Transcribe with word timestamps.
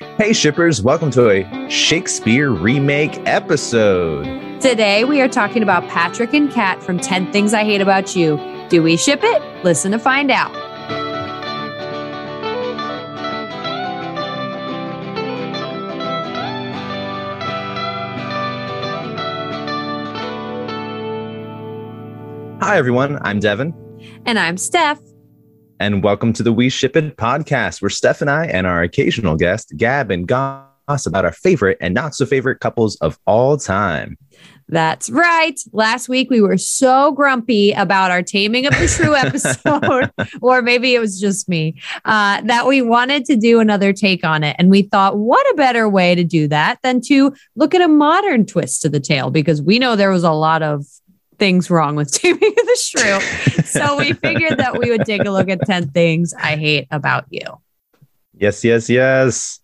Hey, 0.00 0.32
shippers, 0.32 0.82
welcome 0.82 1.10
to 1.12 1.28
a 1.30 1.68
Shakespeare 1.68 2.50
remake 2.50 3.18
episode. 3.26 4.24
Today, 4.60 5.04
we 5.04 5.20
are 5.20 5.28
talking 5.28 5.62
about 5.62 5.86
Patrick 5.88 6.32
and 6.32 6.50
Kat 6.50 6.82
from 6.82 6.98
10 6.98 7.30
Things 7.32 7.52
I 7.52 7.64
Hate 7.64 7.80
About 7.80 8.16
You. 8.16 8.40
Do 8.68 8.82
we 8.82 8.96
ship 8.96 9.20
it? 9.22 9.64
Listen 9.64 9.92
to 9.92 9.98
find 9.98 10.30
out. 10.30 10.52
Hi, 22.62 22.78
everyone. 22.78 23.18
I'm 23.22 23.40
Devin. 23.40 23.74
And 24.24 24.38
I'm 24.38 24.56
Steph. 24.56 25.00
And 25.82 26.00
welcome 26.04 26.32
to 26.34 26.44
the 26.44 26.52
We 26.52 26.68
Ship 26.68 26.94
It 26.94 27.16
podcast, 27.16 27.82
where 27.82 27.90
Steph 27.90 28.20
and 28.20 28.30
I 28.30 28.46
and 28.46 28.68
our 28.68 28.84
occasional 28.84 29.34
guest, 29.34 29.72
Gab 29.76 30.12
and 30.12 30.28
Goss, 30.28 31.06
about 31.06 31.24
our 31.24 31.32
favorite 31.32 31.76
and 31.80 31.92
not 31.92 32.14
so 32.14 32.24
favorite 32.24 32.60
couples 32.60 32.94
of 33.00 33.18
all 33.26 33.56
time. 33.56 34.16
That's 34.68 35.10
right. 35.10 35.58
Last 35.72 36.08
week 36.08 36.30
we 36.30 36.40
were 36.40 36.56
so 36.56 37.10
grumpy 37.10 37.72
about 37.72 38.12
our 38.12 38.22
Taming 38.22 38.64
of 38.64 38.78
the 38.78 38.86
Shrew 38.86 39.16
episode, 39.16 40.12
or 40.40 40.62
maybe 40.62 40.94
it 40.94 41.00
was 41.00 41.20
just 41.20 41.48
me, 41.48 41.74
uh, 42.04 42.42
that 42.42 42.68
we 42.68 42.80
wanted 42.80 43.24
to 43.24 43.34
do 43.34 43.58
another 43.58 43.92
take 43.92 44.24
on 44.24 44.44
it. 44.44 44.54
And 44.60 44.70
we 44.70 44.82
thought, 44.82 45.18
what 45.18 45.44
a 45.50 45.56
better 45.56 45.88
way 45.88 46.14
to 46.14 46.22
do 46.22 46.46
that 46.46 46.78
than 46.84 47.00
to 47.06 47.34
look 47.56 47.74
at 47.74 47.82
a 47.82 47.88
modern 47.88 48.46
twist 48.46 48.82
to 48.82 48.88
the 48.88 49.00
tale? 49.00 49.32
Because 49.32 49.60
we 49.60 49.80
know 49.80 49.96
there 49.96 50.10
was 50.10 50.22
a 50.22 50.30
lot 50.30 50.62
of 50.62 50.86
things 51.42 51.68
wrong 51.70 51.96
with 51.96 52.12
Taming 52.20 52.40
of 52.40 52.54
the 52.54 52.78
Shrew. 52.80 53.20
so 53.64 53.96
we 53.96 54.12
figured 54.12 54.58
that 54.58 54.78
we 54.78 54.90
would 54.92 55.04
take 55.04 55.24
a 55.24 55.30
look 55.30 55.48
at 55.48 55.60
10 55.66 55.90
things 55.90 56.32
I 56.38 56.54
hate 56.54 56.86
about 56.92 57.24
you. 57.30 57.40
Yes, 58.38 58.62
yes, 58.62 58.88
yes. 58.88 59.58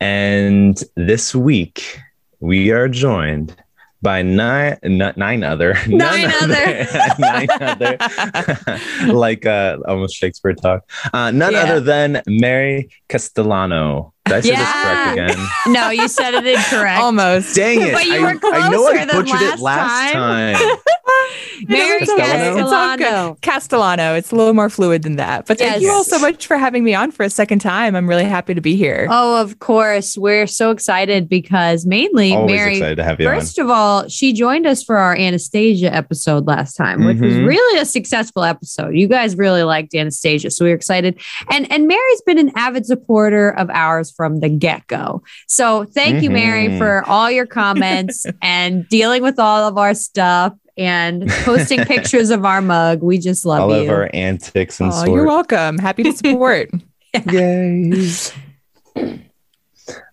And 0.00 0.82
this 0.96 1.34
week 1.34 2.00
we 2.40 2.70
are 2.70 2.88
joined 2.88 3.54
by 4.00 4.22
nine 4.22 4.78
nine 4.82 5.44
other 5.44 5.76
nine 5.86 6.32
other 6.42 6.86
nine 7.20 7.48
other 7.60 7.96
like 9.12 9.46
uh 9.46 9.76
almost 9.86 10.16
Shakespeare 10.16 10.54
talk. 10.54 10.88
Uh 11.12 11.30
none 11.30 11.52
Yeah. 11.52 11.60
other 11.64 11.80
than 11.80 12.22
Mary 12.26 12.88
Castellano. 13.08 14.11
Did 14.24 14.34
I 14.34 14.40
say 14.40 14.50
this 14.50 14.58
Yeah. 14.58 15.14
correct 15.14 15.32
again? 15.32 15.46
No, 15.72 15.90
you 15.90 16.08
said 16.08 16.34
it 16.34 16.44
incorrect. 16.46 17.00
Almost. 17.00 17.54
Dang 17.54 17.80
it. 17.82 17.92
But 17.92 18.04
you 18.06 18.14
I, 18.14 18.20
were 18.20 18.28
I 18.28 18.68
know 18.68 18.86
I 18.86 18.92
closer 18.92 19.06
than 19.06 19.08
butchered 19.08 19.40
it 19.42 19.58
last 19.58 19.60
last 19.60 20.12
time. 20.12 20.54
time. 20.56 20.76
Mary 21.68 21.98
It's. 22.02 22.12
Castellano? 22.12 22.58
It's. 22.60 22.70
Castellano. 22.70 23.36
Castellano. 23.40 24.14
It's 24.14 24.32
a 24.32 24.36
little 24.36 24.54
more 24.54 24.68
fluid 24.68 25.02
than 25.02 25.16
that. 25.16 25.46
But 25.46 25.58
thank 25.58 25.82
you 25.82 25.90
all 25.90 26.04
so 26.04 26.18
much 26.18 26.46
for 26.46 26.56
having 26.56 26.82
me 26.84 26.94
on 26.94 27.10
for 27.12 27.22
a 27.22 27.30
second 27.30 27.60
time. 27.60 27.94
I'm 27.94 28.08
really 28.08 28.24
happy 28.24 28.54
to 28.54 28.60
be 28.60 28.76
here. 28.76 29.06
Oh, 29.10 29.40
of 29.40 29.58
course. 29.60 30.16
We're 30.16 30.46
so 30.46 30.70
excited 30.70 31.28
because 31.28 31.86
mainly 31.86 32.32
Always 32.34 32.50
Mary. 32.50 32.76
excited 32.76 32.96
to 32.96 33.04
have 33.04 33.20
you 33.20 33.26
First 33.26 33.58
of 33.58 33.70
all, 33.70 34.08
she 34.08 34.32
joined 34.32 34.66
us 34.66 34.82
for 34.82 34.96
our 34.98 35.16
Anastasia 35.16 35.94
episode 35.94 36.46
last 36.46 36.74
time, 36.74 37.04
which 37.04 37.18
was 37.20 37.34
Mhm. 37.34 37.46
really 37.46 37.80
a 37.80 37.84
successful 37.84 38.42
episode. 38.44 38.94
You 38.96 39.06
guys 39.08 39.36
really 39.36 39.62
liked 39.62 39.94
Anastasia, 39.94 40.50
so 40.50 40.64
we 40.64 40.70
were 40.70 40.76
excited. 40.76 41.18
And 41.50 41.70
and 41.72 41.86
Mary's 41.86 42.22
been 42.26 42.38
an 42.38 42.50
avid 42.56 42.86
supporter 42.86 43.50
of 43.50 43.70
ours 43.70 44.10
from 44.12 44.40
the 44.40 44.48
get 44.48 44.86
go. 44.86 45.22
So 45.48 45.84
thank 45.84 46.22
you, 46.22 46.30
Mary, 46.30 46.68
Mhm. 46.68 46.78
for 46.78 47.04
all 47.08 47.30
your 47.30 47.46
comments 47.46 48.24
and 48.42 48.88
dealing 48.88 49.22
with 49.22 49.38
all 49.38 49.66
of 49.68 49.78
our 49.78 49.94
stuff 49.94 50.54
and 50.76 51.28
posting 51.44 51.80
pictures 51.84 52.30
of 52.30 52.44
our 52.44 52.62
mug. 52.62 53.02
We 53.02 53.18
just 53.18 53.44
love 53.44 53.62
on. 53.62 53.70
All 53.70 53.76
you. 53.76 53.82
of 53.84 53.90
our 53.90 54.10
antics 54.14 54.80
and 54.80 54.90
Oh, 54.92 55.04
sort. 55.04 55.10
you're 55.10 55.26
welcome. 55.26 55.78
Happy 55.78 56.02
to 56.04 56.12
support. 56.12 56.70
Yay. 57.30 57.92
All 58.96 59.12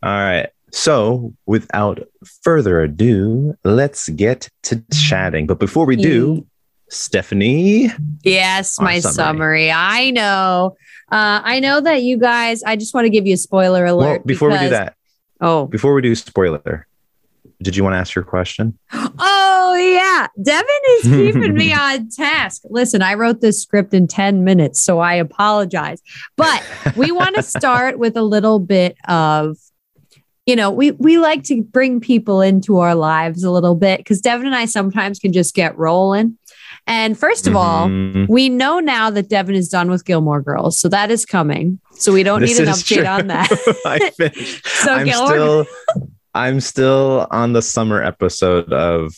right. 0.04 0.50
So, 0.72 1.34
without 1.46 2.00
further 2.44 2.82
ado, 2.82 3.56
let's 3.64 4.08
get 4.10 4.50
to 4.64 4.84
chatting. 4.94 5.48
But 5.48 5.60
before 5.60 5.86
we 5.86 5.96
do, 5.96 6.46
Stephanie, 6.90 7.90
Yes, 8.24 8.80
my 8.80 9.00
summary. 9.00 9.14
summary. 9.14 9.72
I 9.72 10.12
know. 10.12 10.76
Uh, 11.12 11.42
I 11.44 11.60
know 11.60 11.82
that 11.82 12.04
you 12.04 12.18
guys, 12.18 12.64
I 12.64 12.76
just 12.76 12.94
want 12.94 13.06
to 13.06 13.10
give 13.10 13.26
you 13.26 13.34
a 13.34 13.38
spoiler 13.38 13.86
alert. 13.86 14.20
well, 14.20 14.20
before 14.26 14.50
we 14.50 14.60
do 14.60 14.70
that, 14.70 14.96
Oh, 15.42 15.66
before 15.68 15.94
we 15.94 16.02
do 16.02 16.14
spoiler, 16.16 16.86
did 17.62 17.76
you 17.76 17.84
want 17.84 17.94
to 17.94 17.98
ask 17.98 18.14
your 18.14 18.26
question? 18.26 18.78
oh 18.94 19.76
yeah. 19.76 20.28
Devin 20.42 20.68
is 20.90 21.04
keeping 21.34 21.54
me 21.54 21.72
on 21.74 22.10
task. 22.10 22.62
Listen, 22.66 23.02
I 23.02 23.14
wrote 23.14 23.42
this 23.42 23.62
script 23.62 23.94
in 23.94 24.08
10 24.08 24.44
minutes, 24.44 24.82
so 24.82 25.00
I 25.00 25.14
apologize. 25.14 26.02
But 26.36 26.64
we 26.96 27.12
want 27.12 27.36
to 27.36 27.44
start 27.58 28.00
with 28.00 28.18
a 28.18 28.24
little 28.24 28.60
bit 28.60 28.98
of 29.08 29.58
you 30.46 30.56
know, 30.56 30.72
we 30.72 30.92
we 30.92 31.20
like 31.20 31.44
to 31.44 31.62
bring 31.62 32.00
people 32.00 32.42
into 32.42 32.80
our 32.80 32.96
lives 32.96 33.44
a 33.44 33.52
little 33.52 33.76
bit 33.76 34.00
because 34.00 34.20
Devin 34.20 34.48
and 34.48 34.56
I 34.56 34.66
sometimes 34.66 35.20
can 35.20 35.32
just 35.32 35.54
get 35.54 35.78
rolling. 35.78 36.39
And 36.90 37.18
first 37.18 37.46
of 37.48 37.56
all, 37.56 37.88
Mhm. 37.88 38.28
we 38.28 38.50
know 38.50 38.80
now 38.80 39.10
that 39.12 39.30
Devin 39.30 39.54
is 39.56 39.70
done 39.70 39.90
with 39.92 40.04
Gilmore 40.06 40.42
Girls, 40.42 40.78
so 40.80 40.90
that 40.90 41.12
is 41.12 41.24
coming. 41.26 41.80
So 41.94 42.12
we 42.12 42.24
don't 42.24 42.42
This 42.42 42.58
need 42.60 42.68
an 42.68 42.74
update 42.74 42.96
true. 42.98 43.06
on 43.06 43.28
that. 43.28 43.50
I 43.86 44.10
so 44.84 44.94
I'm 44.96 45.06
Gilmore, 45.06 45.30
still, 45.30 45.66
I'm 46.34 46.60
still 46.60 47.28
on 47.30 47.54
the 47.54 47.62
summer 47.62 48.02
episode 48.04 48.74
of 48.74 49.14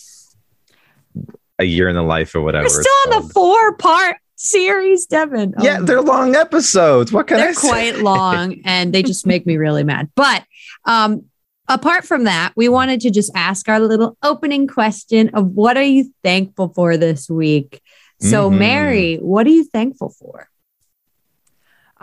a 1.59 1.63
year 1.63 1.87
in 1.87 1.95
the 1.95 2.03
life 2.03 2.35
or 2.35 2.41
whatever. 2.41 2.65
we're 2.65 2.81
still 2.83 3.15
on 3.15 3.21
the 3.21 3.29
four 3.33 3.75
part 3.77 4.17
series, 4.35 5.05
Devin. 5.05 5.53
Yeah, 5.59 5.77
Oh, 5.79 5.83
they're 5.85 6.01
long 6.01 6.35
episodes. 6.35 7.11
What 7.13 7.27
can 7.27 7.37
I 7.37 7.41
they're 7.41 7.53
quite 7.53 7.99
long 7.99 8.55
and 8.65 8.91
they 8.93 9.03
just 9.03 9.25
make 9.27 9.45
me 9.45 9.57
really 9.57 9.83
mad. 9.83 10.09
But 10.15 10.43
um, 10.85 11.25
apart 11.73 12.05
from 12.05 12.25
that, 12.25 12.51
we 12.55 12.69
wanted 12.69 13.01
to 13.01 13.09
just 13.09 13.31
ask 13.35 13.67
our 13.69 13.79
little 13.79 14.17
opening 14.21 14.67
question 14.67 15.29
of 15.33 15.47
what 15.51 15.77
are 15.77 15.83
you 15.83 16.11
thankful 16.23 16.69
for 16.75 16.97
this 16.97 17.29
week? 17.29 17.81
So, 18.19 18.51
Mhm. 18.51 18.57
Mary, 18.57 19.15
what 19.17 19.47
are 19.47 19.51
you 19.51 19.63
thankful 19.63 20.09
for? 20.09 20.47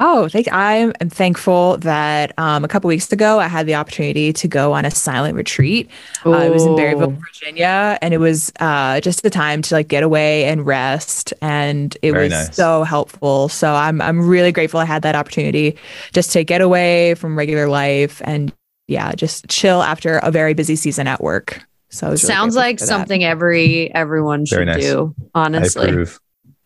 Oh, 0.01 0.29
thank, 0.29 0.53
I 0.53 0.77
am 0.77 0.93
thankful 1.11 1.77
that 1.79 2.33
um, 2.39 2.65
a 2.65 2.69
couple 2.69 2.87
weeks 2.87 3.11
ago 3.11 3.41
I 3.41 3.49
had 3.49 3.67
the 3.67 3.75
opportunity 3.75 4.33
to 4.33 4.47
go 4.47 4.73
on 4.73 4.84
a 4.84 4.93
silent 4.93 5.34
retreat. 5.34 5.91
Uh, 6.25 6.31
it 6.47 6.50
was 6.50 6.65
in 6.65 6.77
Berryville, 6.77 7.19
Virginia, 7.19 7.99
and 8.00 8.15
it 8.15 8.19
was 8.19 8.53
uh, 8.61 9.00
just 9.00 9.25
the 9.25 9.31
time 9.31 9.61
to 9.62 9.75
like 9.75 9.89
get 9.89 10.05
away 10.05 10.45
and 10.45 10.65
rest, 10.65 11.35
and 11.43 11.97
it 12.00 12.12
Very 12.12 12.27
was 12.27 12.33
nice. 12.33 12.55
so 12.55 12.85
helpful. 12.85 13.49
So 13.49 13.75
I'm 13.75 14.00
I'm 14.00 14.21
really 14.29 14.53
grateful 14.53 14.79
I 14.79 14.85
had 14.85 15.03
that 15.03 15.17
opportunity 15.17 15.77
just 16.12 16.31
to 16.33 16.45
get 16.45 16.61
away 16.61 17.15
from 17.15 17.37
regular 17.37 17.67
life 17.69 18.23
and 18.25 18.53
yeah, 18.88 19.12
just 19.15 19.49
chill 19.49 19.82
after 19.82 20.19
a 20.19 20.31
very 20.32 20.54
busy 20.54 20.75
season 20.75 21.06
at 21.06 21.22
work. 21.22 21.62
So 21.91 22.06
I 22.06 22.10
really 22.10 22.16
Sounds 22.19 22.56
like 22.56 22.78
for 22.78 22.84
that. 22.87 22.88
something 22.88 23.22
every 23.25 23.94
everyone 23.94 24.44
should 24.44 24.66
nice. 24.66 24.82
do, 24.82 25.15
I 25.34 25.44
honestly. 25.44 25.88
approve. 25.91 26.19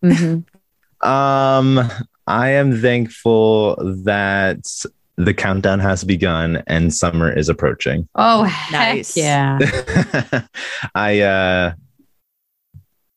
Mhm. 0.03 0.45
Um, 1.07 1.81
I 2.27 2.49
am 2.51 2.81
thankful 2.81 3.77
that 4.05 4.65
the 5.17 5.35
countdown 5.35 5.79
has 5.81 6.03
begun 6.05 6.63
and 6.67 6.93
summer 6.95 7.31
is 7.31 7.49
approaching. 7.49 8.09
Oh, 8.15 8.45
heck 8.45 8.73
Nice. 8.73 9.17
yeah. 9.17 9.59
I 10.95 11.21
uh 11.21 11.73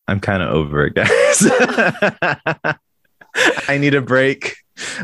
I'm 0.07 0.19
kind 0.19 0.43
of 0.43 0.49
over 0.49 0.85
it, 0.87 0.93
guys. 0.93 1.47
I 3.67 3.77
need 3.77 3.95
a 3.95 4.01
break. 4.01 4.55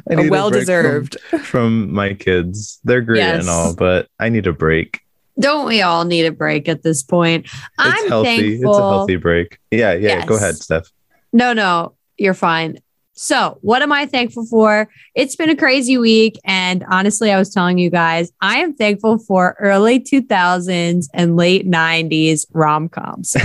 I 0.09 0.15
need 0.15 0.27
A 0.27 0.29
break 0.29 0.31
well 0.31 0.49
deserved. 0.49 1.19
from, 1.29 1.39
from 1.39 1.93
my 1.93 2.13
kids. 2.13 2.79
They're 2.83 3.01
great 3.01 3.17
Yes. 3.19 3.41
and 3.41 3.49
all, 3.49 3.75
but 3.75 4.07
I 4.19 4.29
need 4.29 4.47
a 4.47 4.53
break. 4.53 5.01
Don't 5.39 5.65
we 5.67 5.81
all 5.81 6.03
need 6.05 6.25
a 6.25 6.31
break 6.31 6.67
at 6.69 6.83
this 6.83 7.01
point? 7.03 7.45
It's 7.45 7.61
I'm 7.77 8.07
healthy. 8.09 8.57
thankful. 8.59 8.69
It's 8.71 8.77
a 8.79 8.81
healthy 8.81 9.15
break. 9.15 9.59
Yeah, 9.71 9.93
yeah. 9.93 10.25
Go 10.25 10.35
ahead, 10.35 10.55
Steph. 10.55 10.91
No, 11.33 11.53
no, 11.53 11.93
you're 12.17 12.33
fine. 12.33 12.79
So, 13.13 13.59
what 13.61 13.81
am 13.81 13.91
I 13.91 14.05
thankful 14.05 14.45
for? 14.45 14.89
It's 15.15 15.35
been 15.35 15.49
a 15.49 15.55
crazy 15.55 15.97
week. 15.97 16.39
And 16.45 16.85
honestly, 16.89 17.31
I 17.31 17.37
was 17.37 17.53
telling 17.53 17.77
you 17.77 17.89
guys, 17.89 18.31
I 18.41 18.59
am 18.59 18.73
thankful 18.73 19.19
for 19.19 19.55
early 19.59 19.99
2000s 19.99 21.07
and 21.13 21.35
late 21.35 21.69
90s 21.69 22.45
rom 22.53 22.87
coms. 22.89 23.35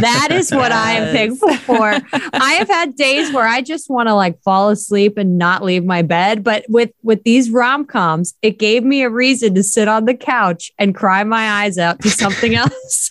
That 0.00 0.28
is 0.30 0.52
what 0.52 0.72
I 0.72 0.92
am 0.92 1.14
thankful 1.14 1.56
for. 1.56 1.98
I 2.12 2.52
have 2.58 2.68
had 2.68 2.96
days 2.96 3.32
where 3.32 3.46
I 3.46 3.62
just 3.62 3.88
want 3.88 4.08
to 4.08 4.14
like 4.14 4.40
fall 4.42 4.68
asleep 4.68 5.16
and 5.16 5.38
not 5.38 5.64
leave 5.64 5.84
my 5.84 6.02
bed, 6.02 6.44
but 6.44 6.64
with 6.68 6.90
with 7.02 7.22
these 7.24 7.50
rom-coms, 7.50 8.34
it 8.42 8.58
gave 8.58 8.84
me 8.84 9.02
a 9.02 9.10
reason 9.10 9.54
to 9.54 9.62
sit 9.62 9.88
on 9.88 10.04
the 10.04 10.14
couch 10.14 10.70
and 10.78 10.94
cry 10.94 11.24
my 11.24 11.62
eyes 11.62 11.78
out 11.78 12.00
to 12.02 12.10
something 12.10 12.54
else. 12.56 13.10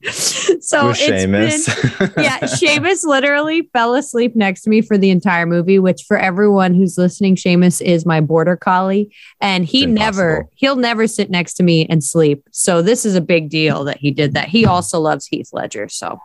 so 0.10 0.88
With 0.88 0.98
it's 1.00 1.24
Seamus. 1.24 1.98
been- 1.98 2.12
yeah, 2.24 2.38
Seamus 2.42 3.04
literally 3.04 3.68
fell 3.72 3.94
asleep 3.94 4.36
next 4.36 4.62
to 4.62 4.70
me 4.70 4.80
for 4.80 4.96
the 4.96 5.10
entire 5.10 5.44
movie, 5.44 5.80
which 5.80 6.04
for 6.06 6.16
everyone 6.16 6.72
who's 6.72 6.96
listening, 6.96 7.34
Seamus 7.34 7.82
is 7.82 8.06
my 8.06 8.20
border 8.20 8.56
collie. 8.56 9.12
And 9.40 9.64
he 9.64 9.86
never, 9.86 10.48
he'll 10.54 10.76
never 10.76 11.08
sit 11.08 11.30
next 11.30 11.54
to 11.54 11.64
me 11.64 11.86
and 11.86 12.04
sleep. 12.04 12.44
So 12.52 12.80
this 12.80 13.04
is 13.04 13.16
a 13.16 13.20
big 13.20 13.50
deal 13.50 13.82
that 13.84 13.96
he 13.96 14.12
did 14.12 14.34
that. 14.34 14.48
He 14.48 14.66
also 14.66 15.00
loves 15.00 15.26
Heath 15.26 15.50
Ledger. 15.52 15.88
So 15.88 16.20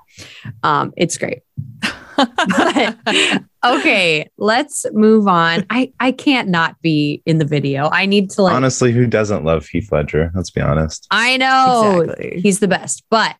um, 0.62 0.94
it's 0.96 1.18
great. 1.18 1.42
But, 2.16 2.96
okay, 3.66 4.30
let's 4.38 4.86
move 4.94 5.28
on. 5.28 5.66
I, 5.72 5.92
I 6.00 6.12
can't 6.12 6.50
not 6.50 6.80
be 6.84 7.24
in 7.26 7.40
the 7.40 7.46
video. 7.46 7.90
I 7.92 8.06
need 8.06 8.30
to 8.32 8.44
like, 8.44 8.54
Honestly, 8.54 8.92
who 8.92 9.08
doesn't 9.08 9.44
love 9.44 9.66
Heath 9.66 9.92
Ledger? 9.92 10.32
Let's 10.36 10.52
be 10.52 10.62
honest. 10.62 11.08
I 11.10 11.38
know 11.38 12.02
exactly. 12.02 12.42
he's 12.42 12.60
the 12.60 12.68
best. 12.68 13.04
But 13.10 13.36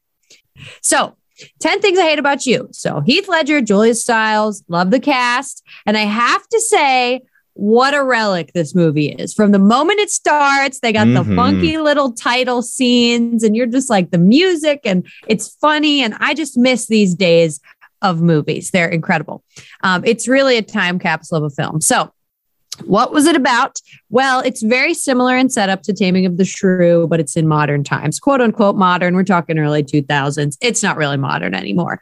so 0.82 1.16
10 1.60 1.82
things 1.82 1.98
I 1.98 2.04
hate 2.04 2.20
about 2.20 2.46
you. 2.46 2.70
So 2.72 3.02
Heath 3.02 3.28
Ledger, 3.28 3.60
Julia 3.62 3.96
Stiles, 3.96 4.64
love 4.68 4.92
the 4.92 5.00
cast. 5.00 5.64
And 5.86 5.98
I 5.98 6.02
have 6.02 6.48
to 6.50 6.60
say, 6.62 7.22
what 7.56 7.94
a 7.94 8.04
relic 8.04 8.52
this 8.54 8.74
movie 8.74 9.10
is. 9.10 9.34
From 9.34 9.52
the 9.52 9.60
moment 9.60 10.00
it 10.00 10.10
starts, 10.10 10.80
they 10.80 10.92
got 10.92 11.06
the 11.06 11.24
Mhm. 11.24 11.36
funky 11.36 11.78
little 11.78 12.12
title 12.12 12.62
scenes, 12.64 13.44
and 13.44 13.56
you're 13.56 13.68
just 13.68 13.90
like 13.92 14.10
the 14.12 14.18
music, 14.18 14.82
and 14.86 15.06
it's 15.28 15.50
funny. 15.62 16.02
And 16.02 16.16
I 16.20 16.34
just 16.34 16.58
miss 16.58 16.88
these 16.88 17.14
days 17.14 17.60
of 18.02 18.22
movies. 18.22 18.72
They're 18.72 18.90
incredible. 18.90 19.44
Um, 19.82 20.04
it's 20.04 20.28
really 20.28 20.58
a 20.58 20.62
time 20.64 20.98
capsule 20.98 21.38
of 21.38 21.44
a 21.44 21.50
film. 21.52 21.80
So, 21.80 22.12
what 22.82 23.12
was 23.12 23.26
it 23.26 23.36
about? 23.36 23.80
Well, 24.10 24.40
it's 24.40 24.62
very 24.62 24.94
similar 24.94 25.38
in 25.38 25.50
setup 25.50 25.84
to 25.84 25.94
Taming 25.94 26.26
of 26.26 26.38
the 26.38 26.46
Shrew, 26.46 27.08
but 27.08 27.20
it's 27.20 27.36
in 27.36 27.48
modern 27.48 27.84
times, 27.84 28.20
quote 28.20 28.42
unquote 28.42 28.76
modern. 28.76 29.16
We're 29.16 29.24
talking 29.24 29.60
early 29.60 29.84
2000s. 29.84 30.58
It's 30.62 30.84
not 30.84 30.98
really 30.98 31.18
modern 31.18 31.54
anymore. 31.54 32.00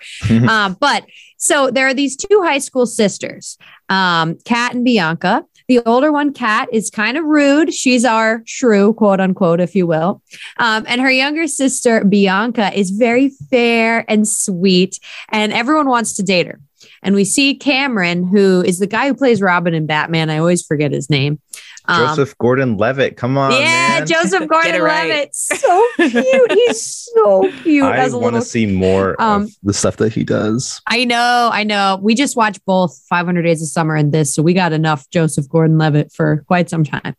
um, 0.48 0.78
but 0.80 1.06
so 1.38 1.72
there 1.72 1.88
are 1.88 1.94
these 1.94 2.16
two 2.16 2.42
high 2.44 2.60
school 2.60 2.86
sisters, 2.86 3.58
um, 3.90 4.38
Kat 4.46 4.74
and 4.74 4.86
Bianca. 4.86 5.46
The 5.68 5.80
older 5.86 6.12
one, 6.12 6.34
Kat, 6.34 6.68
is 6.72 6.90
kind 6.90 7.18
of 7.18 7.24
rude. 7.24 7.74
She's 7.74 8.04
our 8.04 8.44
shrew, 8.46 8.94
quote 8.94 9.22
unquote, 9.22 9.62
if 9.62 9.74
you 9.74 9.88
will. 9.88 10.22
Um, 10.58 10.86
and 10.88 11.00
her 11.00 11.10
younger 11.10 11.48
sister, 11.48 12.04
Bianca, 12.04 12.78
is 12.78 12.90
very 12.90 13.30
fair 13.50 14.04
and 14.10 14.28
sweet, 14.28 15.00
and 15.30 15.54
everyone 15.54 15.88
wants 15.88 16.14
to 16.16 16.24
date 16.24 16.48
her. 16.48 16.60
And 17.04 17.16
we 17.16 17.26
see 17.26 17.56
Cameron, 17.56 18.28
who 18.28 18.62
is 18.62 18.80
the 18.80 18.88
guy 18.88 19.08
who 19.08 19.14
plays 19.14 19.42
Robin 19.42 19.74
in 19.74 19.86
Batman. 19.86 20.30
I 20.30 20.38
always 20.38 20.66
forget 20.66 20.92
his 20.92 21.10
name. 21.10 21.40
Um, 21.86 22.08
Joseph 22.08 22.38
Gordon 22.38 22.78
Levitt. 22.78 23.18
Come 23.18 23.38
on. 23.38 23.52
yeah, 23.52 24.00
man. 24.00 24.08
Joseph 24.08 24.48
Gordon 24.48 24.82
right. 24.82 25.10
Levitt. 25.10 25.36
So 25.36 25.88
cute. 25.98 26.52
He's 26.52 27.10
so 27.14 27.52
cute 27.64 27.84
I 27.84 27.98
as 27.98 28.14
a 28.14 28.20
want 28.20 28.36
to 28.36 28.42
see 28.42 28.66
more 28.66 29.20
um, 29.22 29.44
of 29.44 29.52
the 29.64 29.74
stuff 29.74 29.98
that 29.98 30.14
he 30.14 30.24
does. 30.24 30.82
I 30.88 31.06
know, 31.06 31.50
I 31.52 31.64
know. 31.64 32.00
We 32.02 32.14
just 32.14 32.38
watched 32.38 32.64
both 32.66 33.00
500 33.10 33.42
Days 33.42 33.62
of 33.62 33.68
Summer 33.68 33.96
and 33.96 34.12
this, 34.12 34.34
so 34.34 34.44
we 34.44 34.54
got 34.54 34.74
enough 34.74 35.10
Joseph 35.10 35.50
Gordon-Levitt 35.50 36.12
for 36.12 36.44
quite 36.48 36.70
some 36.70 36.84
time. 36.84 37.16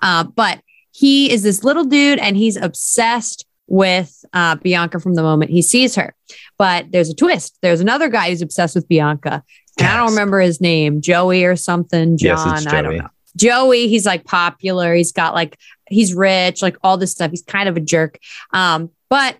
Uh, 0.00 0.24
but 0.24 0.60
he 0.92 1.30
is 1.30 1.42
this 1.42 1.62
little 1.62 1.84
dude, 1.84 2.18
and 2.18 2.36
he's 2.38 2.56
obsessed 2.56 3.45
with 3.66 4.24
uh, 4.32 4.56
Bianca 4.56 5.00
from 5.00 5.14
the 5.14 5.22
moment 5.22 5.50
he 5.50 5.62
sees 5.62 5.94
her. 5.96 6.14
But 6.58 6.92
there's 6.92 7.10
a 7.10 7.14
twist. 7.14 7.58
There's 7.62 7.80
another 7.80 8.08
guy 8.08 8.30
who's 8.30 8.42
obsessed 8.42 8.74
with 8.74 8.88
Bianca, 8.88 9.42
and 9.78 9.88
I 9.88 9.96
don't 9.96 10.10
remember 10.10 10.40
his 10.40 10.60
name, 10.60 11.00
Joey 11.00 11.44
or 11.44 11.56
something. 11.56 12.16
John, 12.16 12.56
it's 12.56 12.66
I 12.66 12.82
don't 12.82 12.96
know. 12.96 13.08
Joey, 13.36 13.88
he's 13.88 14.06
like 14.06 14.24
popular. 14.24 14.94
He's 14.94 15.12
got 15.12 15.34
like 15.34 15.58
he's 15.88 16.14
rich, 16.14 16.62
like 16.62 16.76
all 16.82 16.96
this 16.96 17.12
stuff. 17.12 17.30
He's 17.30 17.42
kind 17.42 17.68
of 17.68 17.76
a 17.76 17.80
jerk. 17.80 18.18
Um, 18.52 18.90
but 19.08 19.36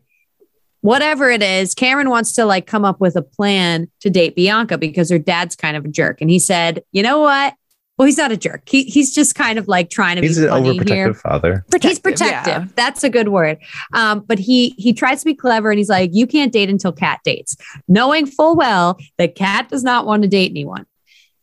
whatever 0.82 1.30
it 1.30 1.42
is, 1.42 1.74
Cameron 1.74 2.10
wants 2.10 2.32
to 2.34 2.44
like 2.44 2.66
come 2.66 2.84
up 2.84 3.00
with 3.00 3.16
a 3.16 3.22
plan 3.22 3.90
to 4.00 4.10
date 4.10 4.36
Bianca 4.36 4.78
because 4.78 5.10
her 5.10 5.18
dad's 5.18 5.56
kind 5.56 5.76
of 5.76 5.84
a 5.84 5.88
jerk. 5.88 6.20
And 6.20 6.30
he 6.30 6.38
said, 6.38 6.84
you 6.92 7.02
know 7.02 7.20
what? 7.20 7.54
Well, 7.98 8.04
he's 8.06 8.18
not 8.18 8.30
a 8.30 8.36
jerk. 8.36 8.68
He, 8.68 8.84
he's 8.84 9.14
just 9.14 9.34
kind 9.34 9.58
of 9.58 9.68
like 9.68 9.88
trying 9.88 10.16
to 10.16 10.22
He's 10.22 10.36
be 10.38 10.44
an 10.44 10.50
funny 10.50 10.78
overprotective 10.78 10.88
here. 10.94 11.14
father. 11.14 11.64
He's 11.66 11.98
Protective, 11.98 12.02
protective. 12.02 12.52
yeah. 12.64 12.68
That's 12.74 13.02
a 13.04 13.08
good 13.10 13.28
word. 13.28 13.58
Um, 13.94 14.20
but 14.20 14.38
he 14.38 14.70
he 14.76 14.92
tries 14.92 15.20
to 15.20 15.24
be 15.24 15.34
clever 15.34 15.70
and 15.70 15.78
he's 15.78 15.88
like, 15.88 16.10
you 16.12 16.26
can't 16.26 16.52
date 16.52 16.68
until 16.68 16.92
Kat 16.92 17.20
dates, 17.24 17.56
knowing 17.88 18.26
full 18.26 18.54
well 18.54 18.98
that 19.16 19.34
Kat 19.34 19.68
does 19.70 19.82
not 19.82 20.04
want 20.06 20.22
to 20.24 20.28
date 20.28 20.50
anyone. 20.50 20.84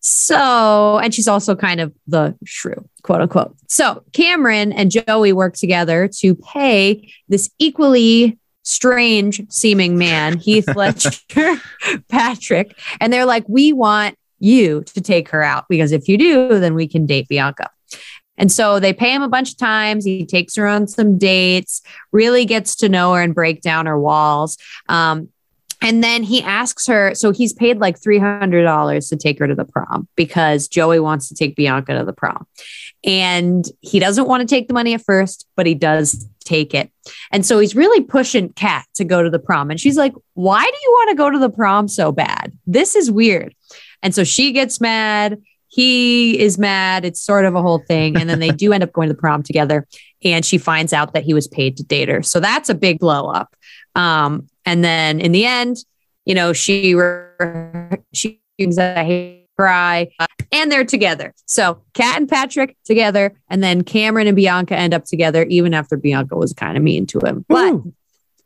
So, 0.05 0.99
and 0.99 1.13
she's 1.13 1.27
also 1.29 1.55
kind 1.55 1.79
of 1.79 1.93
the 2.07 2.35
shrew, 2.43 2.87
quote 3.03 3.21
unquote. 3.21 3.55
So 3.69 4.03
Cameron 4.11 4.73
and 4.73 4.91
Joey 4.91 5.31
work 5.33 5.55
together 5.55 6.09
to 6.19 6.35
pay 6.35 7.09
this 7.29 7.49
equally 7.57 8.37
strange 8.63 9.41
seeming 9.49 9.97
man, 9.97 10.37
Heath 10.37 10.67
Ledger, 10.75 11.11
Patrick, 12.09 12.77
and 12.99 13.11
they're 13.13 13.25
like, 13.25 13.45
we 13.47 13.73
want 13.73 14.17
you 14.43 14.83
to 14.83 15.01
take 15.01 15.29
her 15.29 15.43
out 15.43 15.65
because 15.69 15.91
if 15.91 16.07
you 16.07 16.17
do, 16.17 16.59
then 16.59 16.75
we 16.75 16.87
can 16.87 17.05
date 17.05 17.27
Bianca. 17.27 17.69
And 18.37 18.51
so 18.51 18.79
they 18.79 18.93
pay 18.93 19.13
him 19.13 19.21
a 19.21 19.27
bunch 19.27 19.51
of 19.51 19.57
times. 19.57 20.05
He 20.05 20.25
takes 20.25 20.55
her 20.55 20.67
on 20.67 20.87
some 20.87 21.17
dates, 21.17 21.81
really 22.11 22.45
gets 22.45 22.75
to 22.77 22.89
know 22.89 23.13
her 23.13 23.21
and 23.21 23.35
break 23.35 23.61
down 23.61 23.85
her 23.85 23.99
walls. 23.99 24.57
Um, 24.89 25.29
and 25.81 26.01
then 26.01 26.23
he 26.23 26.41
asks 26.41 26.87
her, 26.87 27.13
so 27.13 27.31
he's 27.31 27.51
paid 27.51 27.79
like 27.79 27.99
$300 27.99 29.09
to 29.09 29.15
take 29.17 29.37
her 29.39 29.47
to 29.47 29.53
the 29.53 29.65
prom 29.65 30.07
because 30.15 30.69
Joey 30.69 30.99
wants 30.99 31.27
to 31.27 31.35
take 31.35 31.57
Bianca 31.57 31.97
to 31.97 32.05
the 32.05 32.13
prom. 32.13 32.47
And 33.03 33.65
he 33.81 33.99
doesn't 33.99 34.27
want 34.27 34.41
to 34.41 34.47
take 34.47 34.69
the 34.69 34.73
money 34.73 34.93
at 34.93 35.03
first, 35.03 35.45
but 35.57 35.65
he 35.65 35.75
does 35.75 36.25
take 36.45 36.73
it. 36.73 36.89
And 37.31 37.45
so 37.45 37.59
he's 37.59 37.75
really 37.75 38.01
pushing 38.01 38.53
Kat 38.53 38.85
to 38.95 39.03
go 39.03 39.21
to 39.21 39.29
the 39.29 39.39
prom. 39.39 39.69
And 39.69 39.79
she's 39.79 39.97
like, 39.97 40.13
Why 40.35 40.63
do 40.63 40.77
you 40.83 40.91
want 40.91 41.09
to 41.09 41.15
go 41.15 41.29
to 41.29 41.39
the 41.39 41.49
prom 41.49 41.89
so 41.89 42.13
bad? 42.13 42.57
This 42.65 42.95
is 42.95 43.11
weird. 43.11 43.53
And 44.03 44.13
so 44.13 44.23
she 44.23 44.51
gets 44.51 44.79
mad. 44.79 45.41
He 45.69 46.39
is 46.39 46.59
mad. 46.59 47.03
It's 47.03 47.19
sort 47.19 47.45
of 47.45 47.55
a 47.55 47.61
whole 47.61 47.79
thing. 47.79 48.15
And 48.15 48.29
then 48.29 48.39
they 48.39 48.51
do 48.51 48.73
end 48.73 48.83
up 48.83 48.93
going 48.93 49.07
to 49.07 49.15
the 49.15 49.19
prom 49.19 49.41
together. 49.41 49.87
And 50.23 50.45
she 50.45 50.59
finds 50.59 50.93
out 50.93 51.13
that 51.13 51.23
he 51.23 51.33
was 51.33 51.47
paid 51.47 51.77
to 51.77 51.83
date 51.83 52.09
her. 52.09 52.21
So 52.21 52.39
that's 52.39 52.69
a 52.69 52.75
big 52.75 52.99
blow 52.99 53.27
up. 53.27 53.55
Um, 53.95 54.49
and 54.65 54.83
then 54.83 55.19
in 55.19 55.31
the 55.31 55.45
end, 55.45 55.77
you 56.25 56.35
know, 56.35 56.53
she 56.53 56.95
she 58.13 58.39
I 58.59 59.41
cry, 59.57 60.09
uh, 60.19 60.27
and 60.51 60.71
they're 60.71 60.85
together. 60.85 61.33
So 61.45 61.81
Kat 61.93 62.17
and 62.17 62.29
Patrick 62.29 62.77
together, 62.85 63.33
and 63.49 63.63
then 63.63 63.83
Cameron 63.83 64.27
and 64.27 64.35
Bianca 64.35 64.75
end 64.75 64.93
up 64.93 65.05
together, 65.05 65.43
even 65.43 65.73
after 65.73 65.97
Bianca 65.97 66.35
was 66.35 66.53
kind 66.53 66.77
of 66.77 66.83
mean 66.83 67.05
to 67.07 67.19
him. 67.19 67.45
But 67.47 67.73
Woo. 67.73 67.93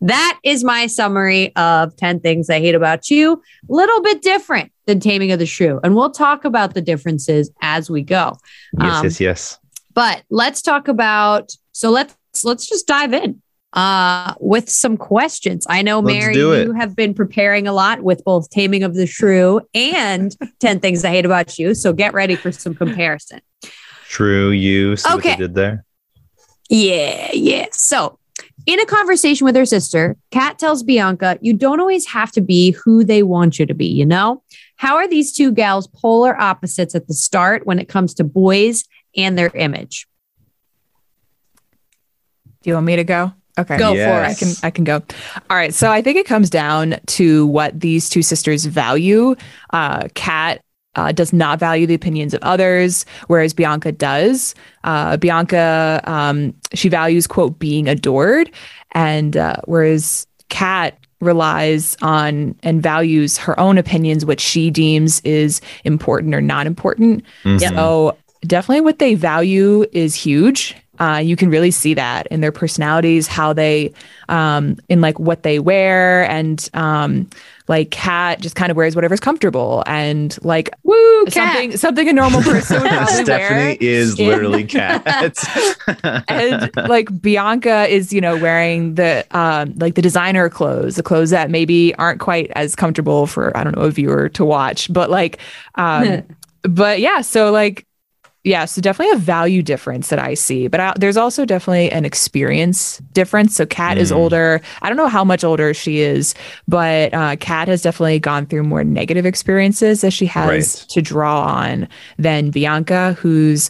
That 0.01 0.39
is 0.43 0.63
my 0.63 0.87
summary 0.87 1.55
of 1.55 1.95
10 1.95 2.19
things 2.19 2.49
I 2.49 2.59
hate 2.59 2.75
about 2.75 3.09
you. 3.09 3.41
Little 3.67 4.01
bit 4.01 4.21
different 4.21 4.71
than 4.85 4.99
Taming 4.99 5.31
of 5.31 5.39
the 5.39 5.45
Shrew. 5.45 5.79
And 5.83 5.95
we'll 5.95 6.11
talk 6.11 6.45
about 6.45 6.73
the 6.73 6.81
differences 6.81 7.49
as 7.61 7.89
we 7.89 8.03
go. 8.03 8.37
Yes, 8.79 8.95
Um, 8.97 9.03
yes, 9.05 9.19
yes. 9.19 9.59
But 9.93 10.23
let's 10.29 10.61
talk 10.61 10.87
about 10.87 11.51
so 11.71 11.89
let's 11.89 12.15
let's 12.43 12.67
just 12.67 12.87
dive 12.87 13.13
in 13.13 13.41
uh 13.73 14.33
with 14.39 14.69
some 14.69 14.95
questions. 14.97 15.65
I 15.69 15.81
know 15.81 15.99
Let's 15.99 16.17
Mary 16.19 16.35
you 16.37 16.71
have 16.73 16.95
been 16.95 17.13
preparing 17.15 17.67
a 17.67 17.73
lot 17.73 18.01
with 18.01 18.23
both 18.23 18.49
Taming 18.51 18.83
of 18.83 18.93
the 18.93 19.07
Shrew 19.07 19.61
and 19.73 20.35
10 20.59 20.79
things 20.79 21.03
I 21.03 21.09
hate 21.09 21.25
about 21.25 21.57
you. 21.57 21.73
So 21.73 21.91
get 21.93 22.13
ready 22.13 22.35
for 22.35 22.51
some 22.51 22.75
comparison. 22.75 23.41
True. 24.07 24.51
You 24.51 24.95
see 24.95 25.09
what 25.09 25.19
Okay. 25.19 25.31
they 25.31 25.35
did 25.37 25.55
there? 25.55 25.83
Yeah, 26.69 27.29
yeah. 27.33 27.67
So, 27.71 28.19
in 28.67 28.79
a 28.81 28.85
conversation 28.85 29.45
with 29.45 29.55
her 29.55 29.65
sister, 29.65 30.17
Kat 30.31 30.59
tells 30.59 30.83
Bianca, 30.83 31.39
You 31.41 31.53
don't 31.53 31.79
always 31.79 32.05
have 32.07 32.31
to 32.33 32.41
be 32.41 32.71
who 32.71 33.03
they 33.03 33.23
want 33.23 33.57
you 33.57 33.65
to 33.65 33.73
be, 33.73 33.87
you 33.87 34.05
know? 34.05 34.43
How 34.75 34.97
are 34.97 35.07
these 35.07 35.33
two 35.33 35.51
gals 35.51 35.87
polar 35.87 36.39
opposites 36.39 36.93
at 36.93 37.07
the 37.07 37.13
start 37.13 37.65
when 37.65 37.79
it 37.79 37.87
comes 37.87 38.13
to 38.15 38.23
boys 38.23 38.83
and 39.15 39.37
their 39.37 39.51
image? 39.55 40.05
Do 42.61 42.69
you 42.69 42.73
want 42.73 42.85
me 42.85 42.97
to 42.97 43.05
go? 43.05 43.31
Okay. 43.57 43.77
Go 43.77 43.93
for 43.93 44.23
it. 44.23 44.27
I 44.27 44.33
can 44.35 44.53
I 44.61 44.69
can 44.69 44.83
go. 44.83 45.01
All 45.49 45.57
right. 45.57 45.73
So 45.73 45.89
I 45.89 46.01
think 46.01 46.17
it 46.17 46.27
comes 46.27 46.49
down 46.49 46.97
to 47.07 47.47
what 47.47 47.79
these 47.79 48.07
two 48.07 48.21
sisters 48.21 48.65
value. 48.65 49.35
Uh 49.71 50.09
Kat 50.13 50.61
uh, 50.97 51.11
does 51.11 51.31
not 51.31 51.59
value 51.59 51.87
the 51.87 51.93
opinions 51.93 52.33
of 52.33 52.41
others, 52.41 53.05
whereas 53.27 53.53
Bianca 53.53 53.91
does. 53.91 54.55
Uh, 54.83 55.15
Bianca, 55.15 56.01
um, 56.05 56.53
she 56.73 56.89
values 56.89 57.27
quote 57.27 57.57
being 57.59 57.87
adored, 57.87 58.51
and 58.91 59.37
uh, 59.37 59.57
whereas 59.65 60.27
Kat 60.49 60.97
relies 61.21 61.97
on 62.01 62.55
and 62.63 62.81
values 62.81 63.37
her 63.37 63.59
own 63.59 63.77
opinions, 63.77 64.25
which 64.25 64.41
she 64.41 64.69
deems 64.69 65.19
is 65.21 65.61
important 65.83 66.35
or 66.35 66.41
not 66.41 66.67
important. 66.67 67.23
Mhm. 67.43 67.59
So 67.59 68.17
definitely 68.41 68.81
what 68.81 68.99
they 68.99 69.15
value 69.15 69.85
is 69.93 70.13
huge. 70.13 70.75
Uh, 70.99 71.21
you 71.23 71.35
can 71.35 71.49
really 71.49 71.71
see 71.71 71.93
that 71.93 72.27
in 72.27 72.41
their 72.41 72.51
personalities, 72.51 73.27
how 73.27 73.53
they, 73.53 73.93
um, 74.29 74.77
in 74.89 74.99
like 75.01 75.19
what 75.19 75.43
they 75.43 75.59
wear 75.59 76.27
and 76.29 76.69
um, 76.73 77.27
like 77.67 77.91
Kat 77.91 78.39
just 78.39 78.55
kind 78.55 78.71
of 78.71 78.77
wears 78.77 78.95
whatever's 78.95 79.19
comfortable 79.19 79.83
and 79.85 80.37
like 80.43 80.69
Woo, 80.83 81.25
cat. 81.25 81.33
something 81.33 81.77
something 81.77 82.09
a 82.09 82.13
normal 82.13 82.41
person 82.41 82.81
would 82.81 82.89
probably 82.89 83.13
Stephanie 83.23 83.59
wear. 83.59 83.77
is 83.79 84.17
literally 84.19 84.63
cat. 84.63 85.03
and 86.29 86.71
like 86.87 87.21
Bianca 87.21 87.87
is, 87.87 88.13
you 88.13 88.21
know, 88.21 88.37
wearing 88.37 88.95
the 88.95 89.25
um 89.31 89.73
like 89.77 89.95
the 89.95 90.01
designer 90.01 90.49
clothes, 90.49 90.95
the 90.95 91.03
clothes 91.03 91.29
that 91.31 91.49
maybe 91.49 91.93
aren't 91.95 92.19
quite 92.19 92.51
as 92.55 92.75
comfortable 92.75 93.27
for 93.27 93.55
I 93.55 93.63
don't 93.63 93.75
know 93.75 93.83
a 93.83 93.91
viewer 93.91 94.29
to 94.29 94.45
watch, 94.45 94.91
but 94.91 95.09
like 95.09 95.39
um 95.75 96.23
but 96.63 96.99
yeah, 96.99 97.21
so 97.21 97.51
like 97.51 97.85
yeah, 98.47 98.65
so 98.65 98.81
definitely 98.81 99.13
a 99.15 99.19
value 99.19 99.61
difference 99.61 100.07
that 100.09 100.19
I 100.19 100.33
see, 100.33 100.67
but 100.67 100.79
I, 100.79 100.93
there's 100.97 101.17
also 101.17 101.45
definitely 101.45 101.91
an 101.91 102.05
experience 102.05 102.99
difference. 103.11 103.55
So 103.55 103.65
Kat 103.65 103.97
is 103.97 104.11
Mm. 104.11 104.15
older. 104.15 104.61
I 104.81 104.87
don't 104.87 104.97
know 104.97 105.07
how 105.09 105.23
much 105.23 105.43
older 105.43 105.73
she 105.73 105.99
is, 105.99 106.33
but 106.67 107.13
uh, 107.13 107.35
Kat 107.39 107.67
has 107.67 107.81
definitely 107.81 108.19
gone 108.19 108.45
through 108.45 108.63
more 108.63 108.83
negative 108.83 109.25
experiences 109.25 110.01
that 110.01 110.11
she 110.11 110.25
has 110.27 110.47
Right. 110.47 110.89
to 110.89 111.01
draw 111.01 111.41
on 111.41 111.87
than 112.17 112.49
Bianca, 112.49 113.13
who's 113.19 113.69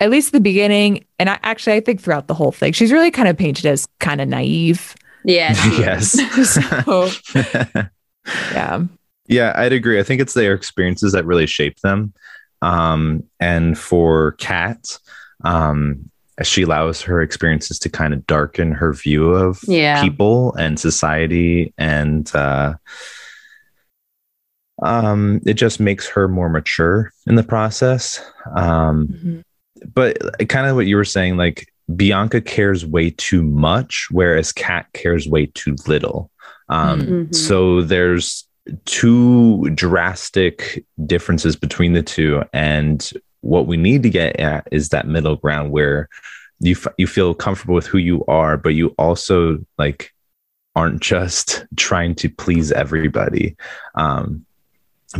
at 0.00 0.10
least 0.10 0.32
the 0.32 0.40
beginning, 0.40 1.04
and 1.18 1.28
I, 1.30 1.38
actually 1.42 1.74
I 1.76 1.80
think 1.80 2.00
throughout 2.00 2.26
the 2.28 2.34
whole 2.34 2.52
thing, 2.52 2.72
she's 2.72 2.90
really 2.92 3.10
kind 3.10 3.28
of 3.28 3.36
painted 3.36 3.66
as 3.66 3.86
kind 4.00 4.20
of 4.20 4.28
naive. 4.28 4.94
Yeah. 5.24 5.52
yes. 5.78 6.16
So 6.46 7.10
yeah, 8.52 8.84
Yeah, 9.26 9.52
I'd 9.56 9.72
agree. 9.72 9.98
I 9.98 10.02
think 10.02 10.20
it's 10.20 10.34
their 10.34 10.54
experiences 10.54 11.12
that 11.12 11.24
really 11.24 11.46
shape 11.46 11.78
them. 11.80 12.12
Um, 12.62 13.24
and 13.40 13.76
for 13.76 14.32
Kat, 14.32 14.98
um, 15.44 16.08
she 16.42 16.62
allows 16.62 17.02
her 17.02 17.20
experiences 17.20 17.78
to 17.80 17.90
kind 17.90 18.14
of 18.14 18.26
darken 18.26 18.72
her 18.72 18.92
view 18.94 19.30
of 19.30 19.60
Yeah. 19.66 20.00
people 20.02 20.54
and 20.54 20.80
society, 20.80 21.74
and 21.76 22.34
uh, 22.34 22.74
um, 24.82 25.40
it 25.46 25.54
just 25.54 25.78
makes 25.80 26.08
her 26.08 26.28
more 26.28 26.48
mature 26.48 27.12
in 27.26 27.34
the 27.36 27.42
process. 27.42 28.20
Um, 28.56 29.08
Mhm. 29.08 29.42
but 29.94 30.18
kind 30.48 30.66
of 30.66 30.74
what 30.76 30.86
you 30.86 30.96
were 30.96 31.04
saying, 31.04 31.36
like 31.36 31.68
Bianca 31.94 32.40
cares 32.40 32.86
way 32.86 33.10
too 33.10 33.42
much, 33.42 34.08
whereas 34.10 34.52
Kat 34.52 34.86
cares 34.94 35.28
way 35.28 35.46
too 35.46 35.76
little. 35.86 36.30
Um, 36.68 37.00
Mhm. 37.00 37.34
So 37.34 37.82
there's 37.82 38.46
two 38.84 39.68
drastic 39.70 40.84
differences 41.06 41.56
between 41.56 41.92
the 41.92 42.02
two, 42.02 42.42
and 42.52 43.10
what 43.40 43.66
we 43.66 43.76
need 43.76 44.02
to 44.04 44.10
get 44.10 44.38
at 44.38 44.68
is 44.70 44.90
that 44.90 45.06
middle 45.08 45.36
ground 45.36 45.72
where 45.72 46.08
you 46.60 46.72
f- 46.72 46.94
you 46.96 47.06
feel 47.06 47.34
comfortable 47.34 47.74
with 47.74 47.86
who 47.86 47.98
you 47.98 48.24
are, 48.26 48.56
but 48.56 48.74
you 48.74 48.88
also 48.98 49.58
like 49.78 50.12
aren't 50.76 51.00
just 51.02 51.64
trying 51.76 52.14
to 52.16 52.28
please 52.28 52.70
everybody. 52.72 53.56
Um, 53.94 54.46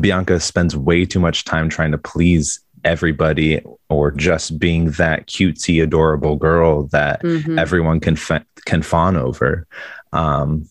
Bianca 0.00 0.40
spends 0.40 0.74
way 0.76 1.04
too 1.04 1.20
much 1.20 1.44
time 1.44 1.68
trying 1.68 1.92
to 1.92 1.98
please 1.98 2.60
everybody 2.84 3.60
or 3.90 4.10
just 4.10 4.58
being 4.58 4.90
that 4.92 5.26
cutesy, 5.26 5.82
adorable 5.82 6.36
girl 6.36 6.84
that 6.88 7.22
Mhm. 7.22 7.58
everyone 7.60 8.00
can 8.00 8.16
fa- 8.16 8.46
can 8.64 8.82
fawn 8.82 9.16
over. 9.16 9.66
Um, 10.12 10.68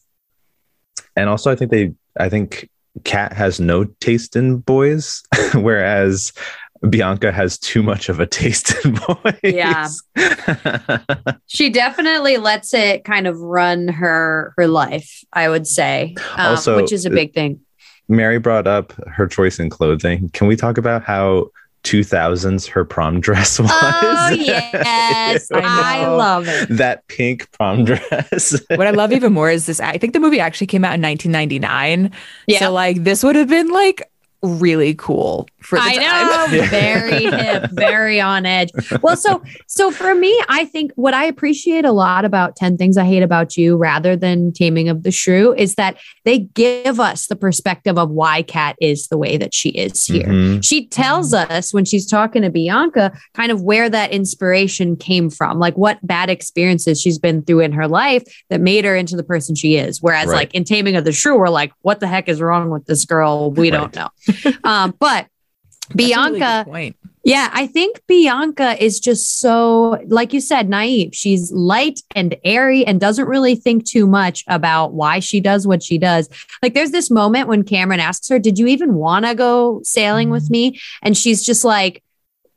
and 1.15 1.29
also, 1.29 1.51
I 1.51 1.55
think 1.55 1.71
they, 1.71 1.93
I 2.19 2.29
think 2.29 2.69
Kat 3.03 3.33
has 3.33 3.59
no 3.59 3.85
taste 3.99 4.35
in 4.35 4.57
boys, 4.57 5.23
whereas 5.53 6.33
Bianca 6.89 7.31
has 7.31 7.57
too 7.57 7.83
much 7.83 8.09
of 8.09 8.19
a 8.19 8.25
taste 8.25 8.73
in 8.83 8.93
boys. 9.07 9.39
Yeah. 9.43 9.87
She 11.47 11.69
definitely 11.69 12.37
lets 12.37 12.73
it 12.73 13.03
kind 13.03 13.27
of 13.27 13.37
run 13.39 13.89
her 13.89 14.53
her 14.57 14.67
life, 14.67 15.23
I 15.33 15.49
would 15.49 15.67
say, 15.67 16.15
um, 16.37 16.51
Also, 16.51 16.77
which 16.77 16.93
is 16.93 17.05
a 17.05 17.09
big 17.09 17.33
thing. 17.33 17.59
Mary 18.07 18.39
brought 18.39 18.67
up 18.67 18.93
her 19.07 19.27
choice 19.27 19.59
in 19.59 19.69
clothing. 19.69 20.29
Can 20.29 20.47
we 20.47 20.55
talk 20.55 20.77
about 20.77 21.03
how 21.03 21.49
2000s 21.83 22.67
her 22.69 22.85
prom 22.85 23.19
dress 23.19 23.59
was? 23.59 23.69
Oh 23.71 24.29
yes, 24.37 25.51
I 25.53 26.03
I 26.03 26.07
love 26.07 26.47
it. 26.47 26.69
that 26.69 27.07
pink 27.07 27.51
prom 27.51 27.85
dress. 27.85 28.59
what 28.69 28.87
I 28.87 28.91
love 28.91 29.11
even 29.11 29.33
more 29.33 29.49
is 29.49 29.65
this. 29.65 29.79
I 29.79 29.97
think 29.97 30.13
the 30.13 30.19
movie 30.19 30.39
actually 30.39 30.67
came 30.67 30.85
out 30.85 30.93
in 30.95 31.01
1999. 31.01 32.11
Yeah. 32.47 32.59
So 32.59 32.71
like 32.71 33.03
this 33.03 33.23
would 33.23 33.35
have 33.35 33.49
been 33.49 33.69
like 33.69 34.09
really 34.43 34.93
cool 34.95 35.47
for 35.61 35.77
the 35.77 35.83
I 35.83 35.95
time. 35.95 36.51
know, 36.51 36.57
Yeah. 36.57 36.69
very 36.69 37.23
hip, 37.25 37.71
very 37.71 38.19
on 38.21 38.45
edge. 38.45 38.69
Well, 39.01 39.15
so 39.15 39.41
so 39.67 39.91
for 39.91 40.13
me, 40.15 40.37
I 40.49 40.65
think 40.65 40.91
what 40.95 41.13
I 41.13 41.25
appreciate 41.25 41.85
a 41.85 41.91
lot 41.91 42.25
about 42.25 42.55
10 42.55 42.77
Things 42.77 42.97
I 42.97 43.05
Hate 43.05 43.23
About 43.23 43.57
You 43.57 43.77
rather 43.77 44.15
than 44.15 44.51
Taming 44.53 44.89
of 44.89 45.03
the 45.03 45.11
Shrew 45.11 45.53
is 45.53 45.75
that 45.75 45.97
they 46.25 46.39
give 46.39 46.99
us 46.99 47.27
the 47.27 47.35
perspective 47.35 47.97
of 47.97 48.09
why 48.09 48.41
Kat 48.41 48.75
is 48.81 49.07
the 49.07 49.17
way 49.17 49.37
that 49.37 49.53
she 49.53 49.69
is 49.69 50.05
here. 50.05 50.27
Mhm. 50.27 50.63
She 50.63 50.87
tells 50.87 51.33
us 51.33 51.73
when 51.73 51.85
she's 51.85 52.05
talking 52.07 52.41
to 52.41 52.49
Bianca 52.49 53.11
kind 53.35 53.51
of 53.51 53.61
where 53.61 53.89
that 53.89 54.11
inspiration 54.11 54.95
came 54.95 55.29
from, 55.29 55.59
like 55.59 55.77
what 55.77 55.97
bad 56.05 56.29
experiences 56.29 56.99
she's 57.01 57.19
been 57.19 57.41
through 57.43 57.59
in 57.61 57.71
her 57.71 57.87
life 57.87 58.23
that 58.49 58.61
made 58.61 58.85
her 58.85 58.95
into 58.95 59.15
the 59.15 59.23
person 59.23 59.55
she 59.55 59.75
is. 59.75 60.01
Whereas, 60.01 60.27
Right. 60.27 60.35
like 60.35 60.53
in 60.55 60.63
Taming 60.63 60.95
of 60.95 61.03
the 61.05 61.11
Shrew, 61.11 61.37
we're 61.37 61.49
like, 61.49 61.71
what 61.81 61.99
the 61.99 62.07
heck 62.07 62.27
is 62.29 62.41
wrong 62.41 62.69
with 62.69 62.85
this 62.85 63.05
girl? 63.05 63.51
We 63.51 63.69
don't 63.69 63.95
know. 63.95 64.09
um, 64.63 64.93
but 64.99 65.27
That's 65.93 66.11
a 66.11 66.15
really 66.15 66.31
good 66.31 66.39
Bianca, 66.39 66.69
point. 66.69 66.95
yeah, 67.23 67.49
I 67.53 67.67
think 67.67 68.01
Bianca 68.07 68.83
is 68.83 68.99
just 68.99 69.39
so, 69.39 70.01
like 70.07 70.33
you 70.33 70.41
said, 70.41 70.69
naive. 70.69 71.13
She's 71.13 71.51
light 71.51 72.01
and 72.15 72.35
airy 72.43 72.85
and 72.85 72.99
doesn't 72.99 73.27
really 73.27 73.55
think 73.55 73.85
too 73.85 74.07
much 74.07 74.43
about 74.47 74.93
why 74.93 75.19
she 75.19 75.39
does 75.39 75.67
what 75.67 75.83
she 75.83 75.97
does. 75.97 76.29
Like, 76.61 76.73
there's 76.73 76.91
this 76.91 77.11
moment 77.11 77.47
when 77.47 77.63
Cameron 77.63 77.99
asks 77.99 78.27
her, 78.29 78.39
Did 78.39 78.57
you 78.59 78.67
even 78.67 78.95
want 78.95 79.25
to 79.25 79.35
go 79.35 79.81
sailing 79.83 80.29
with 80.29 80.45
mm-hmm. 80.45 80.73
me? 80.73 80.79
And 81.01 81.17
she's 81.17 81.43
just 81.43 81.63
like, 81.63 82.03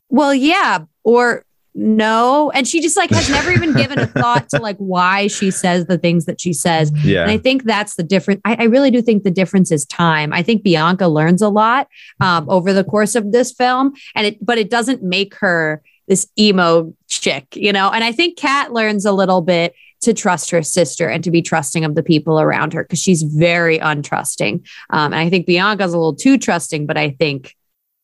Well, 0.09 0.33
yeah, 0.33 0.79
or 1.03 1.45
no. 1.77 2.51
And 2.51 2.65
she 2.65 2.81
just 2.81 2.95
like 2.95 3.09
has 3.09 3.29
never 3.29 3.51
even 3.51 3.73
given 3.73 3.99
a 3.99 4.07
thought 4.07 4.47
to 4.49 4.59
like 4.59 4.77
why 4.77 5.27
she 5.27 5.51
says 5.51 5.85
the 5.87 5.97
things 5.97 6.23
that 6.25 6.39
she 6.39 6.53
says. 6.53 6.89
And 6.89 7.03
Yeah. 7.03 7.25
I 7.27 7.37
think 7.37 7.63
that's 7.63 7.95
the 7.95 8.03
difference. 8.03 8.39
I, 8.45 8.55
I 8.59 8.63
really 8.63 8.91
do 8.91 9.01
think 9.01 9.23
the 9.23 9.31
difference 9.31 9.73
is 9.73 9.85
time. 9.85 10.31
I 10.31 10.41
think 10.41 10.63
Bianca 10.63 11.07
learns 11.09 11.41
a 11.41 11.49
lot 11.49 11.87
um, 12.21 12.49
over 12.49 12.71
the 12.71 12.85
course 12.85 13.13
of 13.15 13.33
this 13.33 13.51
film, 13.51 13.93
and 14.15 14.27
it, 14.27 14.43
but 14.43 14.57
it 14.57 14.69
doesn't 14.69 15.03
make 15.03 15.35
her 15.35 15.83
this 16.07 16.27
emo 16.39 16.93
chick, 17.07 17.55
you 17.55 17.73
know. 17.73 17.89
And 17.89 18.03
I 18.03 18.13
think 18.13 18.37
Kat 18.37 18.71
learns 18.71 19.05
a 19.05 19.11
little 19.11 19.41
bit 19.41 19.75
to 20.01 20.13
trust 20.13 20.51
her 20.51 20.61
sister 20.61 21.09
and 21.09 21.23
to 21.25 21.31
be 21.31 21.41
trusting 21.41 21.83
of 21.83 21.95
the 21.95 22.03
people 22.03 22.39
around 22.39 22.71
her 22.73 22.83
because 22.83 22.99
she's 22.99 23.23
very 23.23 23.79
untrusting. 23.79 24.65
Um, 24.91 25.11
and 25.11 25.15
I 25.15 25.29
think 25.29 25.45
Bianca's 25.45 25.93
a 25.93 25.97
little 25.97 26.15
too 26.15 26.37
trusting, 26.37 26.85
but 26.85 26.97
I 26.97 27.11
think 27.11 27.53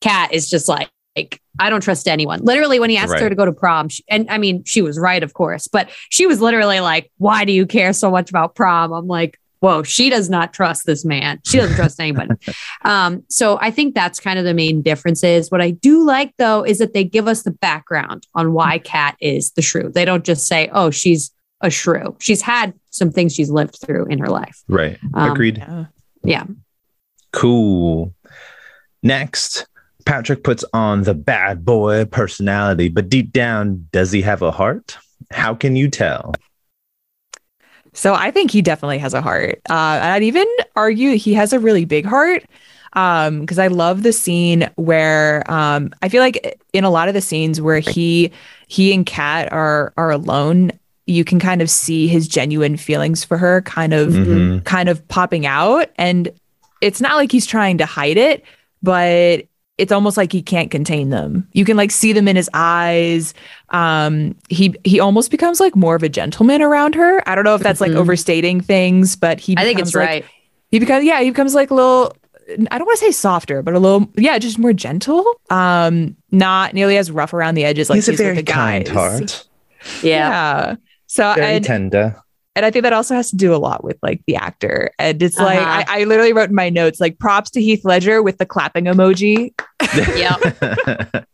Kat 0.01 0.33
is 0.33 0.49
just 0.49 0.67
like. 0.67 0.89
Like, 1.15 1.41
I 1.59 1.69
don't 1.69 1.81
trust 1.81 2.07
anyone. 2.07 2.39
Literally, 2.41 2.79
when 2.79 2.89
he 2.89 2.97
asked 2.97 3.19
her 3.19 3.29
to 3.29 3.35
go 3.35 3.45
to 3.45 3.51
prom, 3.51 3.89
she, 3.89 4.03
and 4.09 4.29
I 4.29 4.37
mean, 4.37 4.63
she 4.63 4.81
was 4.81 4.97
right, 4.97 5.21
of 5.21 5.33
course, 5.33 5.67
but 5.67 5.89
she 6.09 6.25
was 6.25 6.39
literally 6.41 6.79
like, 6.79 7.11
Why 7.17 7.43
do 7.45 7.51
you 7.51 7.65
care 7.65 7.91
so 7.93 8.09
much 8.09 8.29
about 8.29 8.55
prom? 8.55 8.93
I'm 8.93 9.07
like, 9.07 9.37
Whoa, 9.59 9.83
she 9.83 10.09
does 10.09 10.29
not 10.29 10.53
trust 10.53 10.85
this 10.85 11.05
man. 11.05 11.39
She 11.45 11.57
doesn't 11.57 11.75
trust 11.75 11.99
anybody. 11.99 12.35
Um, 12.83 13.23
so 13.29 13.59
I 13.61 13.69
think 13.69 13.93
that's 13.93 14.19
kind 14.19 14.39
of 14.39 14.45
the 14.45 14.55
main 14.55 14.81
differences. 14.81 15.51
What 15.51 15.61
I 15.61 15.69
do 15.69 16.03
like 16.03 16.33
though 16.37 16.65
is 16.65 16.79
that 16.79 16.93
they 16.95 17.03
give 17.03 17.27
us 17.27 17.43
the 17.43 17.51
background 17.51 18.25
on 18.33 18.53
why 18.53 18.79
Kat 18.79 19.15
is 19.21 19.51
the 19.51 19.61
shrew. 19.61 19.91
They 19.93 20.03
don't 20.03 20.25
just 20.25 20.47
say, 20.47 20.67
Oh, 20.73 20.89
she's 20.89 21.29
a 21.61 21.69
shrew. 21.69 22.15
She's 22.19 22.41
had 22.41 22.73
some 22.89 23.11
things 23.11 23.35
she's 23.35 23.51
lived 23.51 23.77
through 23.79 24.07
in 24.07 24.17
her 24.17 24.29
life. 24.29 24.63
Right. 24.67 24.97
Um, 25.13 25.31
Agreed. 25.31 25.59
Yeah. 25.59 25.85
Yeah. 26.23 26.45
Cool. 27.31 28.15
Next, 29.03 29.67
Patrick 30.05 30.43
puts 30.43 30.63
on 30.73 31.03
the 31.03 31.13
bad 31.13 31.63
boy 31.65 32.05
personality, 32.05 32.89
but 32.89 33.09
deep 33.09 33.31
down, 33.31 33.87
does 33.91 34.11
he 34.11 34.21
have 34.21 34.41
a 34.41 34.51
heart? 34.51 34.97
How 35.31 35.55
can 35.55 35.75
you 35.75 35.89
tell? 35.89 36.33
So 37.93 38.13
I 38.13 38.31
think 38.31 38.51
he 38.51 38.61
definitely 38.61 38.99
has 38.99 39.13
a 39.13 39.21
heart. 39.21 39.61
Uh, 39.69 39.99
I'd 40.01 40.23
even 40.23 40.47
argue 40.75 41.17
he 41.17 41.33
has 41.33 41.51
a 41.53 41.59
really 41.59 41.85
big 41.85 42.05
heart. 42.05 42.43
Um, 42.93 43.39
because 43.39 43.57
I 43.57 43.67
love 43.67 44.03
the 44.03 44.11
scene 44.11 44.69
where 44.75 45.49
um 45.49 45.93
I 46.01 46.09
feel 46.09 46.21
like 46.21 46.59
in 46.73 46.83
a 46.83 46.89
lot 46.89 47.07
of 47.07 47.13
the 47.13 47.21
scenes 47.21 47.61
where 47.61 47.79
he 47.79 48.31
he 48.67 48.93
and 48.93 49.05
Kat 49.05 49.49
are 49.53 49.93
are 49.95 50.11
alone, 50.11 50.71
you 51.05 51.23
can 51.23 51.39
kind 51.39 51.61
of 51.61 51.69
see 51.69 52.09
his 52.09 52.27
genuine 52.27 52.75
feelings 52.75 53.23
for 53.23 53.37
her 53.37 53.61
kind 53.61 53.93
of 53.93 54.09
Mhm. 54.09 54.65
kind 54.65 54.89
of 54.89 55.07
popping 55.07 55.45
out. 55.45 55.89
And 55.97 56.33
it's 56.81 56.99
not 56.99 57.15
like 57.15 57.31
he's 57.31 57.45
trying 57.45 57.77
to 57.77 57.85
hide 57.85 58.17
it, 58.17 58.43
but 58.83 59.45
it's 59.81 59.91
almost 59.91 60.15
like 60.15 60.31
he 60.31 60.41
can't 60.41 60.69
contain 60.71 61.09
them. 61.09 61.47
You 61.53 61.65
can 61.65 61.75
like 61.75 61.91
see 61.91 62.13
them 62.13 62.27
in 62.27 62.35
his 62.35 62.49
eyes. 62.53 63.33
Um, 63.69 64.35
he 64.49 64.75
he 64.83 64.99
almost 64.99 65.31
becomes 65.31 65.59
like 65.59 65.75
more 65.75 65.95
of 65.95 66.03
a 66.03 66.09
gentleman 66.09 66.61
around 66.61 66.95
her. 66.95 67.27
I 67.27 67.35
don't 67.35 67.43
know 67.43 67.55
if 67.55 67.61
that's 67.63 67.81
like 67.81 67.91
Mhm. 67.91 67.97
overstating 67.97 68.61
things, 68.61 69.15
but 69.15 69.39
he 69.39 69.55
I 69.57 69.63
think 69.63 69.79
it's 69.79 69.95
like- 69.95 70.07
right. 70.07 70.25
he 70.71 70.79
becomes 70.79 71.03
yeah, 71.05 71.21
he 71.21 71.29
becomes 71.29 71.55
like 71.55 71.71
a 71.71 71.73
little 71.73 72.15
I 72.69 72.77
don't 72.77 72.85
want 72.85 72.99
to 72.99 73.05
say 73.05 73.11
softer, 73.11 73.61
but 73.61 73.73
a 73.75 73.79
little 73.79 74.09
yeah, 74.17 74.37
just 74.37 74.59
more 74.59 74.73
gentle. 74.73 75.25
Um, 75.49 76.15
not 76.31 76.73
nearly 76.73 76.97
as 76.97 77.09
rough 77.09 77.33
around 77.33 77.55
the 77.55 77.63
edges 77.65 77.89
like 77.89 77.95
He's 77.97 78.07
a 78.09 78.11
he 78.11 78.13
is 78.15 78.19
with 78.19 78.25
very 78.27 78.37
the 78.37 78.43
kind 78.43 78.87
heart, 78.87 79.47
Yeah. 80.03 80.29
Yeah. 80.29 80.75
So 81.07 81.33
very 81.33 81.55
and 81.55 81.65
tender. 81.65 82.15
And 82.55 82.65
I 82.65 82.71
think 82.71 82.83
that 82.83 82.93
also 82.93 83.15
has 83.15 83.29
to 83.31 83.35
do 83.35 83.53
a 83.53 83.57
lot 83.57 83.83
with 83.83 83.97
like 84.03 84.21
the 84.27 84.35
actor. 84.35 84.91
And 84.99 85.21
it's 85.21 85.37
like 85.37 85.59
Uh-huh. 85.59 85.83
I, 85.87 86.01
I 86.01 86.03
literally 86.03 86.33
wrote 86.33 86.49
in 86.49 86.55
my 86.55 86.69
notes 86.69 86.99
like 86.99 87.17
props 87.19 87.49
to 87.51 87.61
Heath 87.61 87.85
Ledger 87.85 88.21
with 88.21 88.37
the 88.37 88.45
clapping 88.45 88.85
emoji. 88.85 89.53
Yep. 89.93 91.25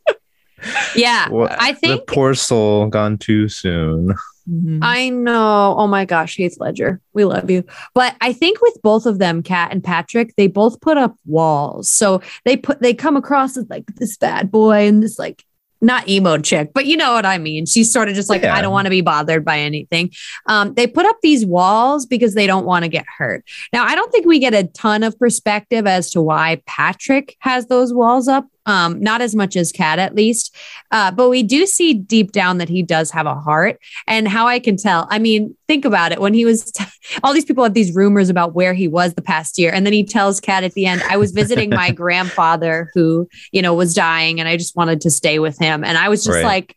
Yeah. 0.95 1.29
Well, 1.29 1.55
I 1.59 1.73
think 1.73 2.07
the 2.07 2.13
poor 2.13 2.33
soul 2.33 2.87
gone 2.87 3.17
too 3.19 3.47
soon. 3.47 4.15
Mhm. 4.49 4.79
I 4.81 5.09
know. 5.09 5.75
Oh 5.77 5.87
my 5.87 6.05
gosh, 6.05 6.35
Heath 6.37 6.55
Ledger. 6.59 6.99
We 7.13 7.25
love 7.25 7.51
you. 7.51 7.63
But 7.93 8.15
I 8.21 8.33
think 8.33 8.59
with 8.61 8.81
both 8.81 9.05
of 9.05 9.19
them, 9.19 9.43
Kat 9.43 9.71
and 9.71 9.83
Patrick, 9.83 10.33
they 10.35 10.47
both 10.47 10.79
put 10.81 10.97
up 10.97 11.15
walls. 11.25 11.89
So 11.91 12.21
they 12.45 12.57
put 12.57 12.81
they 12.81 12.93
come 12.93 13.15
across 13.17 13.55
as 13.57 13.69
like 13.69 13.85
this 13.95 14.17
bad 14.17 14.49
boy 14.49 14.87
and 14.87 15.03
this 15.03 15.19
like 15.19 15.43
not 15.81 16.07
emo 16.07 16.37
chick, 16.37 16.71
but 16.73 16.85
you 16.85 16.97
know 16.97 17.13
what 17.13 17.25
I 17.25 17.37
mean. 17.37 17.65
She's 17.65 17.91
sort 17.91 18.09
of 18.09 18.15
just 18.15 18.29
like, 18.29 18.41
Yeah. 18.41 18.55
I 18.55 18.61
don't 18.61 18.71
want 18.71 18.85
to 18.85 18.89
be 18.89 19.01
bothered 19.01 19.45
by 19.45 19.59
anything. 19.59 20.11
Um, 20.47 20.73
they 20.73 20.87
put 20.87 21.05
up 21.05 21.17
these 21.21 21.45
walls 21.45 22.05
because 22.05 22.33
they 22.33 22.47
don't 22.47 22.65
want 22.65 22.83
to 22.83 22.89
get 22.89 23.05
hurt. 23.17 23.43
Now, 23.73 23.85
I 23.85 23.95
don't 23.95 24.11
think 24.11 24.25
we 24.25 24.39
get 24.39 24.53
a 24.53 24.63
ton 24.63 25.03
of 25.03 25.17
perspective 25.19 25.87
as 25.87 26.09
to 26.11 26.21
why 26.21 26.61
Patrick 26.65 27.35
has 27.39 27.67
those 27.67 27.93
walls 27.93 28.27
up. 28.27 28.45
Um, 28.67 29.01
not 29.01 29.21
as 29.21 29.33
much 29.33 29.55
as 29.55 29.71
Kat, 29.71 29.97
at 29.97 30.13
least. 30.13 30.53
Uh, 30.91 31.09
but 31.09 31.29
we 31.29 31.41
do 31.41 31.65
see 31.65 31.93
deep 31.93 32.33
down 32.33 32.57
that 32.57 32.67
he 32.67 32.83
does 32.83 33.09
have 33.11 33.25
a 33.25 33.33
heart. 33.33 33.79
And 34.07 34.27
how 34.27 34.45
I 34.45 34.59
can 34.59 34.75
tell, 34.75 35.07
I 35.09 35.19
mean, 35.19 35.55
think 35.69 35.85
about 35.85 36.11
it. 36.11 36.19
When 36.19 36.33
he 36.33 36.43
was, 36.43 36.71
all 37.23 37.33
these 37.33 37.45
people 37.45 37.63
have 37.63 37.73
these 37.73 37.95
rumors 37.95 38.29
about 38.29 38.53
where 38.53 38.73
he 38.73 38.89
was 38.89 39.13
the 39.13 39.21
past 39.21 39.57
year. 39.57 39.71
And 39.73 39.85
then 39.85 39.93
he 39.93 40.03
tells 40.03 40.41
Kat 40.41 40.65
at 40.65 40.73
the 40.73 40.85
end, 40.85 41.01
I 41.09 41.15
was 41.15 41.31
visiting 41.31 41.69
my 41.69 41.91
grandfather 42.03 42.91
who, 42.93 43.27
you 43.53 43.61
know, 43.61 43.73
was 43.73 43.93
dying 43.93 44.39
and 44.39 44.49
I 44.49 44.57
just 44.57 44.75
wanted 44.75 44.99
to 45.01 45.09
stay 45.09 45.39
with 45.39 45.57
him. 45.57 45.83
And 45.85 45.97
I 45.97 46.09
was 46.09 46.23
just 46.23 46.35
Right. 46.35 46.43
like, 46.43 46.75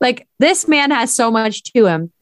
like 0.00 0.26
this 0.38 0.66
man 0.66 0.90
has 0.90 1.14
so 1.14 1.30
much 1.30 1.62
to 1.74 1.86
him. 1.86 2.12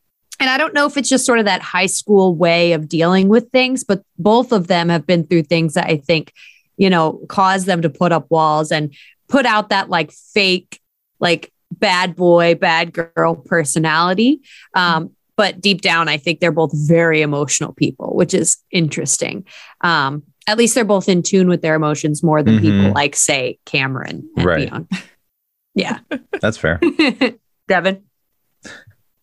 And 0.41 0.51
I 0.51 0.59
don't 0.59 0.75
know 0.75 0.87
if 0.87 0.97
it's 0.97 1.09
just 1.09 1.25
sort 1.25 1.39
of 1.39 1.45
that 1.45 1.63
high 1.63 1.87
school 1.87 2.35
way 2.35 2.73
of 2.73 2.89
dealing 2.89 3.29
with 3.29 3.51
things, 3.51 3.85
but 3.85 4.03
both 4.19 4.51
of 4.51 4.67
them 4.67 4.89
have 4.89 5.07
been 5.07 5.25
through 5.25 5.45
things 5.45 5.75
that 5.75 5.87
I 5.87 5.99
think, 5.99 6.33
you 6.77 6.91
know, 6.91 7.21
cause 7.29 7.65
them 7.65 7.83
to 7.83 7.91
put 7.91 8.13
up 8.13 8.27
walls 8.31 8.71
and 8.73 8.95
put 9.29 9.47
out 9.47 9.69
that 9.71 9.89
like 9.89 10.13
fake, 10.13 10.81
like 11.21 11.53
bad 11.73 12.15
boy, 12.17 12.55
bad 12.55 12.93
girl 12.93 13.35
personality. 13.37 14.41
Um, 14.75 15.11
but 15.37 15.61
deep 15.61 15.81
down, 15.81 16.09
I 16.09 16.17
think 16.17 16.39
they're 16.41 16.53
both 16.53 16.71
very 16.75 17.21
emotional 17.23 17.73
people, 17.73 18.15
which 18.15 18.35
is 18.35 18.59
interesting. 18.71 19.45
Um, 19.81 20.23
at 20.47 20.59
least 20.59 20.75
they're 20.75 20.85
both 20.85 21.09
in 21.09 21.23
tune 21.23 21.49
with 21.49 21.63
their 21.63 21.75
emotions 21.75 22.23
more 22.23 22.43
than 22.43 22.59
Mhm. 22.59 22.61
people 22.61 22.93
like, 22.93 23.17
say, 23.17 23.59
Cameron 23.65 24.29
and 24.37 24.47
Right. 24.47 24.71
Bianca. 24.71 24.97
Yeah. 25.77 25.99
That's 26.41 26.57
fair. 26.57 26.79
Devin. 27.69 28.05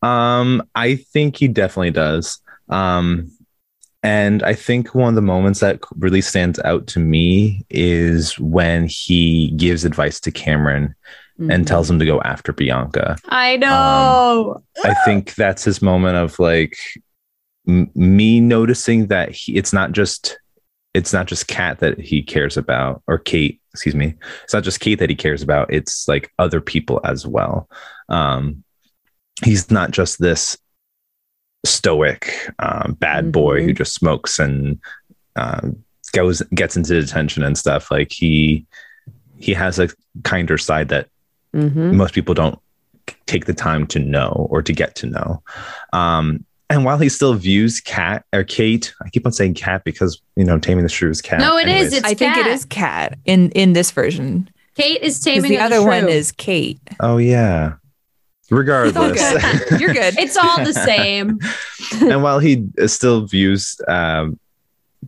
Um, 0.01 0.63
I 0.75 0.95
think 0.95 1.37
he 1.37 1.47
definitely 1.47 1.91
does. 1.91 2.39
Um, 2.69 3.31
and 4.03 4.41
I 4.43 4.53
think 4.53 4.95
one 4.95 5.09
of 5.09 5.15
the 5.15 5.21
moments 5.21 5.59
that 5.59 5.79
really 5.97 6.21
stands 6.21 6.59
out 6.59 6.87
to 6.87 6.99
me 6.99 7.65
is 7.69 8.37
when 8.39 8.87
he 8.87 9.51
gives 9.51 9.85
advice 9.85 10.19
to 10.21 10.31
Cameron 10.31 10.95
Mm-hmm. 11.39 11.49
and 11.49 11.65
tells 11.65 11.89
him 11.89 11.97
to 11.97 12.05
go 12.05 12.21
after 12.21 12.53
Bianca. 12.53 13.15
I 13.29 13.55
know. 13.57 14.61
I 14.83 14.93
think 15.05 15.33
that's 15.33 15.63
his 15.63 15.81
moment 15.81 16.17
of 16.17 16.37
like 16.37 16.77
m- 17.67 17.89
me 17.95 18.39
noticing 18.39 19.07
that 19.07 19.31
he, 19.31 19.55
it's 19.55 19.73
not 19.73 19.93
just 19.93 20.37
it's 20.93 21.13
not 21.13 21.25
just 21.25 21.47
Kat 21.47 21.79
that 21.79 21.99
he 21.99 22.21
cares 22.21 22.57
about 22.57 23.01
or 23.07 23.17
Kate, 23.17 23.59
excuse 23.73 23.95
me. 23.95 24.13
It's 24.43 24.53
not 24.53 24.63
just 24.63 24.81
Kate 24.81 24.99
that 24.99 25.09
he 25.09 25.15
cares 25.15 25.41
about. 25.41 25.73
It's 25.73 26.05
like 26.07 26.31
other 26.37 26.61
people 26.61 26.99
as 27.05 27.25
well. 27.25 27.67
Um, 28.09 28.63
he's 29.43 29.71
not 29.71 29.91
just 29.91 30.19
this 30.19 30.59
stoic 31.63 32.33
um, 32.59 32.93
bad 32.99 33.31
boy 33.31 33.61
who 33.63 33.69
Mhm. 33.73 33.77
just 33.77 33.93
smokes 33.93 34.39
and 34.39 34.79
um, 35.35 35.77
goes 36.13 36.41
gets 36.53 36.75
into 36.75 36.99
detention 36.99 37.43
and 37.43 37.57
stuff. 37.57 37.89
Like 37.91 38.11
he 38.11 38.65
he 39.37 39.53
has 39.53 39.79
a 39.79 39.89
kinder 40.23 40.57
side 40.57 40.89
that 40.89 41.07
Mhm. 41.55 41.93
most 41.93 42.13
people 42.13 42.33
don't 42.33 42.59
take 43.25 43.45
the 43.45 43.53
time 43.53 43.87
to 43.87 43.99
know 43.99 44.47
or 44.51 44.61
to 44.61 44.71
get 44.73 44.95
to 44.95 45.07
know. 45.07 45.41
Um, 45.93 46.45
and 46.69 46.85
while 46.85 46.97
he 46.97 47.09
still 47.09 47.33
views 47.33 47.79
Cat 47.81 48.23
or 48.33 48.43
Kate, 48.43 48.93
I 49.03 49.09
keep 49.09 49.25
on 49.25 49.31
saying 49.31 49.55
Cat 49.55 49.83
because 49.83 50.21
you 50.35 50.43
know 50.43 50.57
Taming 50.59 50.83
the 50.83 50.89
Shrew 50.89 51.09
is 51.09 51.21
Cat. 51.21 51.39
No, 51.39 51.57
it 51.57 51.67
is. 51.67 51.93
It's 51.93 52.05
I 52.05 52.13
think 52.13 52.37
it 52.37 52.47
is 52.47 52.65
Kat 52.65 53.17
in 53.25 53.51
in 53.51 53.73
this 53.73 53.91
version. 53.91 54.49
Kate 54.75 55.01
is 55.01 55.19
taming 55.19 55.51
the 55.51 55.57
of 55.57 55.63
other 55.71 55.83
one 55.85 56.07
is 56.07 56.31
Kate. 56.31 56.79
oh 57.01 57.17
yeah. 57.17 57.73
Regardless, 58.51 59.17
good. 59.69 59.71
You're 59.81 59.93
good. 59.93 60.17
It's 60.19 60.37
all 60.37 60.63
the 60.63 60.73
same. 60.73 61.39
and 62.11 62.21
while 62.21 62.37
he 62.39 62.65
still 62.87 63.25
views 63.25 63.79
um, 63.87 64.37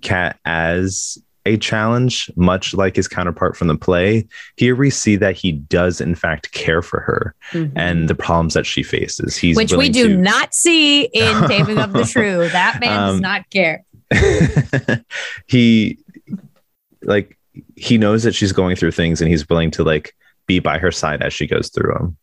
Kat 0.02 0.40
as 0.46 1.18
a 1.46 1.58
challenge, 1.58 2.32
much 2.38 2.74
like 2.74 2.96
his 2.96 3.10
counterpart 3.10 3.58
from 3.58 3.68
the 3.68 3.76
play, 3.78 4.26
here 4.56 4.78
we 4.78 4.90
see 4.90 5.18
that 5.18 5.36
he 5.36 5.52
does 5.52 6.00
in 6.00 6.16
fact 6.16 6.54
care 6.54 6.82
for 6.82 7.02
her 7.02 7.36
and 7.76 8.08
the 8.10 8.16
problems 8.16 8.54
that 8.54 8.66
she 8.66 8.82
faces. 8.82 9.36
He's 9.36 9.58
Which 9.58 9.74
we 9.74 9.90
do 9.90 10.08
to- 10.08 10.18
not 10.18 10.54
see 10.54 11.04
in 11.04 11.44
Taming 11.50 11.80
of 11.80 11.92
the 11.92 12.06
Shrew. 12.06 12.48
That 12.48 12.80
man 12.80 12.98
does 12.98 13.16
Um, 13.16 13.20
not 13.22 13.50
care. 13.50 13.84
he 15.48 15.98
like 17.02 17.38
he 17.76 17.98
knows 17.98 18.24
that 18.24 18.34
she's 18.34 18.52
going 18.54 18.76
through 18.76 18.92
things 18.92 19.20
and 19.22 19.30
he's 19.30 19.48
willing 19.50 19.72
to 19.72 19.84
like 19.84 20.16
be 20.48 20.60
by 20.60 20.78
her 20.78 20.92
side 20.92 21.22
as 21.22 21.34
she 21.34 21.46
goes 21.48 21.70
through 21.70 21.94
them. 21.94 22.18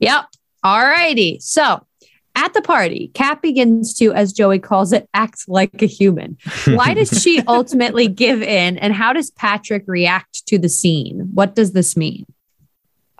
Yep. 0.00 0.24
All 0.62 0.82
righty. 0.82 1.38
So 1.40 1.86
at 2.34 2.52
the 2.52 2.60
party, 2.62 3.10
Kat 3.14 3.40
begins 3.40 3.94
to, 3.94 4.12
as 4.12 4.32
Joey 4.32 4.58
calls 4.58 4.92
it, 4.92 5.08
act 5.14 5.48
like 5.48 5.80
a 5.80 5.86
human. 5.86 6.36
Why 6.66 6.92
does 6.94 7.22
she 7.22 7.40
ultimately 7.48 8.08
give 8.08 8.42
in? 8.42 8.76
And 8.78 8.92
how 8.92 9.12
does 9.12 9.30
Patrick 9.30 9.84
react 9.86 10.46
to 10.46 10.58
the 10.58 10.68
scene? 10.68 11.30
What 11.32 11.54
does 11.54 11.72
this 11.72 11.96
mean? 11.96 12.26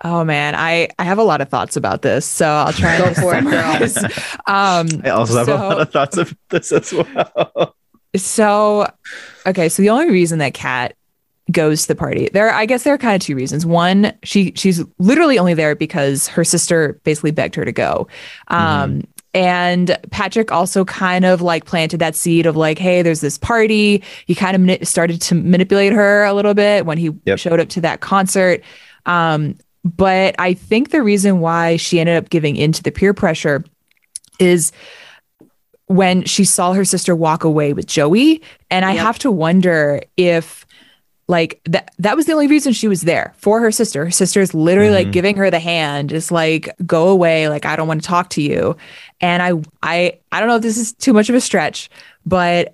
Oh 0.03 0.23
man, 0.23 0.53
I 0.53 0.89
I 0.99 1.05
have 1.05 1.17
a 1.17 1.23
lot 1.23 1.41
of 1.41 1.49
thoughts 1.49 1.75
about 1.75 2.03
this, 2.03 2.23
so 2.23 2.47
I'll 2.47 2.71
try 2.71 2.97
to 2.97 3.01
Go 3.01 3.07
and 3.07 3.15
for 3.17 3.35
it, 3.35 3.43
girl. 3.43 3.87
summarize. 3.87 3.97
Um, 4.45 5.01
I 5.03 5.09
also 5.09 5.37
have 5.37 5.47
a 5.47 5.55
lot 5.55 5.81
of 5.81 5.91
thoughts 5.91 6.17
of 6.17 6.37
this 6.49 6.71
as 6.71 6.93
well. 6.93 7.75
So, 8.15 8.87
okay, 9.47 9.69
so 9.69 9.81
the 9.81 9.89
only 9.89 10.11
reason 10.11 10.37
that 10.37 10.53
Kat 10.53 10.95
goes 11.51 11.83
to 11.83 11.87
the 11.89 11.95
party, 11.95 12.29
there, 12.33 12.53
I 12.53 12.65
guess 12.65 12.83
there 12.83 12.93
are 12.93 12.97
kind 12.97 13.15
of 13.15 13.21
two 13.25 13.35
reasons. 13.35 13.65
One, 13.65 14.11
she 14.23 14.51
she's 14.55 14.83
literally 14.99 15.39
only 15.39 15.53
there 15.53 15.75
because 15.75 16.27
her 16.27 16.43
sister 16.43 16.99
basically 17.03 17.31
begged 17.31 17.55
her 17.55 17.65
to 17.65 17.71
go. 17.71 18.07
Um, 18.49 19.03
And 19.33 19.97
Patrick 20.09 20.51
also 20.51 20.83
kind 20.83 21.23
of 21.23 21.41
like 21.41 21.65
planted 21.65 21.99
that 21.99 22.15
seed 22.15 22.45
of 22.47 22.55
like, 22.55 22.79
hey, 22.79 23.01
there's 23.03 23.21
this 23.21 23.37
party. 23.37 24.01
He 24.25 24.33
kind 24.33 24.55
of 24.55 24.61
mani- 24.61 24.83
started 24.85 25.21
to 25.21 25.35
manipulate 25.35 25.93
her 25.93 26.23
a 26.23 26.33
little 26.33 26.53
bit 26.55 26.85
when 26.87 26.97
he 26.97 27.11
Yep. 27.25 27.37
showed 27.37 27.59
up 27.59 27.69
to 27.69 27.81
that 27.81 27.99
concert. 27.99 28.61
Um, 29.05 29.55
but 29.83 30.33
I 30.39 30.53
think 30.53 30.89
the 30.89 31.03
reason 31.03 31.39
why 31.39 31.77
she 31.77 31.99
ended 31.99 32.15
up 32.17 32.29
giving 32.29 32.55
into 32.55 32.81
the 32.81 32.91
peer 32.91 33.13
pressure 33.13 33.63
is 34.39 34.71
when 35.85 36.23
she 36.25 36.43
saw 36.43 36.73
her 36.73 36.83
sister 36.83 37.15
walk 37.15 37.43
away 37.43 37.73
with 37.73 37.85
Joey. 37.85 38.41
And 38.69 38.85
I 38.85 38.93
Yep. 38.93 39.03
have 39.05 39.19
to 39.19 39.31
wonder 39.31 40.01
if 40.17 40.65
like 41.29 41.59
that 41.65 41.91
that 41.99 42.15
was 42.15 42.25
the 42.25 42.31
only 42.33 42.47
reason 42.47 42.71
she 42.71 42.87
was 42.87 43.01
there 43.01 43.33
for 43.37 43.59
her 43.59 43.71
sister. 43.71 44.05
Her 44.05 44.11
sister 44.11 44.39
is 44.41 44.53
literally 44.53 44.91
like 44.91 45.07
Mhm. 45.07 45.11
giving 45.13 45.35
her 45.37 45.51
the 45.51 45.59
hand, 45.59 46.09
just 46.09 46.31
like 46.31 46.73
go 46.85 47.09
away, 47.09 47.49
like 47.49 47.65
I 47.65 47.75
don't 47.75 47.87
want 47.87 48.01
to 48.01 48.07
talk 48.07 48.29
to 48.31 48.41
you. 48.41 48.77
And 49.19 49.43
I 49.43 49.51
I 49.83 50.13
I 50.31 50.39
don't 50.39 50.47
know 50.47 50.55
if 50.55 50.61
this 50.61 50.77
is 50.77 50.93
too 50.93 51.11
much 51.13 51.27
of 51.29 51.35
a 51.35 51.41
stretch, 51.41 51.89
but 52.25 52.73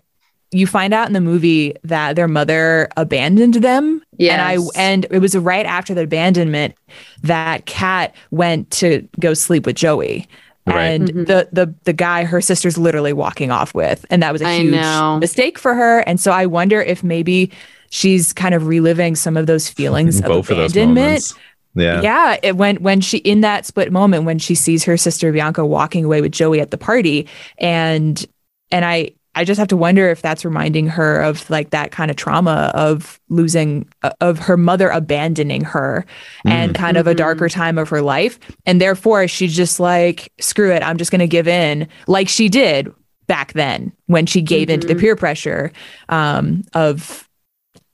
you 0.51 0.67
find 0.67 0.93
out 0.93 1.07
in 1.07 1.13
the 1.13 1.21
movie 1.21 1.73
that 1.83 2.15
their 2.15 2.27
mother 2.27 2.87
abandoned 2.95 3.55
them 3.55 4.03
and 4.19 4.39
I 4.39 4.59
and 4.75 5.07
it 5.09 5.17
was 5.17 5.35
right 5.35 5.65
after 5.65 5.95
the 5.95 6.03
abandonment 6.03 6.75
that 7.23 7.65
Kat 7.65 8.13
went 8.29 8.69
to 8.71 9.07
go 9.19 9.33
sleep 9.33 9.65
with 9.65 9.75
Joey. 9.77 10.27
Right. 10.67 10.79
And 10.91 11.09
Mhm. 11.11 11.25
the 11.25 11.49
the 11.51 11.73
the 11.85 11.93
guy 11.93 12.23
her 12.23 12.39
sister's 12.39 12.77
literally 12.77 13.13
walking 13.13 13.49
off 13.49 13.73
with. 13.73 14.05
And 14.11 14.21
that 14.21 14.31
was 14.31 14.43
a 14.43 14.59
huge 14.59 15.19
mistake 15.19 15.57
for 15.57 15.73
her. 15.73 15.99
And 16.01 16.19
so 16.19 16.31
I 16.31 16.45
wonder 16.45 16.79
if 16.79 17.03
maybe 17.03 17.49
she's 17.93 18.33
kind 18.33 18.55
of 18.55 18.65
reliving 18.65 19.15
some 19.15 19.37
of 19.37 19.45
those 19.45 19.69
feelings 19.69 20.17
of 20.19 20.25
Both 20.25 20.49
abandonment. 20.49 20.95
moments. 20.97 21.35
Yeah. 21.75 22.01
Yeah, 22.01 22.37
it, 22.41 22.57
when 22.57 22.77
when 22.77 23.01
she 23.01 23.17
in 23.19 23.41
that 23.41 23.65
split 23.67 23.91
moment 23.91 24.25
when 24.25 24.39
she 24.39 24.55
sees 24.55 24.83
her 24.83 24.97
sister 24.97 25.31
Bianca 25.31 25.63
walking 25.65 26.03
away 26.05 26.19
with 26.21 26.31
Joey 26.31 26.59
at 26.59 26.71
the 26.71 26.77
party, 26.77 27.27
and 27.59 28.25
and 28.71 28.83
I 28.85 29.11
I 29.35 29.43
just 29.43 29.57
have 29.57 29.67
to 29.69 29.77
wonder 29.77 30.09
if 30.09 30.21
that's 30.21 30.45
reminding 30.45 30.85
her 30.87 31.19
of 31.21 31.49
like 31.49 31.71
that 31.71 31.91
kind 31.91 32.11
of 32.11 32.17
trauma 32.17 32.71
of 32.75 33.19
losing 33.29 33.87
uh, 34.03 34.11
of 34.21 34.37
her 34.39 34.57
mother 34.57 34.89
abandoning 34.89 35.63
her 35.63 36.05
and 36.45 36.75
kind 36.75 36.97
of 36.97 37.07
a 37.07 37.13
Mhm. 37.13 37.17
darker 37.17 37.49
time 37.49 37.79
of 37.79 37.89
her 37.89 38.01
life, 38.03 38.39
and 38.67 38.79
therefore 38.79 39.27
she's 39.27 39.55
just 39.55 39.79
like 39.79 40.31
screw 40.39 40.71
it, 40.71 40.83
I'm 40.83 40.97
just 40.97 41.11
gonna 41.11 41.25
give 41.27 41.47
in 41.47 41.87
like 42.07 42.27
she 42.29 42.49
did 42.49 42.91
back 43.25 43.53
then 43.53 43.91
when 44.07 44.25
she 44.27 44.41
gave 44.41 44.69
into 44.69 44.85
the 44.85 44.95
peer 44.95 45.15
pressure 45.15 45.71
um, 46.09 46.61
of 46.73 47.27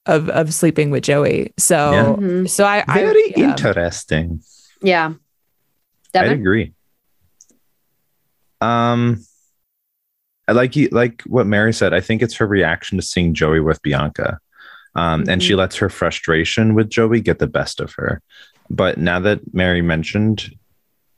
of 0.09 0.29
of 0.29 0.53
sleeping 0.53 0.91
with 0.91 1.03
Joey. 1.03 1.53
So. 1.57 1.91
Yeah. 1.91 2.05
Mhm. 2.05 2.49
So 2.49 2.65
I, 2.65 2.83
I 2.87 2.99
Very 2.99 3.33
yeah. 3.35 3.51
interesting. 3.51 4.41
Yeah. 4.81 5.13
I 6.15 6.25
agree. 6.25 6.73
Um, 8.61 9.23
I 10.47 10.53
like 10.53 10.75
you 10.75 10.89
like 10.91 11.21
what 11.23 11.45
Mary 11.45 11.71
said. 11.71 11.93
I 11.93 12.01
think 12.01 12.21
it's 12.21 12.35
her 12.37 12.47
reaction 12.47 12.97
to 12.97 13.01
seeing 13.03 13.33
Joey 13.33 13.59
with 13.59 13.81
Bianca. 13.81 14.39
Um, 14.95 15.21
mm-hmm. 15.21 15.29
and 15.29 15.43
she 15.43 15.51
mm-hmm. 15.51 15.59
lets 15.59 15.75
her 15.77 15.89
frustration 15.89 16.73
with 16.73 16.89
Joey 16.89 17.21
get 17.21 17.37
the 17.37 17.47
best 17.47 17.79
of 17.79 17.93
her. 17.93 18.21
But 18.69 18.97
now 18.97 19.19
that 19.19 19.53
Mary 19.53 19.83
mentioned 19.83 20.55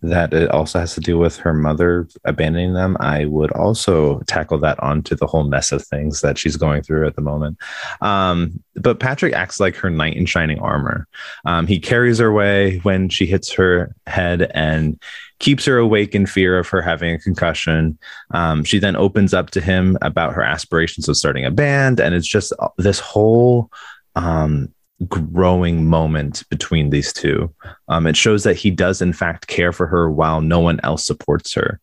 that 0.01 0.33
it 0.33 0.49
also 0.49 0.79
has 0.79 0.95
to 0.95 0.99
do 0.99 1.17
with 1.17 1.37
her 1.37 1.53
mother 1.53 2.07
abandoning 2.25 2.73
them, 2.73 2.97
I 2.99 3.25
would 3.25 3.51
also 3.51 4.19
tackle 4.21 4.57
that 4.59 4.81
onto 4.81 5.15
the 5.15 5.27
whole 5.27 5.43
mess 5.43 5.71
of 5.71 5.85
things 5.85 6.21
that 6.21 6.37
she's 6.37 6.57
going 6.57 6.81
through 6.81 7.05
at 7.05 7.15
the 7.15 7.21
moment. 7.21 7.57
Um, 8.01 8.63
but 8.75 8.99
Patrick 8.99 9.33
acts 9.33 9.59
like 9.59 9.75
her 9.75 9.89
knight 9.89 10.15
in 10.15 10.25
shining 10.25 10.59
armor. 10.59 11.07
Um, 11.45 11.67
he 11.67 11.79
carries 11.79 12.17
her 12.17 12.27
away 12.27 12.79
when 12.79 13.09
she 13.09 13.25
hits 13.27 13.51
her 13.53 13.95
head 14.07 14.49
and 14.55 14.99
keeps 15.39 15.65
her 15.65 15.77
awake 15.77 16.15
in 16.15 16.25
fear 16.25 16.57
of 16.57 16.67
her 16.69 16.81
having 16.81 17.13
a 17.13 17.19
concussion. 17.19 17.97
Um, 18.31 18.63
she 18.63 18.79
then 18.79 18.95
opens 18.95 19.33
up 19.33 19.51
to 19.51 19.61
him 19.61 19.97
about 20.01 20.33
her 20.33 20.43
aspirations 20.43 21.09
of 21.09 21.17
starting 21.17 21.45
a 21.45 21.51
band, 21.51 21.99
and 21.99 22.15
it's 22.15 22.27
just 22.27 22.53
this 22.77 22.99
whole 22.99 23.69
um, 24.15 24.73
growing 25.07 25.85
moment 25.85 26.43
between 26.49 26.89
these 26.89 27.11
two. 27.11 27.53
Um, 27.87 28.07
it 28.07 28.15
shows 28.15 28.43
that 28.43 28.55
he 28.55 28.71
does, 28.71 29.01
in 29.01 29.13
fact, 29.13 29.47
care 29.47 29.71
for 29.71 29.87
her 29.87 30.11
while 30.11 30.41
no 30.41 30.59
one 30.59 30.79
else 30.83 31.05
supports 31.05 31.53
her. 31.53 31.79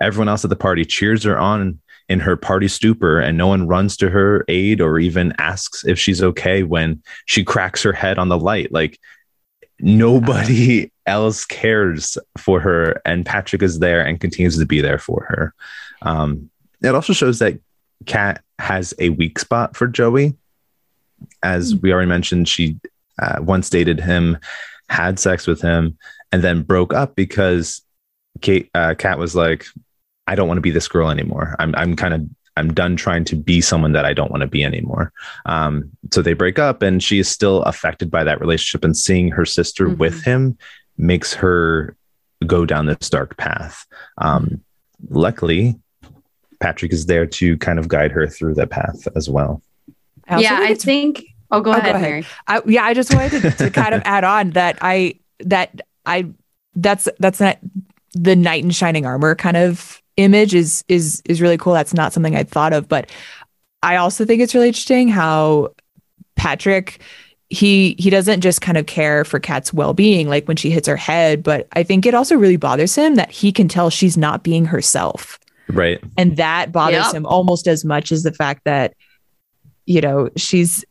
Everyone 0.00 0.28
else 0.28 0.44
at 0.44 0.50
the 0.50 0.56
party 0.56 0.84
cheers 0.84 1.24
her 1.24 1.38
on 1.38 1.80
in 2.08 2.20
her 2.20 2.36
party 2.36 2.68
stupor, 2.68 3.20
and 3.20 3.38
no 3.38 3.46
one 3.46 3.66
runs 3.66 3.96
to 3.98 4.10
her 4.10 4.44
aid 4.48 4.80
or 4.80 4.98
even 4.98 5.34
asks 5.38 5.84
if 5.84 5.98
she's 5.98 6.22
okay 6.22 6.62
when 6.62 7.02
she 7.26 7.44
cracks 7.44 7.82
her 7.82 7.92
head 7.92 8.18
on 8.18 8.28
the 8.28 8.38
light. 8.38 8.72
Like 8.72 8.98
nobody 9.78 10.90
else 11.06 11.44
cares 11.44 12.18
for 12.38 12.60
her, 12.60 13.00
and 13.04 13.26
Patrick 13.26 13.62
is 13.62 13.78
there 13.78 14.04
and 14.04 14.20
continues 14.20 14.58
to 14.58 14.66
be 14.66 14.80
there 14.80 14.98
for 14.98 15.26
her. 15.28 15.54
Um, 16.02 16.50
it 16.82 16.94
also 16.94 17.12
shows 17.12 17.38
that 17.38 17.58
Kat 18.06 18.42
has 18.58 18.94
a 18.98 19.10
weak 19.10 19.38
spot 19.38 19.76
for 19.76 19.86
Joey 19.86 20.36
as 21.42 21.74
we 21.76 21.92
already 21.92 22.08
mentioned, 22.08 22.48
she 22.48 22.78
uh, 23.20 23.38
once 23.40 23.70
dated 23.70 24.00
him, 24.00 24.38
had 24.88 25.18
sex 25.18 25.46
with 25.46 25.60
him, 25.60 25.98
and 26.30 26.42
then 26.42 26.62
broke 26.62 26.94
up 26.94 27.14
because 27.14 27.82
Kate 28.40 28.70
uh, 28.74 28.94
Kat 28.96 29.18
was 29.18 29.34
like, 29.34 29.66
"I 30.26 30.34
don't 30.34 30.48
want 30.48 30.58
to 30.58 30.62
be 30.62 30.70
this 30.70 30.88
girl 30.88 31.10
anymore. 31.10 31.56
I'm 31.58 31.74
I'm 31.74 31.96
kind 31.96 32.14
of 32.14 32.22
I'm 32.56 32.72
done 32.74 32.96
trying 32.96 33.24
to 33.26 33.36
be 33.36 33.60
someone 33.60 33.92
that 33.92 34.04
I 34.04 34.12
don't 34.12 34.30
want 34.30 34.42
to 34.42 34.46
be 34.46 34.64
anymore." 34.64 35.12
Um, 35.46 35.90
so 36.12 36.22
they 36.22 36.34
break 36.34 36.58
up, 36.58 36.82
and 36.82 37.02
she 37.02 37.18
is 37.18 37.28
still 37.28 37.62
affected 37.62 38.10
by 38.10 38.24
that 38.24 38.40
relationship, 38.40 38.84
and 38.84 38.96
seeing 38.96 39.30
her 39.30 39.44
sister 39.44 39.86
mm-hmm. 39.86 39.98
with 39.98 40.24
him 40.24 40.56
makes 40.96 41.34
her 41.34 41.96
go 42.46 42.66
down 42.66 42.86
this 42.86 43.10
dark 43.10 43.36
path. 43.36 43.86
Um, 44.18 44.62
luckily, 45.10 45.78
Patrick 46.60 46.92
is 46.92 47.06
there 47.06 47.26
to 47.26 47.56
kind 47.58 47.78
of 47.78 47.88
guide 47.88 48.12
her 48.12 48.26
through 48.26 48.54
that 48.54 48.70
path 48.70 49.08
as 49.16 49.28
well. 49.28 49.62
I 50.28 50.40
yeah, 50.40 50.58
I 50.60 50.74
think. 50.74 51.24
Oh, 51.52 51.60
go 51.60 51.70
oh, 51.70 51.74
ahead, 51.74 51.92
go 51.92 51.98
ahead. 51.98 52.26
I, 52.48 52.62
yeah, 52.66 52.84
I 52.84 52.94
just 52.94 53.14
wanted 53.14 53.42
to, 53.42 53.50
to 53.50 53.70
kind 53.70 53.94
of 53.94 54.02
add 54.06 54.24
on 54.24 54.50
that 54.50 54.78
I 54.80 55.20
that 55.40 55.82
I 56.06 56.30
that's 56.74 57.08
that's 57.18 57.40
not 57.40 57.58
the 58.14 58.34
knight 58.34 58.64
in 58.64 58.70
shining 58.70 59.06
armor 59.06 59.34
kind 59.34 59.58
of 59.58 60.02
image 60.16 60.54
is 60.54 60.82
is 60.88 61.22
is 61.26 61.40
really 61.40 61.58
cool. 61.58 61.74
That's 61.74 61.94
not 61.94 62.12
something 62.12 62.34
I'd 62.34 62.48
thought 62.48 62.72
of, 62.72 62.88
but 62.88 63.10
I 63.82 63.96
also 63.96 64.24
think 64.24 64.40
it's 64.40 64.54
really 64.54 64.68
interesting 64.68 65.08
how 65.08 65.74
Patrick 66.36 67.00
he 67.50 67.96
he 67.98 68.08
doesn't 68.08 68.40
just 68.40 68.62
kind 68.62 68.78
of 68.78 68.86
care 68.86 69.24
for 69.24 69.38
Kat's 69.38 69.74
well-being 69.74 70.28
like 70.28 70.48
when 70.48 70.56
she 70.56 70.70
hits 70.70 70.88
her 70.88 70.96
head, 70.96 71.42
but 71.42 71.68
I 71.72 71.82
think 71.82 72.06
it 72.06 72.14
also 72.14 72.34
really 72.34 72.56
bothers 72.56 72.94
him 72.94 73.16
that 73.16 73.30
he 73.30 73.52
can 73.52 73.68
tell 73.68 73.90
she's 73.90 74.16
not 74.16 74.42
being 74.42 74.64
herself. 74.64 75.38
Right. 75.68 76.02
And 76.16 76.38
that 76.38 76.72
bothers 76.72 77.04
yep. 77.06 77.14
him 77.14 77.26
almost 77.26 77.68
as 77.68 77.84
much 77.84 78.10
as 78.10 78.22
the 78.22 78.32
fact 78.32 78.64
that 78.64 78.94
you 79.86 80.00
know, 80.00 80.30
she's 80.36 80.84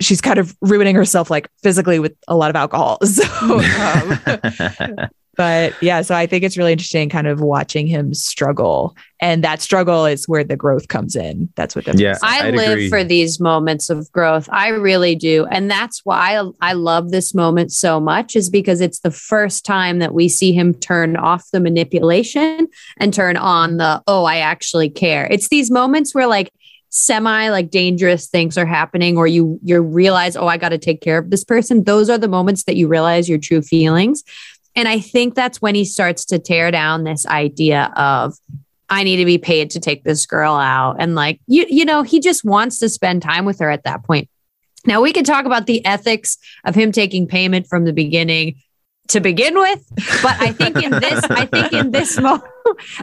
she's 0.00 0.20
kind 0.20 0.38
of 0.38 0.56
ruining 0.60 0.94
herself 0.94 1.30
like 1.30 1.48
physically 1.62 1.98
with 1.98 2.16
a 2.28 2.36
lot 2.36 2.50
of 2.50 2.56
alcohol. 2.56 2.98
So, 3.12 3.60
um, 3.60 4.18
but 5.36 5.74
yeah, 5.82 6.02
so 6.02 6.14
I 6.14 6.26
think 6.26 6.44
it's 6.44 6.56
really 6.56 6.72
interesting 6.72 7.08
kind 7.08 7.26
of 7.26 7.40
watching 7.40 7.86
him 7.86 8.14
struggle. 8.14 8.96
And 9.20 9.44
that 9.44 9.62
struggle 9.62 10.06
is 10.06 10.28
where 10.28 10.44
the 10.44 10.56
growth 10.56 10.88
comes 10.88 11.14
in. 11.14 11.48
That's 11.56 11.76
what 11.76 11.86
yeah, 11.98 12.16
I 12.22 12.48
I'd 12.48 12.54
live 12.54 12.72
agree. 12.72 12.88
for 12.88 13.04
these 13.04 13.38
moments 13.38 13.90
of 13.90 14.10
growth. 14.12 14.48
I 14.50 14.68
really 14.68 15.14
do. 15.14 15.46
And 15.46 15.70
that's 15.70 16.00
why 16.04 16.38
I, 16.38 16.50
I 16.60 16.72
love 16.72 17.10
this 17.10 17.34
moment 17.34 17.72
so 17.72 18.00
much, 18.00 18.34
is 18.34 18.50
because 18.50 18.80
it's 18.80 19.00
the 19.00 19.10
first 19.10 19.64
time 19.64 20.00
that 20.00 20.14
we 20.14 20.28
see 20.28 20.52
him 20.52 20.74
turn 20.74 21.16
off 21.16 21.50
the 21.50 21.60
manipulation 21.60 22.68
and 22.98 23.14
turn 23.14 23.36
on 23.36 23.76
the, 23.76 24.02
oh, 24.06 24.24
I 24.24 24.38
actually 24.38 24.90
care. 24.90 25.28
It's 25.30 25.48
these 25.48 25.70
moments 25.70 26.14
where 26.14 26.26
like 26.26 26.50
semi 26.94 27.48
like 27.48 27.70
dangerous 27.70 28.28
things 28.28 28.58
are 28.58 28.66
happening 28.66 29.16
or 29.16 29.26
you 29.26 29.58
you 29.62 29.80
realize 29.80 30.36
oh 30.36 30.46
i 30.46 30.58
got 30.58 30.68
to 30.68 30.78
take 30.78 31.00
care 31.00 31.16
of 31.16 31.30
this 31.30 31.42
person. 31.42 31.84
Those 31.84 32.10
are 32.10 32.18
the 32.18 32.28
moments 32.28 32.64
that 32.64 32.76
you 32.76 32.86
realize 32.86 33.30
your 33.30 33.38
true 33.38 33.62
feelings. 33.62 34.22
And 34.76 34.86
i 34.86 35.00
think 35.00 35.34
that's 35.34 35.62
when 35.62 35.74
he 35.74 35.86
starts 35.86 36.26
to 36.26 36.38
tear 36.38 36.70
down 36.70 37.04
this 37.04 37.24
idea 37.26 37.90
of 37.96 38.36
i 38.90 39.02
need 39.04 39.16
to 39.16 39.24
be 39.24 39.38
paid 39.38 39.70
to 39.70 39.80
take 39.80 40.04
this 40.04 40.26
girl 40.26 40.54
out. 40.54 40.96
And 40.98 41.14
like 41.14 41.40
you 41.46 41.64
you 41.66 41.86
know 41.86 42.02
he 42.02 42.20
just 42.20 42.44
wants 42.44 42.78
to 42.80 42.90
spend 42.90 43.22
time 43.22 43.46
with 43.46 43.58
her 43.60 43.70
at 43.70 43.84
that 43.84 44.04
point. 44.04 44.28
Now 44.84 45.00
we 45.00 45.14
can 45.14 45.24
talk 45.24 45.46
about 45.46 45.66
the 45.66 45.82
ethics 45.86 46.36
of 46.64 46.74
him 46.74 46.92
taking 46.92 47.26
payment 47.26 47.68
from 47.68 47.86
the 47.86 47.94
beginning 47.94 48.56
to 49.12 49.20
begin 49.20 49.54
with. 49.54 49.86
But 50.22 50.40
I 50.40 50.52
think 50.52 50.82
in 50.82 50.90
this, 50.90 51.24
I 51.24 51.46
think 51.46 51.72
in 51.72 51.90
this 51.90 52.18
moment, 52.18 52.44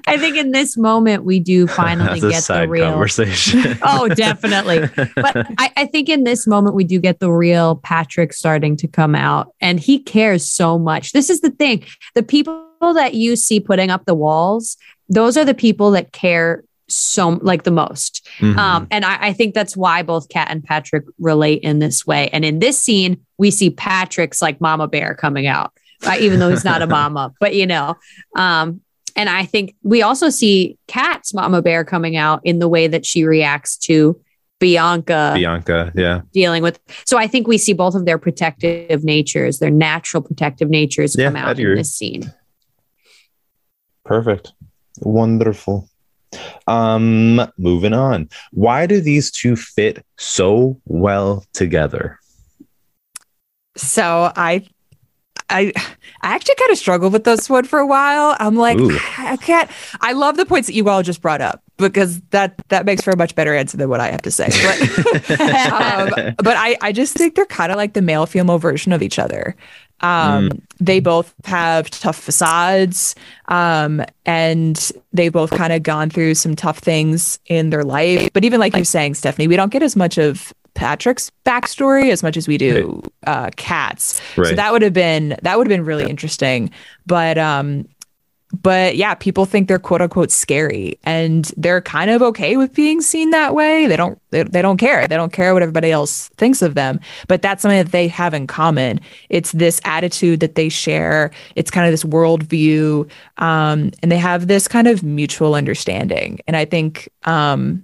I 0.07 0.17
think 0.17 0.37
in 0.37 0.51
this 0.51 0.77
moment 0.77 1.23
we 1.23 1.39
do 1.39 1.67
finally 1.81 2.19
get 2.19 2.43
the 2.43 2.67
real 2.67 2.91
conversation. 2.91 3.77
oh, 3.83 4.07
definitely. 4.09 4.89
But 5.15 5.47
I, 5.57 5.71
I 5.77 5.85
think 5.85 6.09
in 6.09 6.23
this 6.23 6.47
moment 6.47 6.75
we 6.75 6.83
do 6.83 6.99
get 6.99 7.19
the 7.19 7.31
real 7.31 7.77
Patrick 7.77 8.33
starting 8.33 8.75
to 8.77 8.87
come 8.87 9.15
out, 9.15 9.53
and 9.61 9.79
he 9.79 9.99
cares 9.99 10.49
so 10.49 10.77
much. 10.77 11.11
This 11.11 11.29
is 11.29 11.41
the 11.41 11.51
thing: 11.51 11.85
the 12.15 12.23
people 12.23 12.65
that 12.81 13.13
you 13.13 13.35
see 13.35 13.59
putting 13.59 13.91
up 13.91 14.05
the 14.05 14.15
walls, 14.15 14.77
those 15.07 15.37
are 15.37 15.45
the 15.45 15.53
people 15.53 15.91
that 15.91 16.11
care 16.11 16.63
so 16.87 17.39
like 17.41 17.63
the 17.63 17.71
most. 17.71 18.27
Mm-hmm. 18.39 18.57
Um, 18.57 18.87
and 18.89 19.05
I, 19.05 19.27
I, 19.27 19.33
think 19.33 19.53
that's 19.53 19.77
why 19.77 20.01
both 20.01 20.27
Kat 20.27 20.47
and 20.49 20.63
Patrick 20.63 21.05
relate 21.19 21.61
in 21.61 21.77
this 21.77 22.07
way. 22.07 22.29
And 22.29 22.43
in 22.43 22.57
this 22.57 22.81
scene, 22.81 23.23
we 23.37 23.51
see 23.51 23.69
Patrick's 23.69 24.41
like 24.41 24.59
mama 24.59 24.87
bear 24.87 25.13
coming 25.13 25.45
out 25.45 25.71
even 26.19 26.39
though 26.39 26.49
he's 26.49 26.65
not 26.65 26.81
a 26.81 26.88
mama, 26.99 27.33
but 27.39 27.55
you 27.55 27.65
know, 27.65 27.95
um, 28.35 28.81
and 29.15 29.29
I 29.29 29.45
think 29.45 29.75
we 29.83 30.01
also 30.01 30.29
see 30.29 30.77
Kat's 30.88 31.33
mama 31.33 31.62
bear 31.62 31.83
coming 31.83 32.15
out 32.15 32.41
in 32.43 32.59
the 32.59 32.67
way 32.67 32.88
that 32.88 33.05
she 33.05 33.25
reacts 33.25 33.77
to 33.79 34.19
Bianca. 34.59 35.33
Bianca, 35.35 35.91
yeah. 35.95 36.21
Dealing 36.33 36.63
with. 36.63 36.79
So 37.05 37.17
I 37.17 37.27
think 37.27 37.47
we 37.47 37.57
see 37.57 37.73
both 37.73 37.95
of 37.95 38.05
their 38.05 38.17
protective 38.17 39.03
natures, 39.03 39.59
their 39.59 39.71
natural 39.71 40.21
protective 40.21 40.69
natures 40.69 41.15
yeah, 41.17 41.27
come 41.27 41.35
out 41.35 41.59
in 41.59 41.75
this 41.75 41.93
scene. 41.93 42.31
Perfect. 44.05 44.53
Wonderful. 44.99 45.89
Um, 46.67 47.41
moving 47.57 47.93
on. 47.93 48.29
Why 48.51 48.85
do 48.85 49.01
these 49.01 49.31
two 49.31 49.55
fit 49.55 50.05
so 50.17 50.79
well 50.85 51.45
together? 51.53 52.19
So 53.75 54.31
I 54.35 54.67
I 55.49 55.73
I 56.21 56.35
actually 56.35 56.55
kind 56.55 56.71
of 56.71 56.77
struggled 56.77 57.13
with 57.13 57.23
this 57.23 57.49
one 57.49 57.65
for 57.65 57.79
a 57.79 57.88
while. 57.88 58.35
I'm 58.39 58.55
like, 58.55 58.77
Ooh. 58.77 58.97
I 59.17 59.38
can't. 59.38 59.69
I 60.01 60.13
love 60.13 60.38
the 60.38 60.45
points 60.45 60.67
that 60.67 60.73
you 60.73 60.88
all 60.89 61.03
just 61.03 61.21
brought 61.21 61.41
up 61.41 61.63
because 61.77 62.19
that 62.31 62.55
that 62.69 62.85
makes 62.85 63.01
for 63.01 63.12
a 63.12 63.17
much 63.17 63.35
better 63.35 63.55
answer 63.55 63.77
than 63.77 63.89
what 63.89 63.99
I 63.99 64.12
have 64.12 64.21
to 64.23 64.31
say. 64.31 64.49
But 64.49 65.39
um, 65.41 66.35
but 66.38 66.55
I 66.57 66.77
I 66.81 66.91
just 66.91 67.15
think 67.15 67.35
they're 67.35 67.45
kind 67.45 67.71
of 67.71 67.77
like 67.77 67.93
the 67.93 68.01
male 68.01 68.25
female 68.25 68.57
version 68.59 68.91
of 68.91 69.01
each 69.01 69.19
other. 69.19 69.55
Um, 70.01 70.49
mm. 70.49 70.62
They 70.79 70.99
both 70.99 71.33
have 71.45 71.89
tough 71.89 72.15
facades, 72.17 73.15
um, 73.47 74.01
and 74.25 74.91
they 75.12 75.29
both 75.29 75.51
kind 75.51 75.73
of 75.73 75.83
gone 75.83 76.09
through 76.09 76.35
some 76.35 76.55
tough 76.55 76.79
things 76.79 77.38
in 77.47 77.69
their 77.69 77.83
life. 77.83 78.29
But 78.33 78.45
even 78.45 78.59
like 78.59 78.75
you're 78.75 78.85
saying, 78.85 79.15
Stephanie, 79.15 79.47
we 79.47 79.57
don't 79.57 79.71
get 79.71 79.83
as 79.83 79.95
much 79.95 80.17
of 80.17 80.53
Patrick's 80.79 81.29
backstory 81.45 82.09
as 82.09 82.23
much 82.23 82.37
as 82.37 82.47
we 82.47 82.57
do 82.57 83.03
uh, 83.27 83.49
Kat's. 83.57 84.21
Right. 84.37 84.47
So 84.47 84.55
that 84.55 84.71
would 84.71 84.81
have 84.81 84.93
been 84.93 85.35
that 85.41 85.57
would 85.57 85.67
have 85.67 85.77
been 85.77 85.85
really 85.85 86.09
interesting. 86.09 86.71
But 87.05 87.37
um, 87.37 87.85
but 88.53 88.95
yeah, 88.95 89.13
people 89.13 89.45
think 89.45 89.67
they're 89.67 89.77
quote 89.77 90.01
unquote 90.01 90.31
scary, 90.31 90.97
and 91.03 91.51
they're 91.57 91.81
kind 91.81 92.09
of 92.09 92.21
okay 92.21 92.55
with 92.55 92.73
being 92.73 93.01
seen 93.01 93.31
that 93.31 93.53
way. 93.53 93.87
They 93.87 93.97
don't 93.97 94.21
they, 94.31 94.43
they 94.43 94.61
don't 94.61 94.77
care. 94.77 95.05
They 95.05 95.17
don't 95.17 95.33
care 95.33 95.53
what 95.53 95.63
everybody 95.63 95.91
else 95.91 96.29
thinks 96.37 96.61
of 96.61 96.75
them. 96.75 97.01
But 97.27 97.41
that's 97.41 97.61
something 97.61 97.77
that 97.77 97.91
they 97.91 98.07
have 98.07 98.33
in 98.33 98.47
common. 98.47 99.01
It's 99.27 99.51
this 99.51 99.81
attitude 99.83 100.39
that 100.39 100.55
they 100.55 100.69
share. 100.69 101.29
It's 101.55 101.69
kind 101.69 101.85
of 101.87 101.91
this 101.91 102.05
worldview, 102.05 103.09
um, 103.37 103.91
and 104.01 104.09
they 104.09 104.17
have 104.17 104.47
this 104.47 104.69
kind 104.69 104.87
of 104.87 105.03
mutual 105.03 105.55
understanding. 105.55 106.39
And 106.47 106.55
I 106.55 106.63
think 106.63 107.09
um, 107.25 107.83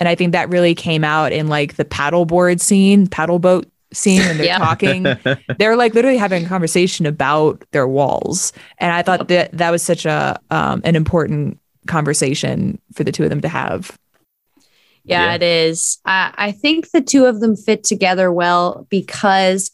and 0.00 0.08
I 0.08 0.14
think 0.16 0.32
that 0.32 0.48
really 0.48 0.74
came 0.74 1.04
out 1.04 1.30
in 1.32 1.46
like 1.46 1.76
the 1.76 1.84
paddleboard 1.84 2.60
scene, 2.60 3.06
paddle 3.06 3.38
boat 3.38 3.70
scene 3.92 4.20
when 4.22 4.38
they're 4.38 4.46
yeah. 4.46 4.58
talking. 4.58 5.02
They're 5.58 5.76
like 5.76 5.94
literally 5.94 6.16
having 6.16 6.44
a 6.44 6.48
conversation 6.48 7.06
about 7.06 7.64
their 7.72 7.86
walls. 7.86 8.52
And 8.78 8.92
I 8.92 9.02
thought 9.02 9.28
that 9.28 9.52
that 9.52 9.70
was 9.70 9.82
such 9.82 10.06
a 10.06 10.40
um, 10.50 10.80
an 10.84 10.96
important 10.96 11.58
conversation 11.86 12.80
for 12.94 13.04
the 13.04 13.12
two 13.12 13.24
of 13.24 13.30
them 13.30 13.40
to 13.40 13.48
have. 13.48 13.98
Yeah, 15.04 15.24
Yeah. 15.26 15.34
it 15.34 15.42
is. 15.42 15.98
I, 16.04 16.32
I 16.36 16.52
think 16.52 16.90
the 16.92 17.00
two 17.00 17.26
of 17.26 17.40
them 17.40 17.56
fit 17.56 17.82
together 17.84 18.30
well 18.32 18.86
because 18.90 19.70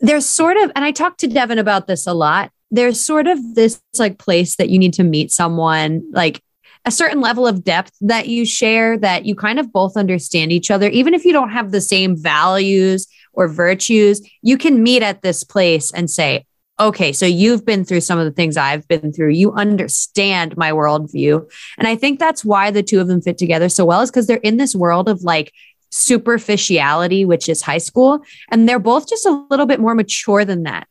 there's 0.00 0.26
sort 0.26 0.56
of, 0.56 0.70
and 0.76 0.84
I 0.84 0.92
talked 0.92 1.20
to 1.20 1.26
Devin 1.26 1.58
about 1.58 1.86
this 1.86 2.06
a 2.06 2.12
lot. 2.14 2.50
There's 2.70 3.00
sort 3.00 3.26
of 3.26 3.38
this 3.54 3.80
like 3.98 4.18
place 4.18 4.56
that 4.56 4.68
you 4.68 4.78
need 4.78 4.94
to 4.94 5.02
meet 5.02 5.30
someone, 5.32 6.02
like 6.12 6.42
a 6.84 6.90
certain 6.90 7.20
level 7.20 7.46
of 7.46 7.62
depth 7.62 7.92
that 8.00 8.28
you 8.28 8.46
share, 8.46 8.96
that 8.98 9.26
you 9.26 9.34
kind 9.34 9.58
of 9.58 9.72
both 9.72 9.96
understand 9.96 10.52
each 10.52 10.70
other, 10.70 10.88
even 10.88 11.14
if 11.14 11.24
you 11.24 11.32
don't 11.32 11.50
have 11.50 11.70
the 11.70 11.80
same 11.80 12.16
values 12.16 13.06
or 13.32 13.48
virtues. 13.48 14.20
You 14.42 14.58
can 14.58 14.82
meet 14.82 15.02
at 15.02 15.22
this 15.22 15.44
place 15.44 15.92
and 15.92 16.10
say, 16.10 16.46
okay, 16.80 17.12
so 17.12 17.26
you've 17.26 17.66
been 17.66 17.84
through 17.84 18.00
some 18.00 18.18
of 18.18 18.24
the 18.24 18.30
things 18.30 18.56
I've 18.56 18.88
been 18.88 19.12
through. 19.12 19.32
You 19.32 19.52
understand 19.52 20.56
my 20.56 20.72
worldview. 20.72 21.48
And 21.76 21.86
I 21.86 21.94
think 21.94 22.18
that's 22.18 22.44
why 22.44 22.70
the 22.70 22.82
two 22.82 23.00
of 23.00 23.06
them 23.06 23.20
fit 23.20 23.36
together 23.36 23.68
so 23.68 23.84
well, 23.84 24.00
is 24.00 24.10
because 24.10 24.26
they're 24.26 24.38
in 24.38 24.56
this 24.56 24.74
world 24.74 25.08
of 25.08 25.22
like 25.22 25.52
superficiality, 25.90 27.26
which 27.26 27.48
is 27.48 27.60
high 27.60 27.78
school. 27.78 28.20
And 28.50 28.66
they're 28.66 28.78
both 28.78 29.08
just 29.08 29.26
a 29.26 29.44
little 29.50 29.66
bit 29.66 29.80
more 29.80 29.94
mature 29.94 30.44
than 30.44 30.62
that. 30.62 30.88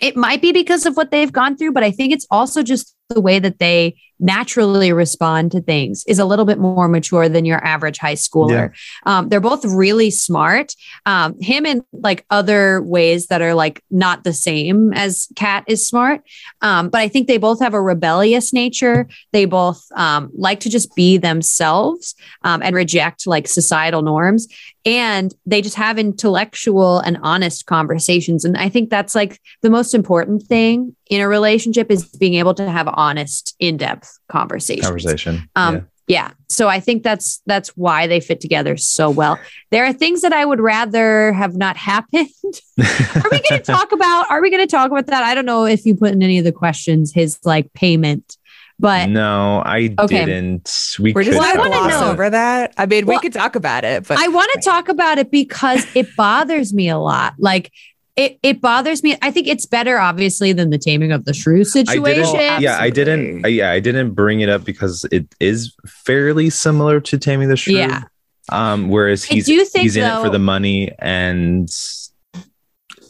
It 0.00 0.16
might 0.16 0.42
be 0.42 0.50
because 0.50 0.86
of 0.86 0.96
what 0.96 1.10
they've 1.10 1.32
gone 1.32 1.56
through, 1.56 1.72
but 1.72 1.84
I 1.84 1.92
think 1.92 2.12
it's 2.12 2.26
also 2.30 2.62
just 2.62 2.96
the 3.08 3.20
way 3.20 3.38
that 3.38 3.58
they 3.58 3.96
naturally 4.20 4.92
respond 4.92 5.52
to 5.52 5.60
things 5.60 6.04
is 6.06 6.18
a 6.18 6.24
little 6.24 6.44
bit 6.44 6.58
more 6.58 6.88
mature 6.88 7.28
than 7.28 7.44
your 7.44 7.64
average 7.64 7.98
high 7.98 8.14
schooler. 8.14 8.72
Um, 9.06 9.28
they're 9.28 9.40
both 9.40 9.64
really 9.64 10.10
smart. 10.10 10.74
Um, 11.06 11.40
him 11.40 11.66
in 11.66 11.82
like 11.92 12.24
other 12.30 12.82
ways 12.82 13.28
that 13.28 13.42
are 13.42 13.54
like 13.54 13.82
not 13.90 14.24
the 14.24 14.32
same 14.32 14.92
as 14.92 15.28
Kat 15.36 15.64
is 15.66 15.86
smart. 15.86 16.22
Um, 16.60 16.88
but 16.90 17.00
I 17.00 17.08
think 17.08 17.26
they 17.26 17.38
both 17.38 17.60
have 17.60 17.74
a 17.74 17.82
rebellious 17.82 18.52
nature. 18.52 19.08
They 19.32 19.46
both 19.46 19.84
um, 19.96 20.30
like 20.34 20.60
to 20.60 20.70
just 20.70 20.94
be 20.94 21.16
themselves 21.16 22.14
um, 22.42 22.62
and 22.62 22.76
reject 22.76 23.26
like 23.26 23.48
societal 23.48 24.02
norms. 24.02 24.48
And 24.86 25.34
they 25.44 25.60
just 25.60 25.76
have 25.76 25.98
intellectual 25.98 27.00
and 27.00 27.18
honest 27.22 27.66
conversations. 27.66 28.44
And 28.44 28.56
I 28.56 28.70
think 28.70 28.88
that's 28.88 29.14
like 29.14 29.38
the 29.60 29.68
most 29.68 29.94
important 29.94 30.44
thing 30.44 30.96
in 31.10 31.20
a 31.20 31.28
relationship 31.28 31.90
is 31.90 32.04
being 32.04 32.34
able 32.34 32.54
to 32.54 32.70
have 32.70 32.88
honest, 32.88 33.54
in 33.58 33.76
depth 33.76 34.09
conversations. 34.28 34.86
Conversation. 34.86 35.48
Um, 35.56 35.74
yeah. 35.74 35.82
yeah. 36.06 36.30
So 36.48 36.68
I 36.68 36.80
think 36.80 37.02
that's 37.02 37.40
that's 37.46 37.70
why 37.70 38.06
they 38.06 38.20
fit 38.20 38.40
together 38.40 38.76
so 38.76 39.10
well. 39.10 39.38
There 39.70 39.84
are 39.84 39.92
things 39.92 40.22
that 40.22 40.32
I 40.32 40.44
would 40.44 40.60
rather 40.60 41.32
have 41.32 41.56
not 41.56 41.76
happened. 41.76 42.28
are 42.78 43.30
we 43.30 43.42
going 43.42 43.42
to 43.50 43.62
talk 43.64 43.92
about? 43.92 44.30
Are 44.30 44.40
we 44.42 44.50
going 44.50 44.66
to 44.66 44.70
talk 44.70 44.90
about 44.90 45.06
that? 45.06 45.22
I 45.22 45.34
don't 45.34 45.46
know 45.46 45.64
if 45.66 45.84
you 45.86 45.94
put 45.94 46.12
in 46.12 46.22
any 46.22 46.38
of 46.38 46.44
the 46.44 46.52
questions 46.52 47.12
his 47.12 47.38
like 47.44 47.72
payment, 47.72 48.36
but 48.78 49.08
no, 49.08 49.62
I 49.64 49.94
Okay. 49.98 50.24
didn't. 50.24 50.94
We 50.98 51.12
We're 51.12 51.22
just 51.22 51.38
could 51.38 51.40
Well, 51.40 51.52
I 51.52 51.56
gonna 51.56 51.70
wanna 51.70 51.88
gloss 51.88 52.00
know. 52.02 52.10
over 52.12 52.30
that. 52.30 52.74
I 52.76 52.86
mean, 52.86 53.06
Well, 53.06 53.16
we 53.18 53.20
could 53.20 53.32
talk 53.32 53.54
about 53.54 53.84
it, 53.84 54.08
but 54.08 54.18
I 54.18 54.28
want 54.28 54.50
to 54.54 54.60
talk 54.60 54.88
about 54.88 55.18
it 55.18 55.30
because 55.30 55.86
it 55.94 56.08
bothers 56.16 56.72
me 56.74 56.88
a 56.88 56.98
lot. 56.98 57.34
Like 57.38 57.70
it, 58.20 58.38
it 58.42 58.60
bothers 58.60 59.02
me. 59.02 59.16
I 59.22 59.30
think 59.30 59.46
it's 59.46 59.64
better, 59.64 59.98
obviously, 59.98 60.52
than 60.52 60.68
the 60.68 60.78
taming 60.78 61.10
of 61.10 61.24
the 61.24 61.32
shrew 61.32 61.64
situation. 61.64 62.04
didn't. 62.04 62.60
Yeah, 62.60 62.76
I 62.78 62.90
didn't. 62.90 63.46
I, 63.46 63.48
yeah, 63.48 63.70
I 63.70 63.80
didn't 63.80 64.12
bring 64.12 64.40
it 64.40 64.50
up 64.50 64.64
because 64.64 65.06
it 65.10 65.26
is 65.40 65.74
fairly 65.86 66.50
similar 66.50 67.00
to 67.00 67.18
Taming 67.18 67.48
the 67.48 67.56
Shrew. 67.56 67.76
Yeah. 67.76 68.02
Um, 68.50 68.88
whereas 68.88 69.24
he's 69.24 69.46
do 69.46 69.64
think, 69.64 69.84
he's 69.84 69.96
in 69.96 70.04
it 70.04 70.22
for 70.22 70.28
the 70.28 70.38
money, 70.38 70.92
and 70.98 71.70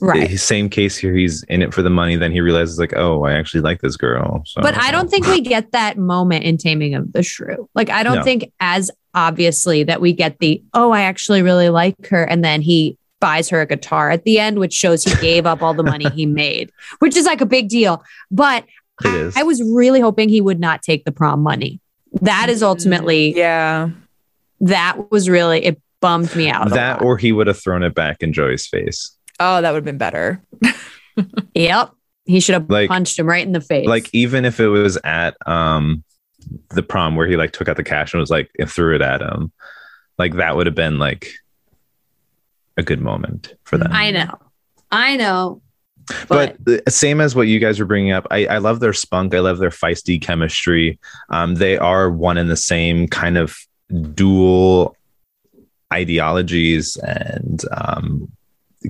right. 0.01 0.29
his 0.29 0.43
same 0.43 0.69
case 0.69 0.97
here. 0.97 1.15
He's 1.15 1.43
in 1.45 1.63
it 1.63 1.75
for 1.75 1.83
the 1.83 1.91
money. 1.91 2.17
Then 2.17 2.31
he 2.31 2.41
realizes 2.41 2.79
like, 2.79 2.95
oh, 2.95 3.25
I 3.25 3.33
actually 3.33 3.63
like 3.63 3.81
this 3.81 3.97
girl. 3.97 4.43
So, 4.47 4.61
But 4.63 4.77
I 4.77 4.91
don't 4.91 5.11
think 5.11 5.27
we 5.27 5.41
get 5.41 5.73
that 5.73 5.99
moment 5.99 6.45
in 6.45 6.57
Taming 6.57 6.95
of 6.95 7.13
the 7.13 7.23
Shrew. 7.23 7.69
Like, 7.75 7.91
I 7.91 8.03
don't 8.03 8.19
No. 8.19 8.23
think 8.23 8.53
as 8.61 8.91
obviously 9.15 9.83
that 9.85 10.01
we 10.01 10.13
get 10.13 10.39
the, 10.39 10.63
oh, 10.75 10.91
I 10.93 11.03
actually 11.03 11.43
really 11.43 11.69
like 11.69 12.07
her. 12.09 12.23
And 12.23 12.45
then 12.45 12.61
he 12.61 12.97
buys 13.21 13.49
her 13.51 13.61
a 13.61 13.67
guitar 13.67 14.11
at 14.11 14.25
the 14.25 14.39
end, 14.39 14.59
which 14.59 14.73
shows 14.73 15.05
he 15.05 15.15
gave 15.21 15.47
up 15.47 15.63
all 15.63 15.75
the 15.75 15.83
money 15.83 16.09
he 16.11 16.27
made, 16.45 16.73
which 16.99 17.17
is 17.17 17.27
like 17.27 17.41
a 17.41 17.47
big 17.47 17.69
deal. 17.69 18.03
But 18.31 18.65
I. 19.05 19.33
I 19.37 19.43
was 19.45 19.63
really 19.63 20.01
hoping 20.01 20.29
he 20.29 20.41
would 20.41 20.61
not 20.61 20.83
take 20.83 21.05
the 21.05 21.13
prom 21.13 21.41
money. 21.43 21.81
That 22.21 22.49
is 22.51 22.63
ultimately, 22.63 23.37
yeah. 23.37 23.91
that 24.61 25.11
was 25.11 25.29
really, 25.29 25.65
it 25.65 25.81
bummed 26.01 26.35
me 26.35 26.51
out. 26.51 26.71
that, 26.71 27.01
or 27.03 27.17
he 27.17 27.33
would 27.33 27.47
have 27.47 27.59
thrown 27.59 27.83
it 27.83 27.95
back 27.95 28.23
in 28.23 28.33
Joey's 28.33 28.67
face. 28.67 29.17
Oh, 29.39 29.63
that 29.63 29.71
would 29.71 29.77
have 29.79 29.85
been 29.85 29.97
better. 29.99 30.43
yep. 31.55 31.93
He 32.27 32.41
should 32.41 32.55
have 32.55 32.69
Like- 32.69 32.89
punched 32.89 33.19
him 33.19 33.27
right 33.27 33.45
in 33.47 33.53
the 33.53 33.61
face. 33.61 33.87
Like 33.87 34.09
even 34.13 34.45
if 34.45 34.61
it 34.61 34.69
was 34.69 34.99
at 35.05 35.37
um 35.47 36.05
the 36.71 36.83
prom 36.83 37.17
where 37.17 37.27
he 37.27 37.37
like 37.37 37.53
took 37.53 37.69
out 37.69 37.77
the 37.77 37.85
cash 37.85 38.13
and 38.13 38.21
was 38.21 38.31
like 38.31 38.51
and 38.59 38.71
threw 38.71 38.95
it 38.95 39.03
at 39.03 39.21
him, 39.21 39.53
like 40.19 40.35
that 40.35 40.57
would 40.57 40.67
have 40.67 40.75
been 40.75 40.99
like 40.99 41.33
a 42.81 42.83
good 42.83 43.01
moment 43.01 43.55
for 43.65 43.79
them. 43.79 43.93
I 43.93 44.11
know. 44.11 44.39
I 44.91 45.17
know. 45.17 45.63
but, 46.29 46.57
the 46.65 46.83
same 46.89 47.21
as 47.21 47.37
what 47.37 47.47
you 47.47 47.61
guys 47.61 47.79
were 47.79 47.87
bringing 47.87 48.11
up 48.11 48.27
I, 48.33 48.47
I 48.47 48.59
love 48.59 48.81
their 48.81 48.93
spunk 48.93 49.33
i 49.33 49.39
love 49.39 49.59
their 49.59 49.71
feisty 49.71 50.21
chemistry 50.21 50.99
um, 51.29 51.55
they 51.55 51.79
are 51.79 52.11
one 52.11 52.37
and 52.37 52.51
the 52.51 52.57
same 52.57 53.07
kind 53.07 53.39
of 53.39 53.57
dual 54.15 54.97
ideologies 55.93 56.97
and 56.97 57.63
um, 57.71 58.33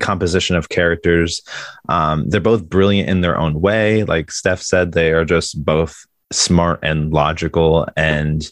composition 0.00 0.56
of 0.56 0.70
characters 0.70 1.42
um, 1.90 2.30
they're 2.30 2.40
both 2.40 2.70
brilliant 2.70 3.10
in 3.10 3.20
their 3.20 3.36
own 3.36 3.60
way 3.60 4.04
like 4.04 4.30
steph 4.30 4.62
said 4.62 4.92
they 4.92 5.12
are 5.12 5.26
just 5.26 5.62
both 5.62 6.06
smart 6.32 6.78
and 6.82 7.12
logical 7.12 7.86
and 7.98 8.50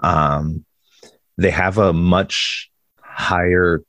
um, 0.00 0.62
they 1.38 1.50
have 1.50 1.78
a 1.78 1.94
much 1.94 2.70
higher 3.00 3.82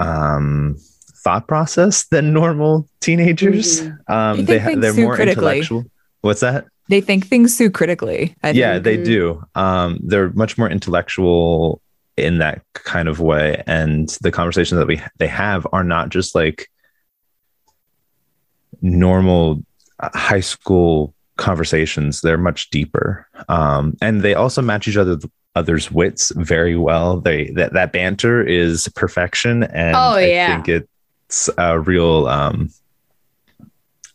um 0.00 0.76
thought 1.24 1.46
process 1.48 2.06
than 2.10 2.32
normal 2.32 2.88
teenagers. 3.00 3.80
Um, 4.08 4.38
They 4.38 4.42
they 4.44 4.44
think 4.44 4.62
ha- 4.62 4.68
things 4.68 4.80
they're 4.80 4.94
more 5.04 5.20
intellectual. 5.20 5.84
What's 6.20 6.40
that? 6.40 6.66
They 6.88 7.00
think 7.02 7.26
things 7.26 7.56
through 7.56 7.70
critically. 7.72 8.34
I 8.42 8.50
yeah, 8.50 8.72
think. 8.74 8.84
they 8.84 9.02
do. 9.02 9.44
Um, 9.54 10.00
they're 10.02 10.30
much 10.30 10.56
more 10.56 10.70
intellectual 10.70 11.82
in 12.16 12.38
that 12.38 12.62
kind 12.72 13.08
of 13.08 13.20
way, 13.20 13.62
and 13.66 14.08
the 14.22 14.30
conversations 14.32 14.78
that 14.78 14.86
we 14.86 15.00
they 15.18 15.26
have 15.28 15.66
are 15.72 15.84
not 15.84 16.08
just 16.08 16.34
like 16.34 16.68
normal 18.80 19.62
uh, 20.00 20.08
high 20.14 20.40
school 20.40 21.14
conversations. 21.36 22.22
They're 22.22 22.38
much 22.38 22.70
deeper, 22.70 23.28
um, 23.48 23.94
and 24.00 24.22
they 24.22 24.34
also 24.34 24.62
match 24.62 24.88
each 24.88 24.96
other 24.96 25.18
other's 25.54 25.90
wits 25.90 26.30
very 26.36 26.76
well. 26.76 27.20
They 27.20 27.50
that 27.50 27.72
that 27.72 27.92
banter 27.92 28.42
is 28.42 28.88
perfection, 28.94 29.62
and 29.64 29.96
Oh, 29.96 30.14
I 30.16 30.26
yeah. 30.26 30.62
think 30.62 30.68
it's 30.68 31.50
a 31.58 31.78
real 31.80 32.26
um, 32.28 32.70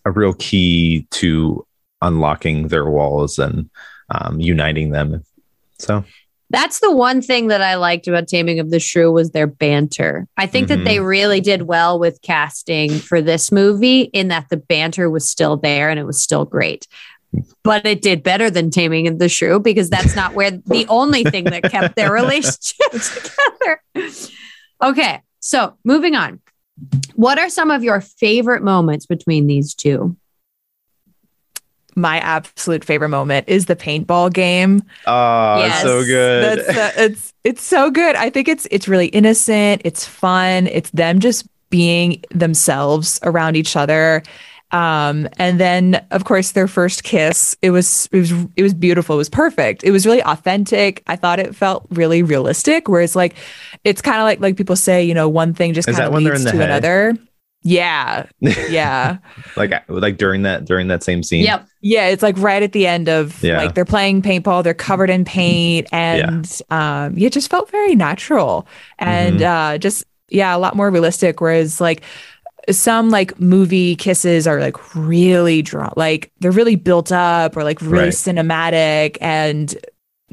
a 0.06 0.12
real 0.12 0.34
key 0.34 1.08
to 1.12 1.66
unlocking 2.02 2.68
their 2.68 2.90
walls 2.90 3.40
and 3.40 3.70
um, 4.10 4.40
uniting 4.40 4.92
them. 4.92 5.24
So 5.80 6.04
That's 6.50 6.82
the 6.82 6.92
one 6.94 7.22
thing 7.22 7.48
that 7.48 7.62
I 7.62 7.76
liked 7.76 8.08
about 8.08 8.28
Taming 8.28 8.60
of 8.60 8.70
the 8.70 8.80
Shrew 8.80 9.12
was 9.12 9.32
their 9.32 9.48
banter. 9.48 10.28
I 10.38 10.46
think 10.46 10.68
that 10.68 10.84
they 10.84 11.00
really 11.00 11.40
did 11.42 11.64
well 11.64 11.98
with 11.98 12.22
casting 12.22 12.92
for 12.92 13.22
this 13.22 13.52
movie 13.52 14.02
in 14.02 14.28
that 14.28 14.50
the 14.50 14.58
banter 14.58 15.10
was 15.10 15.28
still 15.28 15.56
there 15.58 15.90
and 15.90 16.00
it 16.00 16.06
was 16.06 16.22
still 16.22 16.46
great. 16.46 16.88
But 17.64 17.86
it 17.86 18.02
did 18.02 18.24
better 18.24 18.50
than 18.50 18.70
Taming 18.70 19.08
of 19.08 19.20
the 19.20 19.30
Shrew 19.30 19.60
because 19.60 19.90
that's 19.90 20.16
not 20.16 20.34
where 20.34 20.52
the 20.52 20.86
only 20.90 21.24
thing 21.24 21.46
that 21.46 21.64
kept 21.64 21.96
their 21.96 22.12
relationship 22.14 22.92
together. 22.92 23.82
Okay, 24.82 25.22
so 25.40 25.78
moving 25.84 26.16
on. 26.16 26.40
What 27.16 27.40
are 27.40 27.50
some 27.50 27.72
of 27.72 27.84
your 27.84 28.02
favorite 28.02 28.64
moments 28.64 29.06
between 29.06 29.48
these 29.48 29.74
two? 29.74 30.18
My 31.96 32.18
absolute 32.20 32.84
favorite 32.84 33.10
moment 33.10 33.48
is 33.48 33.68
the 33.68 33.76
paintball 33.76 34.34
game. 34.34 34.82
oh, 35.06 35.58
Yes. 35.60 35.84
so 35.84 36.04
good. 36.04 36.66
That's 36.66 36.78
uh, 36.78 36.92
it's 37.04 37.34
it's 37.44 37.62
so 37.62 37.92
good. 37.92 38.16
I 38.16 38.32
think 38.32 38.48
it's 38.48 38.68
it's 38.72 38.88
really 38.88 39.08
innocent. 39.08 39.84
It's 39.86 40.04
fun. 40.04 40.66
It's 40.68 40.90
them 40.90 41.20
just 41.20 41.48
being 41.70 42.24
themselves 42.32 43.20
around 43.24 43.56
each 43.56 43.76
other. 43.76 44.24
Um, 44.74 45.30
and 45.38 45.60
then 45.60 46.06
of 46.12 46.26
course 46.26 46.52
their 46.52 46.68
first 46.68 47.04
kiss. 47.04 47.56
It 47.62 47.70
was 47.72 48.10
it 48.12 48.18
was 48.18 48.32
it 48.58 48.64
was 48.64 48.74
beautiful. 48.74 49.16
It 49.16 49.20
was 49.20 49.30
perfect. 49.30 49.84
It 49.84 49.92
was 49.92 50.06
really 50.06 50.24
authentic. 50.24 51.04
I 51.08 51.16
thought 51.16 51.40
it 51.40 51.56
felt 51.56 51.86
really 51.92 52.24
realistic. 52.24 52.90
Whereas 52.90 53.16
like 53.16 53.36
it's 53.84 54.02
kind 54.02 54.18
of 54.18 54.24
like 54.24 54.40
like 54.40 54.58
people 54.58 54.76
say, 54.76 55.04
you 55.04 55.14
know, 55.14 55.30
one 55.30 55.54
thing 55.54 55.74
just 55.74 55.88
kind 55.88 56.00
of 56.02 56.14
leads 56.14 56.44
in 56.44 56.52
to 56.52 56.58
head? 56.58 56.70
another. 56.70 57.14
Yeah, 57.66 58.26
yeah. 58.42 59.20
like 59.56 59.72
like 59.88 60.18
during 60.18 60.42
that 60.42 60.66
during 60.66 60.88
that 60.90 61.02
same 61.02 61.24
scene. 61.24 61.46
Yep. 61.46 61.66
Yeah, 61.82 62.08
it's 62.08 62.22
like 62.24 62.38
right 62.38 62.62
at 62.62 62.74
the 62.74 62.86
end 62.88 63.08
of 63.08 63.42
Yeah. 63.42 63.58
like 63.58 63.74
they're 63.74 63.86
playing 63.86 64.22
paintball, 64.22 64.64
they're 64.66 64.74
covered 64.74 65.10
in 65.10 65.24
paint, 65.24 65.88
and 65.94 66.46
um, 66.72 67.18
yeah, 67.18 67.28
it 67.28 67.34
just 67.34 67.50
felt 67.50 67.70
very 67.72 67.96
natural 67.96 68.68
and 69.00 69.36
Mm-hmm. 69.40 69.76
uh, 69.76 69.78
just 69.78 70.04
yeah, 70.30 70.54
a 70.54 70.58
lot 70.60 70.76
more 70.76 70.90
realistic. 70.92 71.40
Whereas 71.40 71.80
like 71.80 72.02
some 72.70 73.10
like 73.10 73.40
movie 73.40 73.96
kisses 73.96 74.48
are 74.48 74.60
like 74.60 74.96
really 74.96 75.62
drawn, 75.62 75.94
like 75.96 76.32
they're 76.40 76.52
really 76.52 76.76
built 76.76 77.12
up 77.12 77.58
or 77.58 77.64
like 77.64 77.82
really 77.82 78.06
Right. 78.06 78.14
cinematic 78.14 79.18
and 79.22 79.76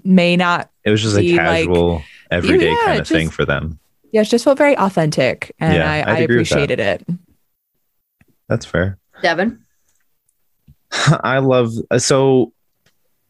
may 0.05 0.37
not. 0.37 0.71
It 0.85 0.91
was 0.91 1.03
just 1.03 1.17
a 1.17 1.21
be, 1.21 1.37
like- 1.37 1.67
casual, 1.67 2.03
everyday 2.31 2.71
Yeah, 2.71 2.85
kind 2.85 3.01
of 3.01 3.09
thing 3.09 3.31
for 3.31 3.45
them. 3.45 3.79
Yeah, 4.13 4.23
it 4.23 4.25
just 4.25 4.45
felt 4.45 4.59
very 4.59 4.77
authentic, 4.77 5.55
and 5.61 5.75
Yeah, 5.75 5.91
I, 5.91 5.99
I'd 6.01 6.09
I 6.09 6.19
agree 6.19 6.39
with 6.39 6.49
that. 6.49 6.57
appreciated 6.57 6.81
it. 6.81 7.07
That's 8.49 8.67
fair. 8.67 8.99
Devin. 9.23 9.61
I 11.23 11.39
love 11.39 11.73
uh, 11.91 11.99
so 11.99 12.53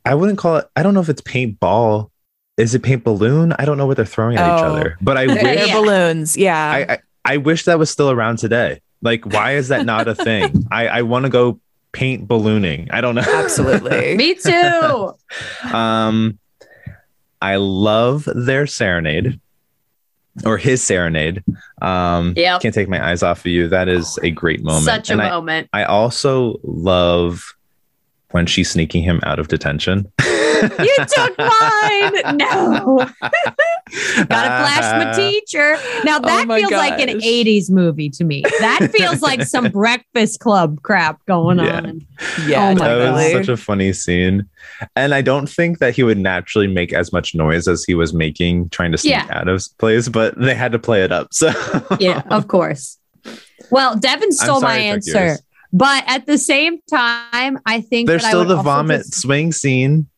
I 0.04 0.14
wouldn't 0.14 0.38
call 0.38 0.56
it 0.56 0.66
I 0.76 0.82
don't 0.82 0.94
know 0.94 1.00
if 1.00 1.08
it's 1.08 1.20
paintball. 1.22 2.10
Is 2.56 2.74
it 2.74 2.82
paint 2.82 3.04
balloon? 3.04 3.52
I 3.58 3.64
don't 3.64 3.78
know 3.78 3.86
what 3.86 3.96
they're 3.96 4.06
throwing 4.06 4.36
at 4.36 4.44
each 4.58 4.62
Oh. 4.64 4.74
other. 4.76 4.96
But 5.00 5.16
I 5.16 5.26
They're 5.26 5.42
wish 5.42 5.66
Yeah. 5.68 5.74
balloons, 5.74 6.36
yeah. 6.36 6.70
I, 6.70 6.92
I 6.92 6.98
I 7.24 7.36
wish 7.36 7.64
that 7.64 7.78
was 7.78 7.90
still 7.90 8.10
around 8.10 8.38
today. 8.38 8.80
Like 9.02 9.24
why 9.26 9.52
is 9.56 9.68
that 9.68 9.86
not 9.86 10.08
a 10.08 10.14
thing? 10.14 10.64
I 10.70 10.88
I 10.88 11.02
want 11.02 11.24
to 11.24 11.30
go 11.30 11.58
paint 11.92 12.28
ballooning. 12.28 12.88
I 12.90 13.00
don't 13.00 13.14
know. 13.14 13.22
Absolutely. 13.26 14.16
Me 14.22 14.34
too. 14.34 15.14
um 15.72 16.38
I 17.42 17.56
love 17.56 18.28
their 18.34 18.66
serenade 18.66 19.40
or 20.44 20.58
his 20.58 20.82
serenade. 20.82 21.42
Um 21.82 22.34
Yep. 22.36 22.60
can't 22.62 22.74
take 22.74 22.88
my 22.88 23.04
eyes 23.04 23.22
off 23.22 23.40
of 23.40 23.46
you. 23.46 23.68
That 23.68 23.88
is 23.88 24.18
a 24.22 24.30
great 24.30 24.62
moment. 24.62 24.84
Such 24.84 25.10
a 25.10 25.12
And 25.14 25.22
I- 25.22 25.30
moment. 25.30 25.68
I 25.72 25.84
also 25.84 26.60
love 26.62 27.54
when 28.32 28.46
she's 28.46 28.70
sneaking 28.70 29.02
him 29.02 29.20
out 29.24 29.38
of 29.40 29.48
detention. 29.48 30.10
You 30.62 30.94
took 31.06 31.38
mine. 31.38 32.36
No. 32.36 33.06
Gotta 33.22 34.26
flash 34.28 35.04
my 35.04 35.12
teacher. 35.16 35.76
Now 36.04 36.18
oh 36.18 36.22
that 36.26 36.42
Oh 36.42 36.46
my 36.46 36.58
feels 36.60 36.72
like 36.72 37.00
an 37.00 37.08
80s 37.20 37.70
movie 37.70 38.08
to 38.10 38.24
me. 38.24 38.42
That 38.60 38.90
feels 38.92 39.22
like 39.22 39.42
some 39.42 39.64
breakfast 39.72 40.40
club 40.40 40.82
crap 40.82 41.24
going 41.26 41.58
Yeah. 41.58 41.76
on. 41.78 42.06
yeah, 42.46 42.68
Oh 42.70 42.74
my 42.74 42.88
that 42.88 43.12
was 43.12 43.32
such 43.32 43.48
a 43.48 43.56
funny 43.56 43.92
scene. 43.92 44.48
And 44.96 45.14
I 45.14 45.22
don't 45.22 45.48
think 45.48 45.78
that 45.78 45.94
he 45.94 46.02
would 46.02 46.18
naturally 46.18 46.66
make 46.68 46.92
as 46.92 47.12
much 47.12 47.34
noise 47.34 47.66
as 47.66 47.84
he 47.84 47.94
was 47.94 48.12
making 48.14 48.68
trying 48.70 48.92
to 48.92 48.98
sneak 48.98 49.12
Yeah. 49.12 49.26
out 49.30 49.48
of 49.48 49.64
place, 49.78 50.08
but 50.08 50.38
they 50.38 50.54
had 50.54 50.72
to 50.72 50.78
play 50.78 51.02
it 51.02 51.12
up. 51.12 51.28
So 51.32 51.52
Yeah, 51.98 52.22
of 52.30 52.48
course. 52.48 52.98
Well, 53.70 53.96
Devin 53.96 54.32
stole 54.32 54.60
my 54.60 54.68
sorry 54.74 54.80
I 54.80 54.84
took 54.86 54.94
answer. 54.94 55.24
yours. 55.26 55.42
But 55.72 56.02
at 56.08 56.26
the 56.26 56.36
same 56.36 56.80
time, 56.90 57.58
I 57.64 57.80
think 57.80 58.08
there's 58.08 58.22
that 58.22 58.28
I 58.28 58.30
still 58.30 58.40
would 58.40 58.48
the 58.48 58.60
vomit 58.62 59.02
just- 59.02 59.20
swing 59.22 59.52
scene. 59.52 60.08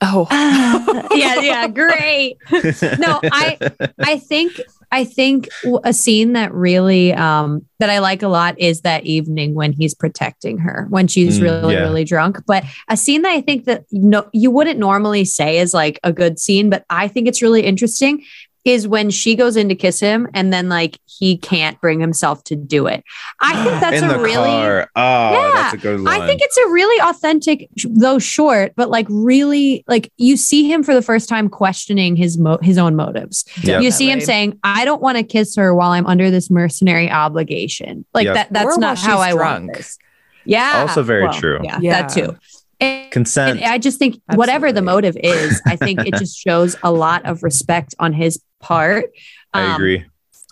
Oh, 0.00 0.26
yeah, 1.14 1.40
yeah, 1.40 1.68
great. 1.68 2.38
No, 2.98 3.20
I 3.24 3.58
I 3.98 4.18
think 4.18 4.60
I 4.90 5.04
think 5.04 5.48
a 5.84 5.92
scene 5.92 6.32
that 6.32 6.52
really 6.54 7.12
um 7.12 7.66
that 7.78 7.90
I 7.90 7.98
like 7.98 8.22
a 8.22 8.28
lot 8.28 8.58
is 8.58 8.80
that 8.82 9.04
evening 9.04 9.54
when 9.54 9.72
he's 9.72 9.94
protecting 9.94 10.58
her 10.58 10.86
when 10.90 11.08
she's 11.08 11.38
Mm, 11.38 11.42
really 11.42 11.74
yeah. 11.74 11.80
really 11.80 12.04
drunk. 12.04 12.38
But 12.46 12.64
a 12.88 12.96
scene 12.96 13.22
that 13.22 13.32
I 13.32 13.40
think 13.40 13.64
that 13.66 13.84
no 13.92 14.28
you 14.32 14.50
wouldn't 14.50 14.78
normally 14.78 15.24
say 15.24 15.58
is 15.58 15.74
like 15.74 15.98
a 16.04 16.12
good 16.12 16.38
scene, 16.38 16.70
but 16.70 16.84
I 16.90 17.08
think 17.08 17.28
it's 17.28 17.42
really 17.42 17.62
interesting 17.62 18.24
is 18.64 18.86
when 18.86 19.08
she 19.08 19.34
goes 19.34 19.56
in 19.56 19.68
to 19.68 19.74
kiss 19.74 19.98
him 20.00 20.28
and 20.34 20.52
then 20.52 20.68
like 20.68 20.98
he 21.06 21.36
can't 21.38 21.80
bring 21.80 22.00
himself 22.00 22.44
to 22.44 22.54
do 22.56 22.86
it. 22.86 23.02
I 23.40 23.52
think 23.64 23.80
that's 23.80 24.02
in 24.02 24.04
a 24.04 24.12
the 24.14 24.18
really 24.18 24.48
car. 24.50 24.90
Oh, 24.94 25.32
Yeah, 25.32 25.52
that's 25.54 25.74
a 25.74 25.76
good 25.78 26.02
one. 26.02 26.08
I 26.08 26.26
think 26.26 26.40
it's 26.42 26.56
a 26.58 26.68
really 26.68 27.00
authentic, 27.08 27.68
though 27.84 28.18
short, 28.18 28.72
but 28.76 28.90
like 28.90 29.06
really 29.08 29.84
like 29.88 30.12
you 30.18 30.36
see 30.36 30.70
him 30.70 30.82
for 30.82 30.94
the 30.94 31.02
first 31.02 31.28
time 31.28 31.48
questioning 31.48 32.16
his 32.16 32.36
mo- 32.38 32.58
his 32.60 32.76
own 32.78 32.94
motives. 32.96 33.44
Yeah. 33.62 33.80
You 33.80 33.90
see 33.90 34.10
him 34.10 34.20
saying, 34.20 34.58
"I 34.64 34.84
don't 34.84 35.00
want 35.00 35.16
to 35.18 35.22
kiss 35.24 35.56
her 35.56 35.74
while 35.74 35.92
I'm 35.92 36.06
under 36.06 36.30
this 36.30 36.50
mercenary 36.50 37.10
obligation." 37.10 38.04
Like 38.12 38.26
Yeah. 38.26 38.34
that. 38.34 38.52
That's 38.52 38.76
Or 38.76 38.78
not 38.78 38.98
how 38.98 39.18
I 39.18 39.32
drunk. 39.32 39.66
want 39.68 39.76
this. 39.78 39.98
Yeah. 40.44 40.84
Also 40.88 41.02
very 41.02 41.28
true. 41.34 41.60
Yeah, 41.62 41.78
Yeah. 41.80 42.02
that 42.02 42.08
too. 42.10 42.36
And, 42.80 43.10
consent. 43.10 43.60
and 43.60 43.68
I 43.72 43.78
just 43.78 43.98
think 43.98 44.20
whatever 44.34 44.70
the 44.70 44.82
motive 44.82 45.16
is, 45.22 45.60
I 45.66 45.74
think 45.74 45.98
it 46.06 46.14
just 46.18 46.38
shows 46.38 46.76
a 46.84 46.92
lot 46.92 47.26
of 47.26 47.42
respect 47.42 47.94
on 47.98 48.12
his 48.12 48.40
part. 48.60 49.10
I 49.54 49.62
Um, 49.66 49.74
agree. 49.74 50.04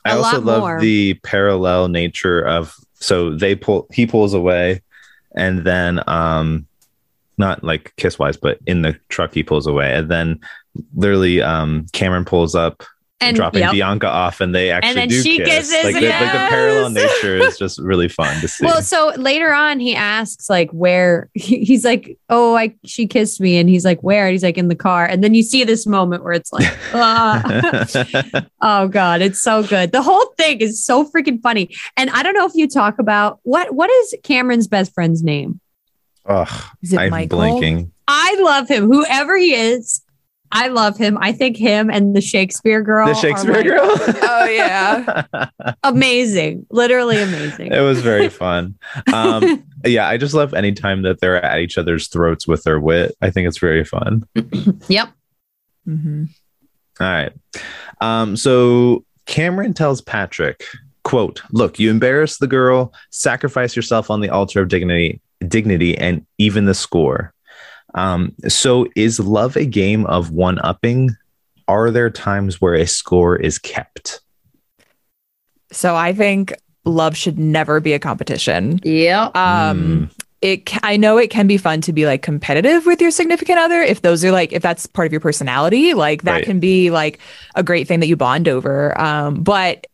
I 0.04 0.12
also 0.12 0.40
love 0.40 0.60
more. 0.60 0.80
the 0.80 1.14
parallel 1.24 1.88
nature 1.88 2.40
of 2.40 2.74
so 2.94 3.34
they 3.34 3.54
pull 3.56 3.86
he 3.92 4.06
pulls 4.06 4.34
away 4.34 4.82
and 5.34 5.64
then 5.64 6.00
um 6.08 6.66
not 7.38 7.62
like 7.64 7.92
kiss 7.96 8.18
wise, 8.18 8.36
but 8.36 8.58
in 8.66 8.82
the 8.82 8.98
truck 9.08 9.34
he 9.34 9.42
pulls 9.42 9.66
away. 9.66 9.92
And 9.94 10.08
then 10.10 10.40
literally 10.94 11.42
um 11.42 11.86
Cameron 11.92 12.24
pulls 12.24 12.54
up 12.54 12.82
And 13.18 13.34
dropping 13.34 13.60
yep. 13.60 13.72
Bianca 13.72 14.06
off 14.08 14.42
and 14.42 14.54
they 14.54 14.70
actually 14.70 14.94
then 14.94 15.08
do 15.08 15.22
she 15.22 15.38
kiss. 15.38 15.70
kisses, 15.70 15.84
like, 15.84 15.94
the, 15.94 16.08
like 16.08 16.32
the 16.32 16.46
parallel 16.50 16.90
nature 16.90 17.36
is 17.38 17.58
just 17.58 17.78
really 17.78 18.08
fun 18.08 18.38
to 18.42 18.46
see. 18.48 18.66
Well, 18.66 18.82
so 18.82 19.12
later 19.16 19.54
on, 19.54 19.80
he 19.80 19.94
asks 19.94 20.50
like 20.50 20.70
where 20.72 21.30
he- 21.32 21.64
he's 21.64 21.82
like, 21.82 22.18
"Oh, 22.28 22.54
I 22.54 22.74
she 22.84 23.06
kissed 23.06 23.40
me," 23.40 23.56
and 23.56 23.70
he's 23.70 23.86
like, 23.86 24.02
"Where?" 24.02 24.26
And 24.26 24.32
he's 24.32 24.42
like, 24.42 24.58
"In 24.58 24.68
the 24.68 24.74
car." 24.74 25.06
And 25.06 25.24
then 25.24 25.32
you 25.32 25.42
see 25.42 25.64
this 25.64 25.86
moment 25.86 26.24
where 26.24 26.34
it's 26.34 26.52
like, 26.52 26.70
ah. 26.92 27.86
"Oh 28.60 28.88
God, 28.88 29.22
it's 29.22 29.40
so 29.40 29.62
good." 29.62 29.92
The 29.92 30.02
whole 30.02 30.26
thing 30.36 30.60
is 30.60 30.84
so 30.84 31.08
freaking 31.10 31.40
funny. 31.40 31.74
And 31.96 32.10
I 32.10 32.22
don't 32.22 32.34
know 32.34 32.46
if 32.46 32.54
you 32.54 32.68
talk 32.68 32.98
about 32.98 33.40
what 33.44 33.74
what 33.74 33.90
is 33.90 34.14
Cameron's 34.24 34.66
best 34.66 34.92
friend's 34.92 35.22
name. 35.22 35.58
Ugh, 36.26 36.64
is 36.82 36.92
it 36.92 36.98
I'm 36.98 37.10
Michael? 37.10 37.38
blanking. 37.38 37.90
I 38.08 38.36
love 38.40 38.68
him, 38.68 38.84
whoever 38.92 39.38
he 39.38 39.54
is. 39.54 40.02
I 40.56 40.68
love 40.68 40.96
him. 40.96 41.18
I 41.20 41.32
think 41.32 41.58
him 41.58 41.90
and 41.90 42.16
the 42.16 42.22
Shakespeare 42.22 42.82
girl, 42.82 43.06
The 43.06 43.14
Shakespeare 43.14 43.56
like, 43.56 43.66
girl. 43.66 43.90
Oh, 44.22 44.46
yeah. 44.46 45.50
amazing, 45.84 46.66
literally 46.70 47.20
amazing. 47.20 47.72
it 47.72 47.80
was 47.80 48.00
very 48.00 48.30
fun. 48.30 48.74
Um, 49.12 49.62
yeah, 49.84 50.08
I 50.08 50.16
just 50.16 50.32
love 50.32 50.54
anytime 50.54 51.02
that 51.02 51.20
they're 51.20 51.44
at 51.44 51.60
each 51.60 51.76
other's 51.76 52.08
throats 52.08 52.48
with 52.48 52.62
their 52.62 52.80
wit. 52.80 53.14
I 53.20 53.28
think 53.28 53.46
it's 53.46 53.58
very 53.58 53.84
fun. 53.84 54.26
yep. 54.88 55.10
Mhm. 55.86 56.30
All 57.00 57.06
right. 57.06 57.32
Um, 58.00 58.34
so 58.34 59.04
Cameron 59.26 59.74
tells 59.74 60.00
Patrick, 60.00 60.64
quote, 61.04 61.42
look, 61.50 61.78
you 61.78 61.90
embarrass 61.90 62.38
the 62.38 62.46
girl, 62.46 62.94
sacrifice 63.10 63.76
yourself 63.76 64.10
on 64.10 64.22
the 64.22 64.30
altar 64.30 64.62
of 64.62 64.68
dignity, 64.68 65.20
dignity, 65.46 65.98
and 65.98 66.24
even 66.38 66.64
the 66.64 66.72
score. 66.74 67.34
Um, 67.96 68.34
so 68.46 68.86
is 68.94 69.18
love 69.18 69.56
a 69.56 69.64
game 69.64 70.06
of 70.06 70.30
one 70.30 70.58
upping? 70.60 71.10
Are 71.66 71.90
there 71.90 72.10
times 72.10 72.60
where 72.60 72.74
a 72.74 72.86
score 72.86 73.36
is 73.36 73.58
kept? 73.58 74.20
So 75.72 75.96
I 75.96 76.12
think 76.12 76.52
love 76.84 77.16
should 77.16 77.38
never 77.38 77.80
be 77.80 77.92
a 77.92 77.98
competition. 77.98 78.78
Yeah. 78.84 79.30
Um, 79.34 80.10
it 80.42 80.70
I 80.84 80.96
know 80.96 81.16
it 81.16 81.30
can 81.30 81.46
be 81.46 81.56
fun 81.56 81.80
to 81.80 81.92
be 81.92 82.06
like 82.06 82.22
competitive 82.22 82.86
with 82.86 83.00
your 83.00 83.10
significant 83.10 83.58
other 83.58 83.80
if 83.80 84.02
those 84.02 84.24
are 84.24 84.30
like 84.30 84.52
if 84.52 84.62
that's 84.62 84.86
part 84.86 85.06
of 85.06 85.12
your 85.12 85.20
personality, 85.20 85.94
like 85.94 86.22
that 86.22 86.32
Right. 86.32 86.44
can 86.44 86.60
be 86.60 86.90
like 86.90 87.18
a 87.54 87.62
great 87.62 87.88
thing 87.88 88.00
that 88.00 88.06
you 88.06 88.16
bond 88.16 88.46
over. 88.46 88.98
Um, 89.00 89.42
but 89.42 89.86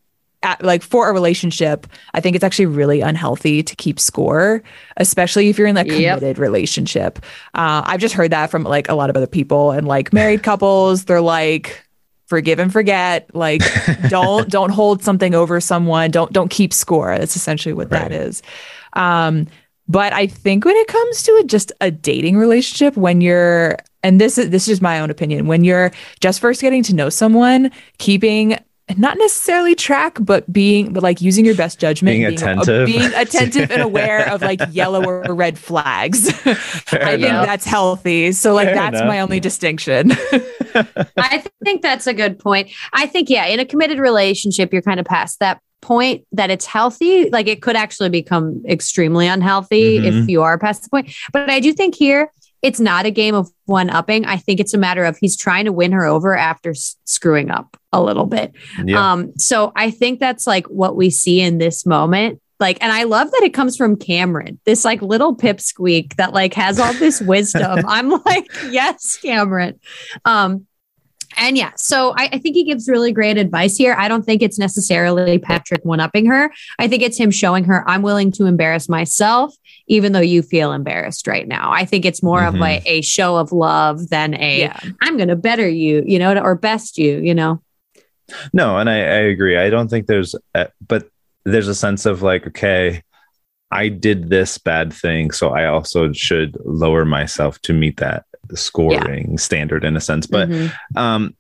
at, 0.43 0.63
like 0.63 0.83
for 0.83 1.09
a 1.09 1.13
relationship, 1.13 1.87
I 2.15 2.21
think 2.21 2.35
it's 2.37 2.45
actually 2.45 2.67
really 2.67 3.01
unhealthy 3.01 3.63
to 3.63 3.77
keep 3.77 3.99
score, 4.01 4.63
especially 4.97 5.49
if 5.49 5.59
you're 5.59 5.67
in 5.69 5.75
that 5.77 5.87
Yep. 5.87 6.19
committed 6.19 6.39
relationship. 6.39 7.19
Uh, 7.55 7.83
I've 7.85 8.01
just 8.01 8.15
heard 8.15 8.31
that 8.33 8.51
from 8.51 8.65
like 8.65 8.89
a 8.89 8.95
lot 8.95 9.11
of 9.11 9.17
other 9.17 9.27
people 9.27 9.71
and 9.71 9.87
like 9.87 10.13
married 10.13 10.43
couples. 10.51 11.05
They're 11.05 11.21
like, 11.21 11.83
forgive 12.27 12.59
and 12.59 12.73
forget. 12.73 13.29
Like, 13.35 13.73
don't 14.07 14.49
don't 14.51 14.71
hold 14.71 15.03
something 15.03 15.35
over 15.35 15.61
someone. 15.61 16.11
Don't 16.11 16.33
don't 16.33 16.51
keep 16.51 16.73
score. 16.73 17.17
That's 17.19 17.37
essentially 17.37 17.73
what 17.73 17.91
that 17.91 18.11
Right. 18.11 18.13
is. 18.13 18.43
Um, 18.95 19.47
but 19.89 20.13
I 20.13 20.27
think 20.27 20.65
when 20.65 20.77
it 20.77 20.87
comes 20.87 21.23
to 21.25 21.33
a, 21.43 21.45
just 21.45 21.73
a 21.81 21.91
dating 21.91 22.37
relationship, 22.39 22.97
when 22.97 23.21
you're 23.21 23.77
and 24.03 24.21
this 24.21 24.39
is 24.39 24.51
this 24.51 24.63
is 24.63 24.69
just 24.75 24.83
my 24.83 25.01
own 25.01 25.11
opinion, 25.11 25.47
when 25.47 25.65
you're 25.65 25.91
just 26.21 26.41
first 26.41 26.61
getting 26.63 26.83
to 26.85 26.95
know 26.95 27.09
someone, 27.09 27.71
keeping 27.99 28.59
not 28.99 29.19
necessarily 29.19 29.75
track, 29.75 30.19
but 30.21 30.51
being 30.53 30.93
but 30.93 31.03
like 31.03 31.21
using 31.21 31.45
your 31.45 31.55
best 31.55 31.79
judgment, 31.79 32.13
Being 32.15 32.25
uh, 32.27 32.31
attentive. 32.31 32.87
being 32.87 33.11
attentive 33.15 33.71
and 33.71 33.83
aware 33.83 34.29
of 34.31 34.43
like 34.43 34.61
yellow 34.71 35.05
or 35.05 35.35
red 35.35 35.59
flags. 35.59 36.31
Fair 36.33 37.03
I 37.05 37.11
think 37.17 37.23
that's 37.23 37.65
healthy. 37.65 38.33
So 38.33 38.55
like 38.55 38.67
Fair 38.69 38.75
that's 38.75 38.97
enough. 38.97 39.09
my 39.09 39.21
only 39.21 39.41
distinction. 39.41 40.13
I 41.17 41.45
think 41.65 41.83
that's 41.83 42.07
a 42.07 42.15
good 42.15 42.39
point. 42.39 42.71
I 42.93 43.07
think, 43.07 43.29
yeah, 43.31 43.47
in 43.47 43.61
a 43.61 43.65
committed 43.65 43.99
relationship, 43.99 44.73
you're 44.73 44.83
kind 44.83 45.01
of 45.01 45.07
past 45.07 45.39
that 45.41 45.61
point 45.81 46.25
that 46.33 46.51
it's 46.51 46.65
healthy. 46.65 47.29
Like 47.31 47.49
it 47.49 47.61
could 47.61 47.77
actually 47.77 48.09
become 48.09 48.63
extremely 48.69 49.27
unhealthy 49.27 49.99
Mhm. 49.99 50.23
if 50.23 50.29
you 50.29 50.43
are 50.43 50.59
past 50.59 50.85
the 50.85 50.91
point. 50.91 51.13
But 51.33 51.51
I 51.51 51.61
do 51.61 51.73
think 51.73 51.95
here, 51.95 52.31
it's 52.63 52.81
not 52.81 53.07
a 53.07 53.11
game 53.11 53.35
of 53.35 53.51
one 53.67 53.91
upping. 53.91 54.25
I 54.25 54.37
think 54.37 54.61
it's 54.61 54.73
a 54.73 54.79
matter 54.79 55.05
of 55.05 55.19
he's 55.19 55.37
trying 55.37 55.65
to 55.65 55.73
win 55.73 55.93
her 55.93 56.05
over 56.05 56.37
after 56.37 56.71
s- 56.71 56.97
screwing 57.05 57.51
up 57.51 57.77
a 57.93 58.01
little 58.03 58.27
bit. 58.27 58.53
yeah. 58.85 59.13
Um, 59.13 59.37
so 59.37 59.73
I 59.77 59.91
think 59.91 60.21
that's 60.21 60.47
like 60.47 60.67
what 60.69 60.97
we 60.97 61.11
see 61.11 61.41
in 61.41 61.59
this 61.59 61.85
moment. 61.85 62.41
Like, 62.61 62.79
and 62.81 62.93
I 62.93 63.03
love 63.03 63.33
that 63.33 63.43
it 63.43 63.53
comes 63.53 63.77
from 63.77 63.97
Cameron, 63.97 64.61
this 64.65 64.85
like 64.85 65.03
little 65.03 65.37
pipsqueak 65.37 66.15
that 66.15 66.33
like 66.33 66.55
has 66.55 66.79
all 66.79 66.93
this 66.95 67.21
wisdom. 67.35 67.85
I'm 67.89 68.11
like, 68.11 68.47
yes, 68.71 69.19
Cameron. 69.21 69.81
Um, 70.25 70.67
And 71.37 71.57
yeah, 71.57 71.73
so 71.77 72.11
I, 72.17 72.29
I, 72.33 72.39
think 72.39 72.55
he 72.55 72.63
gives 72.63 72.89
really 72.89 73.11
great 73.11 73.39
advice 73.39 73.77
here. 73.77 73.95
I 73.99 74.07
don't 74.07 74.23
think 74.23 74.43
it's 74.43 74.59
necessarily 74.59 75.39
Patrick 75.39 75.85
one 75.85 75.99
upping 75.99 76.27
her. 76.27 76.53
I 76.79 76.89
think 76.89 77.03
it's 77.03 77.17
him 77.19 77.31
showing 77.31 77.65
her, 77.65 77.89
I'm 77.89 78.03
willing 78.03 78.31
to 78.33 78.47
embarrass 78.47 78.89
myself, 78.89 79.57
even 79.87 80.13
though 80.13 80.21
you 80.21 80.43
feel 80.43 80.73
embarrassed 80.73 81.27
right 81.27 81.47
now. 81.47 81.73
I 81.73 81.85
think 81.85 82.05
it's 82.05 82.23
more 82.23 82.41
mm-hmm. 82.41 82.55
of 82.55 82.61
like 82.61 82.83
a 82.87 83.03
show 83.03 83.37
of 83.37 83.53
love 83.53 84.09
than 84.09 84.35
a, 84.35 84.61
yeah. 84.61 84.81
I'm 85.03 85.17
going 85.17 85.29
to 85.29 85.37
better 85.37 85.69
you, 85.69 86.03
you 86.07 86.19
know, 86.19 86.37
or 86.39 86.55
best 86.55 86.99
you, 86.99 87.19
you 87.19 87.35
know? 87.35 87.63
No, 88.53 88.79
and 88.79 88.89
I, 88.89 88.97
I 88.97 89.21
agree. 89.29 89.57
I 89.57 89.71
don't 89.71 89.89
think 89.89 90.07
there's, 90.07 90.35
a, 90.55 90.69
but 90.87 91.09
there's 91.45 91.69
a 91.69 91.75
sense 91.75 92.07
of 92.07 92.23
like, 92.23 92.47
okay, 92.47 93.03
I 93.71 93.89
did 93.89 94.29
this 94.29 94.59
bad 94.59 94.93
thing, 94.93 95.31
so 95.31 95.49
I 95.49 95.67
also 95.67 96.13
should 96.13 96.59
lower 96.65 97.05
myself 97.05 97.59
to 97.63 97.73
meet 97.73 97.97
that 97.97 98.25
scoring 98.55 99.31
yeah. 99.31 99.37
standard 99.37 99.83
in 99.83 99.97
a 99.97 100.01
sense. 100.01 100.27
But 100.27 100.51
mm-hmm. 100.51 100.99
um, 100.99 101.35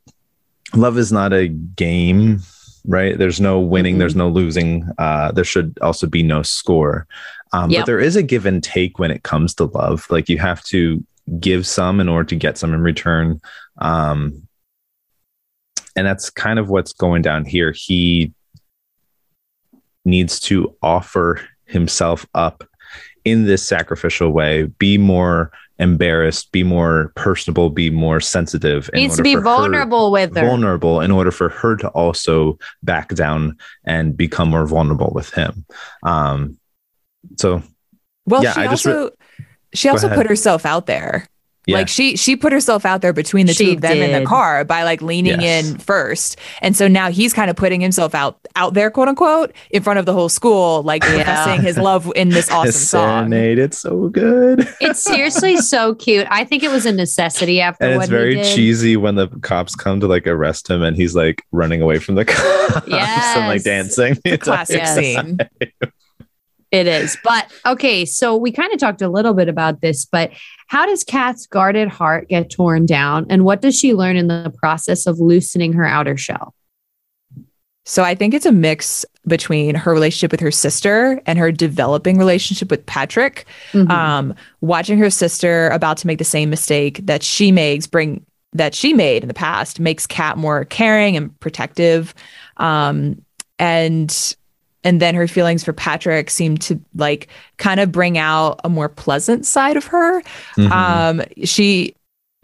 love 0.74 0.96
is 0.96 1.12
not 1.12 1.34
a 1.34 1.48
game, 1.48 2.40
right? 2.86 3.18
There's 3.18 3.40
no 3.40 3.60
winning, 3.60 3.94
mm-hmm. 3.94 4.00
there's 4.00 4.16
no 4.16 4.28
losing. 4.28 4.88
Uh, 4.96 5.32
there 5.32 5.44
should 5.44 5.78
also 5.82 6.06
be 6.06 6.22
no 6.22 6.42
score. 6.42 7.06
Um, 7.52 7.70
yep. 7.70 7.80
But 7.80 7.86
there 7.86 8.00
is 8.00 8.16
a 8.16 8.22
give 8.22 8.46
and 8.46 8.62
take 8.62 8.98
when 8.98 9.10
it 9.10 9.22
comes 9.22 9.54
to 9.56 9.64
love. 9.64 10.06
Like 10.10 10.28
you 10.28 10.38
have 10.38 10.62
to 10.64 11.04
give 11.38 11.66
some 11.66 12.00
in 12.00 12.08
order 12.08 12.24
to 12.24 12.36
get 12.36 12.58
some 12.58 12.74
in 12.74 12.80
return. 12.80 13.40
Um, 13.78 14.48
and 15.94 16.06
that's 16.06 16.30
kind 16.30 16.58
of 16.58 16.68
what's 16.68 16.92
going 16.92 17.22
down 17.22 17.44
here. 17.44 17.72
He 17.72 18.32
needs 20.04 20.40
to 20.40 20.74
offer 20.82 21.40
himself 21.66 22.26
up 22.34 22.64
in 23.24 23.44
this 23.44 23.66
sacrificial 23.66 24.30
way, 24.30 24.64
be 24.64 24.98
more 24.98 25.52
embarrassed, 25.78 26.52
be 26.52 26.62
more 26.62 27.12
personable, 27.14 27.70
be 27.70 27.90
more 27.90 28.20
sensitive. 28.20 28.90
Needs 28.92 29.16
to 29.16 29.22
be 29.22 29.34
vulnerable 29.34 30.06
her, 30.06 30.12
with 30.12 30.36
her. 30.36 30.46
Vulnerable 30.46 31.00
in 31.00 31.10
order 31.10 31.30
for 31.30 31.48
her 31.48 31.76
to 31.76 31.88
also 31.88 32.58
back 32.82 33.14
down 33.14 33.56
and 33.84 34.16
become 34.16 34.50
more 34.50 34.66
vulnerable 34.66 35.12
with 35.14 35.32
him. 35.34 35.64
Um, 36.02 36.58
so, 37.38 37.62
well, 38.26 38.42
yeah, 38.42 38.52
she 38.52 38.60
I 38.60 38.66
also 38.66 39.04
re- 39.04 39.10
she 39.74 39.88
also 39.88 40.08
put 40.08 40.26
herself 40.26 40.66
out 40.66 40.86
there. 40.86 41.26
Yeah. 41.66 41.76
Like 41.76 41.88
she 41.88 42.16
she 42.16 42.34
put 42.34 42.52
herself 42.52 42.84
out 42.84 43.02
there 43.02 43.12
between 43.12 43.46
the 43.46 43.54
she 43.54 43.66
two 43.66 43.72
of 43.72 43.82
them 43.82 43.94
did. 43.94 44.10
in 44.10 44.20
the 44.20 44.28
car 44.28 44.64
by 44.64 44.82
like 44.82 45.00
leaning 45.00 45.40
yes. 45.40 45.70
in 45.70 45.78
first. 45.78 46.36
And 46.60 46.76
so 46.76 46.88
now 46.88 47.08
he's 47.08 47.32
kind 47.32 47.50
of 47.50 47.56
putting 47.56 47.80
himself 47.80 48.16
out 48.16 48.40
out 48.56 48.74
there, 48.74 48.90
quote 48.90 49.06
unquote, 49.06 49.52
in 49.70 49.80
front 49.80 50.00
of 50.00 50.04
the 50.06 50.12
whole 50.12 50.28
school, 50.28 50.82
like 50.82 51.04
yeah. 51.04 51.22
professing 51.22 51.62
his 51.62 51.78
love 51.78 52.10
in 52.16 52.30
this 52.30 52.50
awesome 52.50 52.66
his 52.66 52.90
song. 52.90 53.30
Serenade, 53.30 53.60
it's 53.60 53.78
so 53.78 54.08
good. 54.08 54.68
It's 54.80 55.00
seriously 55.00 55.58
so 55.58 55.94
cute. 55.94 56.26
I 56.28 56.44
think 56.44 56.64
it 56.64 56.70
was 56.70 56.84
a 56.86 56.92
necessity 56.92 57.60
after 57.60 57.84
and 57.84 58.00
it's 58.00 58.10
very 58.10 58.42
cheesy 58.42 58.96
when 58.96 59.14
the 59.14 59.28
cops 59.28 59.76
come 59.76 60.00
to 60.00 60.08
like 60.08 60.26
arrest 60.26 60.68
him 60.68 60.82
and 60.82 60.96
he's 60.96 61.14
like 61.14 61.44
running 61.52 61.80
away 61.80 61.98
from 62.00 62.16
the 62.16 62.24
cops 62.24 62.88
yes. 62.88 63.36
and 63.36 63.46
like 63.46 63.62
dancing. 63.62 64.16
Classic 64.38 64.80
like, 64.80 64.88
scene. 64.88 65.38
It 66.72 66.86
is. 66.86 67.18
But 67.22 67.52
okay, 67.66 68.06
so 68.06 68.34
we 68.34 68.50
kind 68.50 68.72
of 68.72 68.80
talked 68.80 69.02
a 69.02 69.08
little 69.08 69.34
bit 69.34 69.48
about 69.48 69.82
this, 69.82 70.06
but 70.06 70.32
how 70.68 70.86
does 70.86 71.04
Kat's 71.04 71.46
guarded 71.46 71.88
heart 71.88 72.28
get 72.28 72.50
torn 72.50 72.86
down? 72.86 73.26
And 73.28 73.44
what 73.44 73.60
does 73.60 73.78
she 73.78 73.92
learn 73.92 74.16
in 74.16 74.26
the 74.28 74.52
process 74.56 75.06
of 75.06 75.20
loosening 75.20 75.74
her 75.74 75.84
outer 75.84 76.16
shell? 76.16 76.54
So 77.84 78.04
I 78.04 78.14
think 78.14 78.32
it's 78.32 78.46
a 78.46 78.52
mix 78.52 79.04
between 79.26 79.74
her 79.74 79.92
relationship 79.92 80.30
with 80.30 80.40
her 80.40 80.50
sister 80.50 81.20
and 81.26 81.38
her 81.38 81.52
developing 81.52 82.16
relationship 82.16 82.70
with 82.70 82.86
Patrick. 82.86 83.44
Mm-hmm. 83.72 83.90
Um, 83.90 84.34
watching 84.62 84.98
her 84.98 85.10
sister 85.10 85.68
about 85.70 85.98
to 85.98 86.06
make 86.06 86.18
the 86.18 86.24
same 86.24 86.48
mistake 86.48 87.00
that 87.04 87.22
she 87.22 87.52
makes, 87.52 87.86
bring 87.86 88.24
that 88.54 88.74
she 88.74 88.94
made 88.94 89.22
in 89.22 89.28
the 89.28 89.34
past, 89.34 89.78
makes 89.78 90.06
Kat 90.06 90.38
more 90.38 90.64
caring 90.64 91.16
and 91.16 91.38
protective. 91.40 92.14
Um, 92.56 93.22
and 93.58 94.36
and 94.84 95.00
then 95.00 95.14
her 95.14 95.28
feelings 95.28 95.64
for 95.64 95.72
Patrick 95.72 96.30
seem 96.30 96.56
to 96.58 96.80
like 96.94 97.28
kind 97.56 97.80
of 97.80 97.92
bring 97.92 98.18
out 98.18 98.60
a 98.64 98.68
more 98.68 98.88
pleasant 98.88 99.46
side 99.46 99.76
of 99.76 99.84
her. 99.86 100.22
Mm-hmm. 100.56 100.72
Um, 100.72 101.22
she 101.44 101.94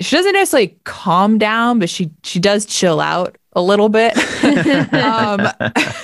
she 0.00 0.16
doesn't 0.16 0.32
necessarily 0.32 0.76
calm 0.84 1.38
down, 1.38 1.78
but 1.78 1.90
she 1.90 2.10
she 2.22 2.38
does 2.38 2.66
chill 2.66 3.00
out 3.00 3.36
a 3.54 3.62
little 3.62 3.88
bit. 3.88 4.16
um, 4.94 5.48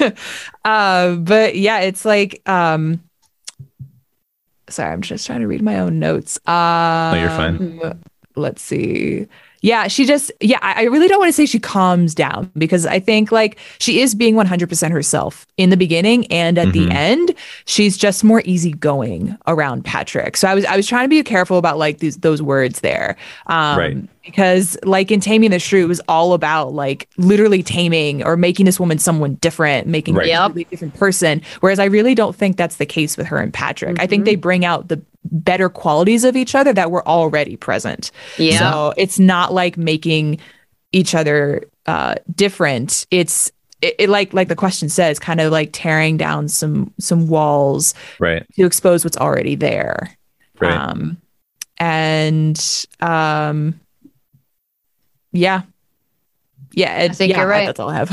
uh, 0.64 1.14
but 1.16 1.57
yeah, 1.57 1.80
it's 1.80 2.05
like 2.05 2.43
um, 2.49 3.03
sorry, 4.68 4.93
I'm 4.93 5.03
just 5.03 5.26
trying 5.26 5.41
to 5.41 5.47
read 5.47 5.62
my 5.62 5.78
own 5.78 5.99
notes. 5.99 6.39
Um, 6.47 7.14
no, 7.14 7.20
you're 7.20 7.30
fine. 7.30 7.80
Um, 7.82 8.01
let's 8.37 8.62
see 8.62 9.28
yeah, 9.65 9.89
she 9.89 10.05
just, 10.05 10.31
yeah, 10.43 10.59
I, 10.61 10.83
I 10.83 10.83
really 10.83 11.09
don't 11.09 11.19
want 11.19 11.31
to 11.31 11.33
say 11.33 11.47
she 11.47 11.59
calms 11.59 12.15
down 12.15 12.51
because 12.59 12.85
I 12.85 13.01
think 13.01 13.33
like 13.33 13.59
she 13.79 13.99
is 13.99 14.15
being 14.15 14.35
100% 14.35 14.91
herself 14.91 15.47
in 15.57 15.71
the 15.71 15.77
beginning 15.79 16.27
and 16.27 16.59
at 16.59 16.69
mm-hmm. 16.69 16.91
the 16.91 16.95
end, 16.95 17.35
she's 17.65 17.97
just 17.97 18.23
more 18.23 18.43
easygoing 18.45 19.39
around 19.47 19.83
Patrick. 19.83 20.37
So 20.37 20.49
I 20.49 20.55
was, 20.55 20.67
I 20.67 20.77
was 20.77 20.87
trying 20.87 21.05
to 21.05 21.09
be 21.09 21.23
careful 21.23 21.57
about 21.57 21.79
like 21.79 22.01
these, 22.01 22.19
those 22.19 22.43
words 22.43 22.81
there. 22.81 23.17
Um, 23.47 23.79
right 23.79 23.97
because 24.25 24.77
like 24.83 25.11
in 25.11 25.20
taming 25.20 25.51
the 25.51 25.59
shrew 25.59 25.85
it 25.85 25.89
was 25.89 26.01
all 26.09 26.33
about 26.33 26.72
like 26.72 27.09
literally 27.16 27.62
taming 27.62 28.22
or 28.25 28.37
making 28.37 28.66
this 28.66 28.81
woman 28.81 28.99
someone 28.99 29.35
different 29.37 29.87
making 29.87 30.14
right. 30.14 30.31
her 30.31 30.35
a 30.35 30.45
completely 30.45 30.70
different 30.70 30.95
person 30.95 31.43
whereas 31.61 31.79
i 31.79 31.85
really 31.85 32.14
don't 32.14 32.35
think 32.35 32.57
that's 32.57 32.77
the 32.77 32.87
case 32.87 33.16
with 33.16 33.27
her 33.27 33.39
and 33.39 33.53
patrick 33.53 33.95
mm-hmm. 33.95 34.03
i 34.03 34.07
think 34.07 34.20
mm-hmm. 34.20 34.27
they 34.27 34.37
bring 34.37 34.64
out 34.64 34.89
the 34.89 35.01
better 35.25 35.68
qualities 35.68 36.25
of 36.25 36.37
each 36.37 36.55
other 36.55 36.72
that 36.72 36.91
were 36.91 37.07
already 37.07 37.57
present 37.57 38.11
yeah 38.39 38.59
so 38.59 38.95
it's 38.97 39.18
not 39.18 39.53
like 39.53 39.77
making 39.77 40.39
each 40.93 41.14
other 41.14 41.64
uh 41.87 42.14
different 42.35 43.07
it's 43.11 43.51
it, 43.81 43.95
it, 43.99 44.09
like 44.09 44.33
like 44.33 44.49
the 44.49 44.57
question 44.57 44.89
says 44.89 45.18
kind 45.18 45.41
of 45.41 45.53
like 45.53 45.70
tearing 45.72 46.16
down 46.16 46.49
some 46.49 46.93
some 46.99 47.27
walls 47.29 47.95
right 48.18 48.47
to 48.55 48.64
expose 48.64 49.05
what's 49.05 49.16
already 49.16 49.55
there 49.55 50.16
right. 50.61 50.72
um 50.72 51.18
and 51.79 52.87
um 53.01 53.79
yeah. 55.35 55.62
Yeah. 56.72 56.97
I 57.03 57.09
think 57.09 57.32
yeah, 57.32 57.41
you're 57.41 57.49
right. 57.49 57.66
That's 57.66 57.80
all 57.80 57.91
I 57.91 57.95
have. 57.95 58.11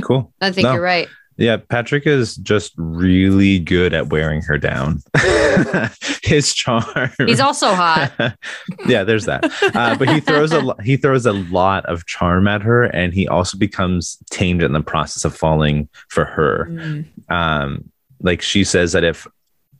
cool. 0.02 0.32
I 0.40 0.50
think 0.50 0.64
no. 0.64 0.72
you're 0.72 0.82
right. 0.82 1.08
Yeah, 1.36 1.56
Patrick 1.56 2.06
is 2.06 2.36
just 2.36 2.72
really 2.76 3.58
good 3.58 3.92
at 3.92 4.10
wearing 4.10 4.40
her 4.42 4.56
down. 4.56 5.02
His 6.22 6.54
charm. 6.54 7.10
He's 7.18 7.40
also 7.40 7.74
hot. 7.74 8.12
yeah, 8.86 9.02
there's 9.02 9.24
that. 9.24 9.44
Uh, 9.74 9.96
but 9.96 10.08
he 10.08 10.20
throws 10.20 10.52
a 10.52 10.76
he 10.84 10.96
throws 10.96 11.26
a 11.26 11.32
lot 11.32 11.84
of 11.86 12.06
charm 12.06 12.46
at 12.46 12.62
her, 12.62 12.84
and 12.84 13.12
he 13.12 13.26
also 13.26 13.58
becomes 13.58 14.16
tamed 14.30 14.62
in 14.62 14.72
the 14.72 14.80
process 14.80 15.24
of 15.24 15.36
falling 15.36 15.88
for 16.08 16.24
her. 16.24 16.68
Mm. 16.70 17.30
Um, 17.30 17.90
like 18.22 18.40
she 18.40 18.62
says 18.62 18.92
that 18.92 19.02
if 19.02 19.26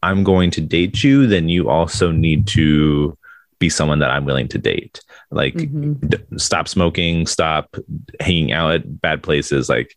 I'm 0.03 0.25
going 0.25 0.51
to 0.53 0.61
date 0.61 1.05
you, 1.05 1.27
then 1.27 1.49
you 1.49 1.71
also 1.71 2.11
need 2.11 2.49
to 2.49 3.17
be 3.65 3.71
someone 3.71 4.01
that 4.01 4.11
I'm 4.11 4.27
willing 4.27 4.49
to 4.49 4.59
date. 4.59 5.01
Like, 5.31 5.55
mm-hmm. 5.55 5.95
d- 6.07 6.19
stop 6.37 6.69
smoking, 6.69 7.27
stop 7.27 7.75
hanging 8.21 8.53
out 8.53 8.75
at 8.75 9.01
bad 9.01 9.23
places. 9.23 9.69
Like, 9.71 9.97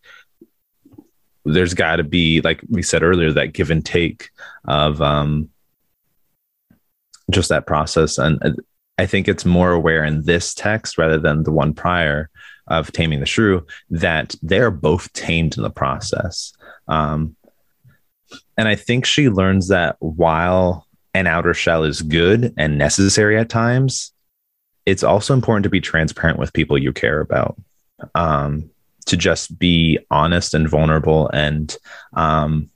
there's 1.44 1.74
got 1.74 1.98
to 1.98 2.04
be, 2.04 2.40
like 2.42 2.62
we 2.70 2.82
said 2.82 3.04
earlier, 3.04 3.34
that 3.34 3.54
give 3.54 3.70
and 3.70 3.86
take 3.86 4.30
of 4.66 5.02
um, 5.02 5.50
just 7.30 7.50
that 7.50 7.68
process. 7.68 8.18
And 8.18 8.42
uh, 8.42 8.52
I 8.98 9.06
think 9.06 9.28
it's 9.28 9.46
more 9.46 9.72
aware 9.72 10.06
in 10.06 10.24
this 10.24 10.54
text 10.54 10.98
rather 10.98 11.20
than 11.20 11.44
the 11.44 11.52
one 11.52 11.74
prior 11.74 12.30
of 12.68 12.92
taming 12.92 13.20
the 13.20 13.26
shrew 13.26 13.66
that 13.90 14.36
they're 14.42 14.72
both 14.72 15.12
tamed 15.12 15.58
in 15.58 15.64
the 15.64 15.70
process. 15.70 16.54
Um, 16.88 17.36
and 18.58 18.68
I 18.68 18.76
think 18.76 19.06
she 19.06 19.30
learns 19.30 19.68
that 19.68 19.98
while 20.00 20.87
an 21.14 21.28
outer 21.28 21.54
shell 21.54 21.84
is 21.84 22.02
good 22.02 22.54
and 22.58 22.78
necessary 22.78 23.38
at 23.38 23.50
times, 23.50 24.12
it's 24.86 25.04
also 25.04 25.34
important 25.34 25.64
to 25.64 25.70
be 25.70 25.82
transparent 25.82 26.40
with 26.40 26.54
people 26.54 26.78
you 26.78 26.94
care 26.94 27.20
about. 27.20 27.58
Um, 28.16 28.70
to 29.08 29.18
just 29.18 29.58
be 29.58 29.98
honest 30.12 30.54
and 30.54 30.70
vulnerable 30.70 31.30
and 31.30 31.78
um, 32.14 32.70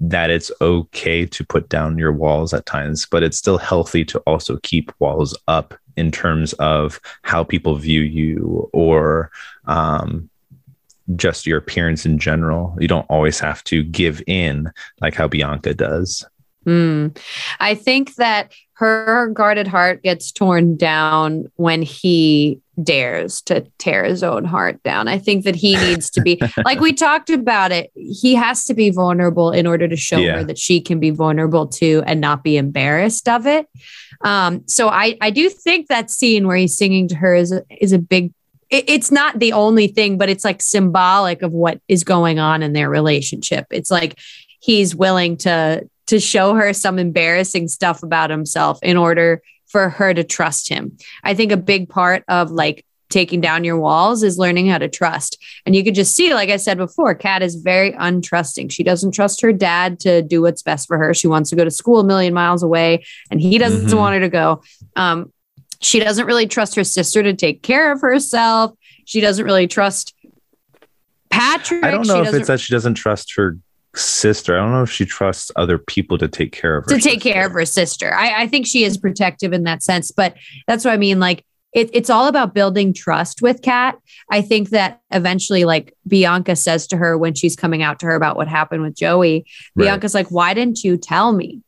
that 0.00 0.30
it's 0.30 0.50
okay 0.60 1.24
to 1.26 1.44
put 1.44 1.68
down 1.68 1.98
your 1.98 2.12
walls 2.12 2.52
at 2.52 2.66
times, 2.66 3.06
but 3.06 3.22
it's 3.22 3.38
still 3.38 3.58
healthy 3.58 4.04
to 4.04 4.18
also 4.20 4.58
keep 4.62 4.92
walls 4.98 5.36
up 5.46 5.74
in 5.96 6.10
terms 6.10 6.52
of 6.54 7.00
how 7.22 7.44
people 7.44 7.76
view 7.76 8.00
you 8.00 8.68
or 8.72 9.30
um, 9.66 10.28
just 11.16 11.46
your 11.46 11.58
appearance 11.58 12.04
in 12.04 12.18
general. 12.18 12.76
You 12.80 12.88
don't 12.88 13.06
always 13.08 13.38
have 13.40 13.62
to 13.64 13.82
give 13.82 14.22
in 14.26 14.70
like 15.00 15.14
how 15.14 15.28
Bianca 15.28 15.74
does. 15.74 16.24
Mm. 16.66 17.16
I 17.60 17.74
think 17.74 18.16
that 18.16 18.52
her 18.74 19.28
guarded 19.28 19.66
heart 19.66 20.02
gets 20.02 20.30
torn 20.30 20.76
down 20.76 21.50
when 21.56 21.80
he 21.80 22.60
dares 22.82 23.40
to 23.42 23.62
tear 23.78 24.04
his 24.04 24.22
own 24.22 24.44
heart 24.44 24.82
down. 24.82 25.08
I 25.08 25.18
think 25.18 25.44
that 25.44 25.54
he 25.54 25.76
needs 25.76 26.10
to 26.10 26.20
be, 26.20 26.38
like 26.64 26.80
we 26.80 26.92
talked 26.92 27.30
about 27.30 27.72
it, 27.72 27.90
he 27.94 28.34
has 28.34 28.66
to 28.66 28.74
be 28.74 28.90
vulnerable 28.90 29.50
in 29.50 29.66
order 29.66 29.88
to 29.88 29.96
show 29.96 30.18
yeah. 30.18 30.36
her 30.36 30.44
that 30.44 30.58
she 30.58 30.80
can 30.82 31.00
be 31.00 31.08
vulnerable 31.08 31.66
too 31.66 32.02
and 32.06 32.20
not 32.20 32.44
be 32.44 32.58
embarrassed 32.58 33.28
of 33.28 33.46
it. 33.46 33.66
Um, 34.20 34.62
so 34.66 34.88
I, 34.88 35.16
I 35.22 35.30
do 35.30 35.48
think 35.48 35.88
that 35.88 36.10
scene 36.10 36.46
where 36.46 36.56
he's 36.56 36.76
singing 36.76 37.08
to 37.08 37.14
her 37.16 37.34
is 37.34 37.52
a, 37.52 37.64
is 37.70 37.92
a 37.92 37.98
big 37.98 38.32
it's 38.68 39.12
not 39.12 39.38
the 39.38 39.52
only 39.52 39.86
thing, 39.86 40.18
but 40.18 40.28
it's 40.28 40.44
like 40.44 40.60
symbolic 40.60 41.42
of 41.42 41.52
what 41.52 41.80
is 41.86 42.02
going 42.02 42.40
on 42.40 42.64
in 42.64 42.72
their 42.72 42.90
relationship. 42.90 43.66
It's 43.70 43.92
like 43.92 44.18
he's 44.58 44.92
willing 44.92 45.36
to 45.38 45.88
to 46.06 46.20
show 46.20 46.54
her 46.54 46.72
some 46.72 46.98
embarrassing 46.98 47.68
stuff 47.68 48.02
about 48.02 48.30
himself 48.30 48.78
in 48.82 48.96
order 48.96 49.42
for 49.66 49.88
her 49.88 50.14
to 50.14 50.24
trust 50.24 50.68
him. 50.68 50.96
I 51.24 51.34
think 51.34 51.52
a 51.52 51.56
big 51.56 51.88
part 51.88 52.24
of 52.28 52.50
like 52.50 52.84
taking 53.08 53.40
down 53.40 53.64
your 53.64 53.78
walls 53.78 54.22
is 54.22 54.38
learning 54.38 54.68
how 54.68 54.78
to 54.78 54.88
trust. 54.88 55.42
And 55.64 55.76
you 55.76 55.84
could 55.84 55.94
just 55.94 56.14
see, 56.14 56.34
like 56.34 56.50
I 56.50 56.56
said 56.56 56.76
before, 56.76 57.14
Kat 57.14 57.42
is 57.42 57.56
very 57.56 57.92
untrusting. 57.92 58.70
She 58.70 58.82
doesn't 58.82 59.12
trust 59.12 59.40
her 59.42 59.52
dad 59.52 60.00
to 60.00 60.22
do 60.22 60.42
what's 60.42 60.62
best 60.62 60.88
for 60.88 60.98
her. 60.98 61.14
She 61.14 61.28
wants 61.28 61.50
to 61.50 61.56
go 61.56 61.64
to 61.64 61.70
school 61.70 62.00
a 62.00 62.04
million 62.04 62.34
miles 62.34 62.62
away, 62.62 63.04
and 63.30 63.40
he 63.40 63.58
doesn't 63.58 63.86
mm-hmm. 63.86 63.96
want 63.96 64.14
her 64.14 64.20
to 64.20 64.28
go. 64.28 64.62
Um, 64.96 65.32
she 65.80 66.00
doesn't 66.00 66.26
really 66.26 66.46
trust 66.46 66.74
her 66.74 66.84
sister 66.84 67.22
to 67.22 67.34
take 67.34 67.62
care 67.62 67.92
of 67.92 68.00
herself. 68.00 68.72
She 69.04 69.20
doesn't 69.20 69.44
really 69.44 69.68
trust 69.68 70.14
Patrick. 71.30 71.84
I 71.84 71.90
don't 71.90 72.06
know 72.06 72.22
if 72.22 72.34
it's 72.34 72.48
that 72.48 72.60
she 72.60 72.72
doesn't 72.72 72.94
trust 72.94 73.34
her 73.36 73.58
sister. 73.96 74.56
I 74.56 74.60
don't 74.60 74.72
know 74.72 74.82
if 74.82 74.90
she 74.90 75.04
trusts 75.04 75.50
other 75.56 75.78
people 75.78 76.18
to 76.18 76.28
take 76.28 76.52
care 76.52 76.76
of 76.76 76.84
her. 76.84 76.90
To 76.90 77.00
take 77.00 77.22
sister. 77.22 77.32
care 77.32 77.46
of 77.46 77.52
her 77.52 77.64
sister. 77.64 78.14
I, 78.14 78.42
I 78.42 78.46
think 78.46 78.66
she 78.66 78.84
is 78.84 78.96
protective 78.98 79.52
in 79.52 79.64
that 79.64 79.82
sense, 79.82 80.10
but 80.10 80.36
that's 80.66 80.84
what 80.84 80.92
I 80.94 80.96
mean. 80.96 81.20
Like 81.20 81.44
it, 81.76 81.90
it's 81.92 82.08
all 82.08 82.26
about 82.26 82.54
building 82.54 82.94
trust 82.94 83.42
with 83.42 83.60
Kat. 83.60 83.98
I 84.30 84.40
think 84.40 84.70
that 84.70 85.00
eventually, 85.10 85.66
like 85.66 85.94
Bianca 86.08 86.56
says 86.56 86.86
to 86.88 86.96
her 86.96 87.18
when 87.18 87.34
she's 87.34 87.54
coming 87.54 87.82
out 87.82 87.98
to 88.00 88.06
her 88.06 88.14
about 88.14 88.36
what 88.36 88.48
happened 88.48 88.82
with 88.82 88.96
Joey, 88.96 89.46
right. 89.74 89.84
Bianca's 89.84 90.14
like, 90.14 90.30
Why 90.30 90.54
didn't 90.54 90.82
you 90.84 90.96
tell 90.96 91.32
me? 91.32 91.60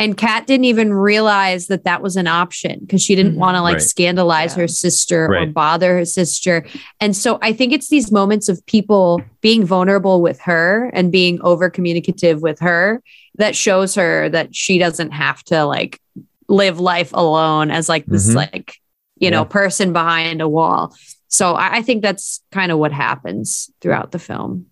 And 0.00 0.16
Kat 0.16 0.46
didn't 0.46 0.64
even 0.64 0.94
realize 0.94 1.66
that 1.66 1.84
that 1.84 2.00
was 2.00 2.16
an 2.16 2.26
option 2.26 2.80
because 2.80 3.02
she 3.02 3.14
didn't 3.14 3.32
mm-hmm. 3.32 3.40
want 3.40 3.56
to 3.56 3.60
like 3.60 3.74
right. 3.74 3.82
scandalize 3.82 4.56
yeah. 4.56 4.62
her 4.62 4.68
sister 4.68 5.28
right. 5.28 5.46
or 5.46 5.52
bother 5.52 5.98
her 5.98 6.06
sister. 6.06 6.64
And 7.00 7.14
so 7.14 7.38
I 7.42 7.52
think 7.52 7.74
it's 7.74 7.90
these 7.90 8.10
moments 8.10 8.48
of 8.48 8.64
people 8.64 9.22
being 9.42 9.62
vulnerable 9.62 10.22
with 10.22 10.40
her 10.40 10.90
and 10.94 11.12
being 11.12 11.38
over 11.42 11.68
communicative 11.68 12.40
with 12.40 12.60
her 12.60 13.02
that 13.36 13.54
shows 13.54 13.94
her 13.94 14.30
that 14.30 14.56
she 14.56 14.78
doesn't 14.78 15.10
have 15.10 15.42
to 15.44 15.66
like 15.66 16.00
live 16.48 16.80
life 16.80 17.12
alone 17.12 17.70
as 17.70 17.86
like 17.86 18.06
this 18.06 18.28
mm-hmm. 18.28 18.38
like 18.38 18.76
you 19.16 19.26
yeah. 19.26 19.30
know 19.30 19.44
person 19.44 19.92
behind 19.92 20.40
a 20.40 20.48
wall. 20.48 20.96
So 21.28 21.52
I, 21.52 21.76
I 21.76 21.82
think 21.82 22.00
that's 22.00 22.42
kind 22.52 22.72
of 22.72 22.78
what 22.78 22.92
happens 22.92 23.70
throughout 23.82 24.12
the 24.12 24.18
film. 24.18 24.69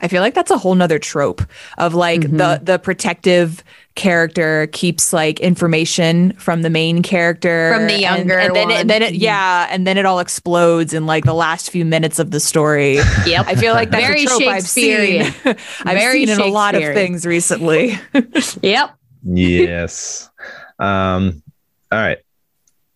I 0.00 0.08
feel 0.08 0.22
like 0.22 0.34
that's 0.34 0.50
a 0.50 0.58
whole 0.58 0.74
nother 0.74 0.98
trope 0.98 1.42
of 1.78 1.94
like 1.94 2.20
mm-hmm. 2.20 2.36
the 2.36 2.60
the 2.62 2.78
protective 2.78 3.64
character 3.94 4.68
keeps 4.68 5.12
like 5.12 5.40
information 5.40 6.32
from 6.34 6.62
the 6.62 6.70
main 6.70 7.02
character 7.02 7.74
from 7.74 7.88
the 7.88 7.98
younger 7.98 8.38
and, 8.38 8.56
and 8.56 8.70
then, 8.70 8.70
it, 8.70 8.86
then 8.86 9.02
it, 9.02 9.14
yeah 9.14 9.66
and 9.70 9.88
then 9.88 9.98
it 9.98 10.06
all 10.06 10.20
explodes 10.20 10.94
in 10.94 11.04
like 11.04 11.24
the 11.24 11.34
last 11.34 11.70
few 11.70 11.84
minutes 11.84 12.20
of 12.20 12.30
the 12.30 12.38
story. 12.38 12.94
Yep. 13.26 13.46
I 13.48 13.54
feel 13.56 13.74
like 13.74 13.90
that's 13.90 14.06
very 14.06 14.24
a 14.24 14.26
trope 14.26 14.42
i've 14.42 14.62
seen. 14.62 15.22
I've 15.44 15.98
very 15.98 16.26
seen 16.26 16.40
in 16.40 16.40
a 16.40 16.46
lot 16.46 16.74
of 16.74 16.82
things 16.82 17.26
recently. 17.26 17.98
Yep. 18.62 18.90
Yes. 19.24 20.30
Um 20.78 21.42
all 21.90 21.98
right. 21.98 22.18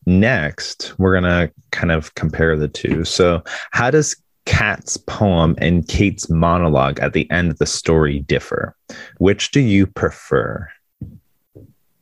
Next 0.07 0.95
we're 0.99 1.15
gonna 1.15 1.51
kind 1.73 1.91
of 1.91 2.15
compare 2.15 2.57
the 2.57 2.69
two. 2.69 3.05
So 3.05 3.43
how 3.73 3.91
does 3.91 4.15
Kat's 4.45 4.97
poem 4.97 5.55
and 5.59 5.87
Kate's 5.89 6.29
monologue 6.29 6.99
at 7.01 7.13
the 7.13 7.31
end 7.31 7.51
of 7.51 7.59
the 7.59 7.67
story 7.67 8.21
differ? 8.21 8.75
Which 9.19 9.51
do 9.51 9.61
you 9.61 9.87
prefer? 9.87 10.69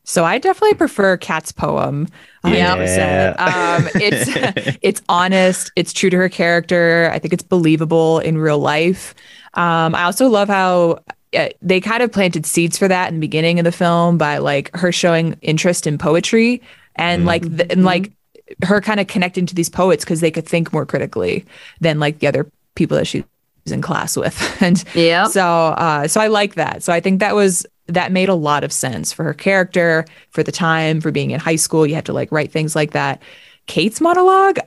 So 0.03 0.25
I 0.25 0.39
definitely 0.39 0.73
prefer 0.73 1.15
Kat's 1.17 1.51
poem. 1.51 2.07
Yeah. 2.43 3.35
Um, 3.37 3.87
it's 3.95 4.77
it's 4.81 5.01
honest. 5.07 5.71
It's 5.75 5.93
true 5.93 6.09
to 6.09 6.17
her 6.17 6.29
character. 6.29 7.09
I 7.13 7.19
think 7.19 7.33
it's 7.33 7.43
believable 7.43 8.19
in 8.19 8.37
real 8.37 8.59
life. 8.59 9.13
Um, 9.53 9.95
I 9.95 10.03
also 10.03 10.27
love 10.27 10.49
how 10.49 10.99
uh, 11.33 11.49
they 11.61 11.79
kind 11.79 12.03
of 12.03 12.11
planted 12.11 12.45
seeds 12.45 12.77
for 12.77 12.87
that 12.87 13.09
in 13.09 13.15
the 13.15 13.21
beginning 13.21 13.59
of 13.59 13.65
the 13.65 13.71
film 13.71 14.17
by 14.17 14.39
like 14.39 14.75
her 14.75 14.91
showing 14.91 15.37
interest 15.41 15.87
in 15.87 15.97
poetry 15.97 16.61
and 16.95 17.19
mm-hmm. 17.19 17.27
like 17.27 17.57
the, 17.57 17.71
and 17.71 17.85
like 17.85 18.11
her 18.63 18.81
kind 18.81 18.99
of 18.99 19.07
connecting 19.07 19.45
to 19.45 19.55
these 19.55 19.69
poets 19.69 20.03
because 20.03 20.21
they 20.21 20.31
could 20.31 20.47
think 20.47 20.71
more 20.73 20.85
critically 20.85 21.45
than 21.79 21.99
like 21.99 22.19
the 22.19 22.27
other 22.27 22.49
people 22.75 22.97
that 22.97 23.05
she's 23.05 23.23
in 23.67 23.81
class 23.81 24.17
with. 24.17 24.39
And 24.61 24.83
yeah, 24.93 25.25
so 25.25 25.43
uh, 25.43 26.07
so 26.07 26.21
I 26.21 26.27
like 26.27 26.55
that. 26.55 26.83
So 26.83 26.93
I 26.93 26.99
think 26.99 27.19
that 27.19 27.35
was 27.35 27.65
that 27.87 28.11
made 28.11 28.29
a 28.29 28.35
lot 28.35 28.63
of 28.63 28.71
sense 28.71 29.11
for 29.11 29.23
her 29.23 29.33
character, 29.33 30.05
for 30.29 30.43
the 30.43 30.51
time, 30.51 31.01
for 31.01 31.11
being 31.11 31.31
in 31.31 31.39
high 31.39 31.55
school. 31.55 31.85
You 31.85 31.95
had 31.95 32.05
to 32.05 32.13
like 32.13 32.31
write 32.31 32.51
things 32.51 32.75
like 32.75 32.91
that. 32.91 33.21
Kate's 33.65 33.99
monologue, 34.01 34.59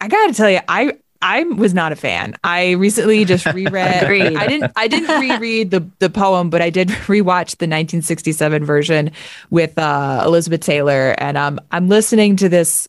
I 0.00 0.08
gotta 0.08 0.34
tell 0.34 0.50
you, 0.50 0.60
I 0.68 0.92
I 1.24 1.44
was 1.44 1.72
not 1.72 1.90
a 1.90 1.96
fan. 1.96 2.34
I 2.44 2.72
recently 2.72 3.24
just 3.24 3.46
reread. 3.54 3.76
I 3.76 4.46
didn't. 4.46 4.72
I 4.76 4.86
didn't 4.88 5.20
reread 5.20 5.70
the 5.70 5.88
the 5.98 6.10
poem, 6.10 6.50
but 6.50 6.60
I 6.60 6.68
did 6.68 6.88
rewatch 7.06 7.56
the 7.56 7.66
1967 7.66 8.64
version 8.64 9.10
with 9.50 9.78
uh, 9.78 10.22
Elizabeth 10.24 10.60
Taylor, 10.60 11.14
and 11.18 11.38
um, 11.38 11.60
I'm 11.70 11.88
listening 11.88 12.36
to 12.36 12.50
this 12.50 12.88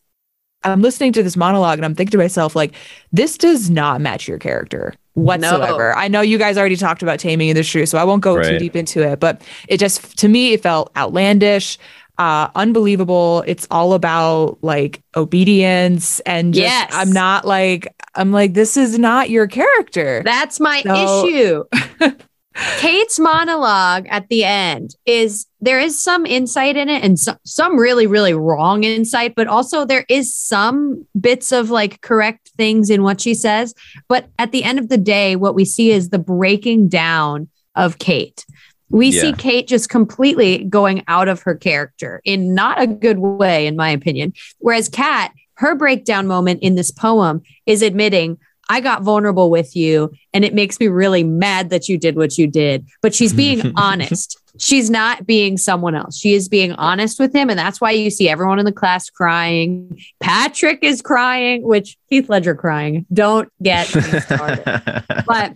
I'm 0.72 0.82
listening 0.82 1.12
to 1.12 1.22
this 1.22 1.36
monologue 1.36 1.78
and 1.78 1.84
I'm 1.84 1.94
thinking 1.94 2.12
to 2.12 2.18
myself, 2.18 2.56
like, 2.56 2.72
this 3.12 3.38
does 3.38 3.70
not 3.70 4.00
match 4.00 4.28
your 4.28 4.38
character 4.38 4.94
whatsoever. 5.14 5.92
No. 5.94 6.00
I 6.00 6.08
know 6.08 6.20
you 6.20 6.38
guys 6.38 6.58
already 6.58 6.76
talked 6.76 7.02
about 7.02 7.18
taming 7.18 7.54
the 7.54 7.62
shrew, 7.62 7.86
so 7.86 7.98
I 7.98 8.04
won't 8.04 8.22
go 8.22 8.36
right. 8.36 8.50
too 8.50 8.58
deep 8.58 8.76
into 8.76 9.02
it, 9.02 9.18
but 9.18 9.42
it 9.68 9.78
just 9.78 10.18
to 10.18 10.28
me 10.28 10.52
it 10.52 10.62
felt 10.62 10.92
outlandish, 10.96 11.78
uh, 12.18 12.48
unbelievable. 12.54 13.42
It's 13.46 13.66
all 13.70 13.94
about 13.94 14.58
like 14.62 15.02
obedience 15.16 16.20
and 16.20 16.52
just, 16.52 16.64
yes. 16.64 16.90
I'm 16.94 17.12
not 17.12 17.46
like 17.46 17.88
I'm 18.14 18.30
like 18.32 18.54
this 18.54 18.76
is 18.76 18.98
not 18.98 19.30
your 19.30 19.46
character. 19.46 20.22
That's 20.24 20.60
my 20.60 20.82
so- 20.82 21.26
issue. 21.26 21.64
Kate's 22.78 23.18
monologue 23.18 24.06
at 24.08 24.28
the 24.28 24.44
end 24.44 24.96
is 25.04 25.46
there 25.60 25.78
is 25.78 26.00
some 26.02 26.24
insight 26.24 26.76
in 26.76 26.88
it 26.88 27.04
and 27.04 27.18
some, 27.18 27.36
some 27.44 27.78
really, 27.78 28.06
really 28.06 28.32
wrong 28.32 28.84
insight, 28.84 29.34
but 29.34 29.46
also 29.46 29.84
there 29.84 30.06
is 30.08 30.34
some 30.34 31.06
bits 31.20 31.52
of 31.52 31.70
like 31.70 32.00
correct 32.00 32.50
things 32.56 32.88
in 32.88 33.02
what 33.02 33.20
she 33.20 33.34
says. 33.34 33.74
But 34.08 34.28
at 34.38 34.52
the 34.52 34.64
end 34.64 34.78
of 34.78 34.88
the 34.88 34.96
day, 34.98 35.36
what 35.36 35.54
we 35.54 35.64
see 35.64 35.90
is 35.90 36.08
the 36.08 36.18
breaking 36.18 36.88
down 36.88 37.48
of 37.74 37.98
Kate. 37.98 38.46
We 38.88 39.08
yeah. 39.08 39.20
see 39.20 39.32
Kate 39.34 39.66
just 39.66 39.88
completely 39.90 40.64
going 40.64 41.02
out 41.08 41.28
of 41.28 41.42
her 41.42 41.54
character 41.54 42.20
in 42.24 42.54
not 42.54 42.80
a 42.80 42.86
good 42.86 43.18
way, 43.18 43.66
in 43.66 43.76
my 43.76 43.90
opinion. 43.90 44.32
Whereas 44.58 44.88
Kat, 44.88 45.32
her 45.54 45.74
breakdown 45.74 46.26
moment 46.26 46.62
in 46.62 46.74
this 46.74 46.90
poem 46.90 47.42
is 47.66 47.82
admitting, 47.82 48.38
I 48.68 48.80
got 48.80 49.02
vulnerable 49.02 49.50
with 49.50 49.76
you 49.76 50.12
and 50.32 50.44
it 50.44 50.54
makes 50.54 50.80
me 50.80 50.88
really 50.88 51.22
mad 51.22 51.70
that 51.70 51.88
you 51.88 51.98
did 51.98 52.16
what 52.16 52.36
you 52.36 52.46
did. 52.46 52.86
But 53.02 53.14
she's 53.14 53.32
being 53.32 53.72
honest. 53.76 54.38
She's 54.58 54.90
not 54.90 55.26
being 55.26 55.58
someone 55.58 55.94
else. 55.94 56.18
She 56.18 56.34
is 56.34 56.48
being 56.48 56.72
honest 56.72 57.20
with 57.20 57.34
him. 57.34 57.50
And 57.50 57.58
that's 57.58 57.80
why 57.80 57.90
you 57.90 58.10
see 58.10 58.28
everyone 58.28 58.58
in 58.58 58.64
the 58.64 58.72
class 58.72 59.10
crying. 59.10 60.00
Patrick 60.20 60.80
is 60.82 61.02
crying, 61.02 61.62
which 61.62 61.96
Heath 62.08 62.28
Ledger 62.28 62.54
crying. 62.54 63.06
Don't 63.12 63.52
get 63.62 63.94
me 63.94 64.02
started. 64.20 64.64
but 65.26 65.54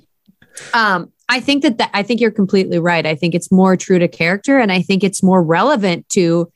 um, 0.74 1.10
I 1.28 1.40
think 1.40 1.62
that, 1.62 1.78
that 1.78 1.90
I 1.94 2.02
think 2.02 2.20
you're 2.20 2.30
completely 2.30 2.78
right. 2.78 3.06
I 3.06 3.14
think 3.14 3.34
it's 3.34 3.50
more 3.50 3.76
true 3.76 3.98
to 3.98 4.08
character 4.08 4.58
and 4.58 4.70
I 4.70 4.82
think 4.82 5.02
it's 5.02 5.22
more 5.22 5.42
relevant 5.42 6.08
to, 6.10 6.52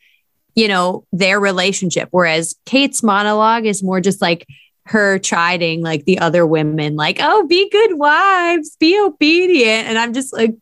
you 0.54 0.68
know, 0.68 1.06
their 1.12 1.40
relationship. 1.40 2.08
Whereas 2.10 2.54
Kate's 2.66 3.02
monologue 3.02 3.64
is 3.64 3.82
more 3.82 4.00
just 4.00 4.20
like, 4.20 4.46
her 4.86 5.18
chiding 5.18 5.82
like 5.82 6.04
the 6.04 6.18
other 6.18 6.46
women, 6.46 6.96
like, 6.96 7.18
oh, 7.20 7.46
be 7.46 7.68
good 7.70 7.98
wives, 7.98 8.76
be 8.78 8.98
obedient. 9.00 9.88
And 9.88 9.98
I'm 9.98 10.12
just 10.12 10.32
like, 10.32 10.54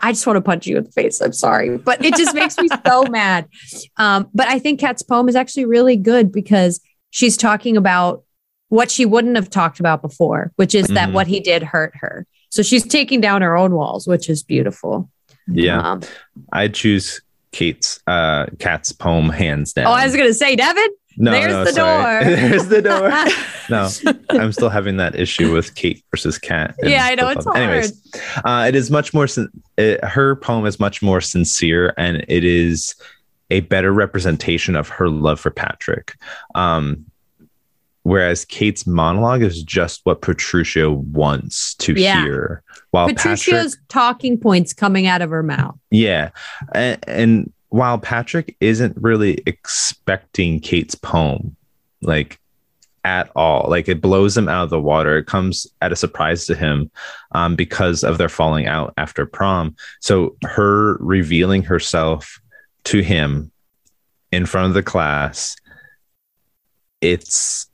I 0.00 0.12
just 0.12 0.26
want 0.26 0.36
to 0.36 0.40
punch 0.42 0.66
you 0.66 0.78
in 0.78 0.84
the 0.84 0.92
face. 0.92 1.20
I'm 1.20 1.32
sorry, 1.32 1.78
but 1.78 2.04
it 2.04 2.14
just 2.16 2.34
makes 2.34 2.58
me 2.58 2.68
so 2.86 3.04
mad. 3.10 3.48
Um, 3.96 4.28
but 4.34 4.48
I 4.48 4.58
think 4.58 4.80
Kat's 4.80 5.02
poem 5.02 5.28
is 5.28 5.36
actually 5.36 5.66
really 5.66 5.96
good 5.96 6.32
because 6.32 6.80
she's 7.10 7.36
talking 7.36 7.76
about 7.76 8.24
what 8.68 8.90
she 8.90 9.06
wouldn't 9.06 9.36
have 9.36 9.48
talked 9.48 9.80
about 9.80 10.02
before, 10.02 10.52
which 10.56 10.74
is 10.74 10.86
mm-hmm. 10.86 10.94
that 10.94 11.12
what 11.12 11.26
he 11.26 11.40
did 11.40 11.62
hurt 11.62 11.94
her. 11.96 12.26
So 12.50 12.62
she's 12.62 12.84
taking 12.84 13.20
down 13.20 13.42
her 13.42 13.56
own 13.56 13.72
walls, 13.72 14.06
which 14.06 14.28
is 14.28 14.42
beautiful. 14.42 15.10
Yeah. 15.46 15.80
Um, 15.80 16.02
I 16.52 16.68
choose 16.68 17.20
Kate's 17.52 18.00
uh 18.06 18.46
Kat's 18.58 18.92
poem 18.92 19.30
hands 19.30 19.72
down. 19.72 19.86
Oh, 19.86 19.92
I 19.92 20.04
was 20.04 20.16
gonna 20.16 20.34
say, 20.34 20.56
Devin. 20.56 20.88
No, 21.18 21.30
There's 21.30 21.52
no, 21.52 21.64
the 21.64 21.72
sorry. 21.72 22.24
door. 22.24 22.36
There's 22.36 22.66
the 22.68 22.82
door. 22.82 23.10
no, 23.70 23.88
I'm 24.30 24.52
still 24.52 24.68
having 24.68 24.98
that 24.98 25.14
issue 25.14 25.52
with 25.52 25.74
Kate 25.74 26.04
versus 26.10 26.38
Kat. 26.38 26.74
Yeah, 26.82 27.06
I 27.06 27.14
know 27.14 27.28
it's 27.28 27.44
hard. 27.44 27.56
Anyways, 27.56 28.14
uh, 28.44 28.66
it 28.68 28.74
is 28.74 28.90
much 28.90 29.14
more. 29.14 29.26
It, 29.78 30.04
her 30.04 30.36
poem 30.36 30.66
is 30.66 30.78
much 30.78 31.02
more 31.02 31.20
sincere, 31.20 31.94
and 31.96 32.24
it 32.28 32.44
is 32.44 32.94
a 33.50 33.60
better 33.60 33.92
representation 33.92 34.76
of 34.76 34.88
her 34.88 35.08
love 35.08 35.40
for 35.40 35.50
Patrick. 35.50 36.16
Um, 36.54 37.06
whereas 38.02 38.44
Kate's 38.44 38.86
monologue 38.86 39.42
is 39.42 39.62
just 39.62 40.02
what 40.04 40.20
Petruchio 40.20 40.96
wants 41.08 41.74
to 41.76 41.94
yeah. 41.94 42.22
hear. 42.22 42.62
While 42.90 43.08
Petruchio's 43.08 43.74
Patrick, 43.76 43.88
talking 43.88 44.38
points 44.38 44.72
coming 44.72 45.06
out 45.06 45.22
of 45.22 45.30
her 45.30 45.42
mouth. 45.42 45.76
Yeah, 45.90 46.30
and, 46.72 46.98
and 47.06 47.52
while 47.76 47.98
Patrick 47.98 48.56
isn't 48.60 48.96
really 48.96 49.42
expecting 49.44 50.60
Kate's 50.60 50.94
poem, 50.94 51.54
like 52.00 52.40
at 53.04 53.30
all. 53.36 53.66
Like 53.68 53.86
it 53.86 54.00
blows 54.00 54.34
him 54.34 54.48
out 54.48 54.64
of 54.64 54.70
the 54.70 54.80
water. 54.80 55.18
It 55.18 55.26
comes 55.26 55.66
at 55.82 55.92
a 55.92 55.96
surprise 55.96 56.46
to 56.46 56.54
him 56.54 56.90
um, 57.32 57.54
because 57.54 58.02
of 58.02 58.16
their 58.16 58.30
falling 58.30 58.66
out 58.66 58.94
after 58.96 59.26
prom. 59.26 59.76
So 60.00 60.36
her 60.42 60.96
revealing 61.00 61.64
herself 61.64 62.40
to 62.84 63.02
him 63.02 63.52
in 64.32 64.46
front 64.46 64.68
of 64.68 64.74
the 64.74 64.82
class, 64.82 65.54
it's 67.02 67.68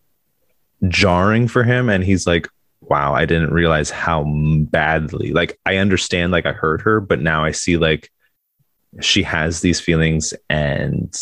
jarring 0.88 1.46
for 1.46 1.62
him. 1.62 1.88
And 1.88 2.02
he's 2.02 2.26
like, 2.26 2.48
wow, 2.80 3.14
I 3.14 3.24
didn't 3.24 3.52
realize 3.52 3.90
how 3.90 4.24
badly, 4.68 5.32
like, 5.32 5.60
I 5.64 5.76
understand, 5.76 6.32
like, 6.32 6.44
I 6.44 6.52
hurt 6.52 6.80
her, 6.80 7.00
but 7.00 7.20
now 7.20 7.44
I 7.44 7.52
see, 7.52 7.76
like, 7.76 8.10
she 9.00 9.22
has 9.22 9.60
these 9.60 9.80
feelings 9.80 10.34
and 10.50 11.14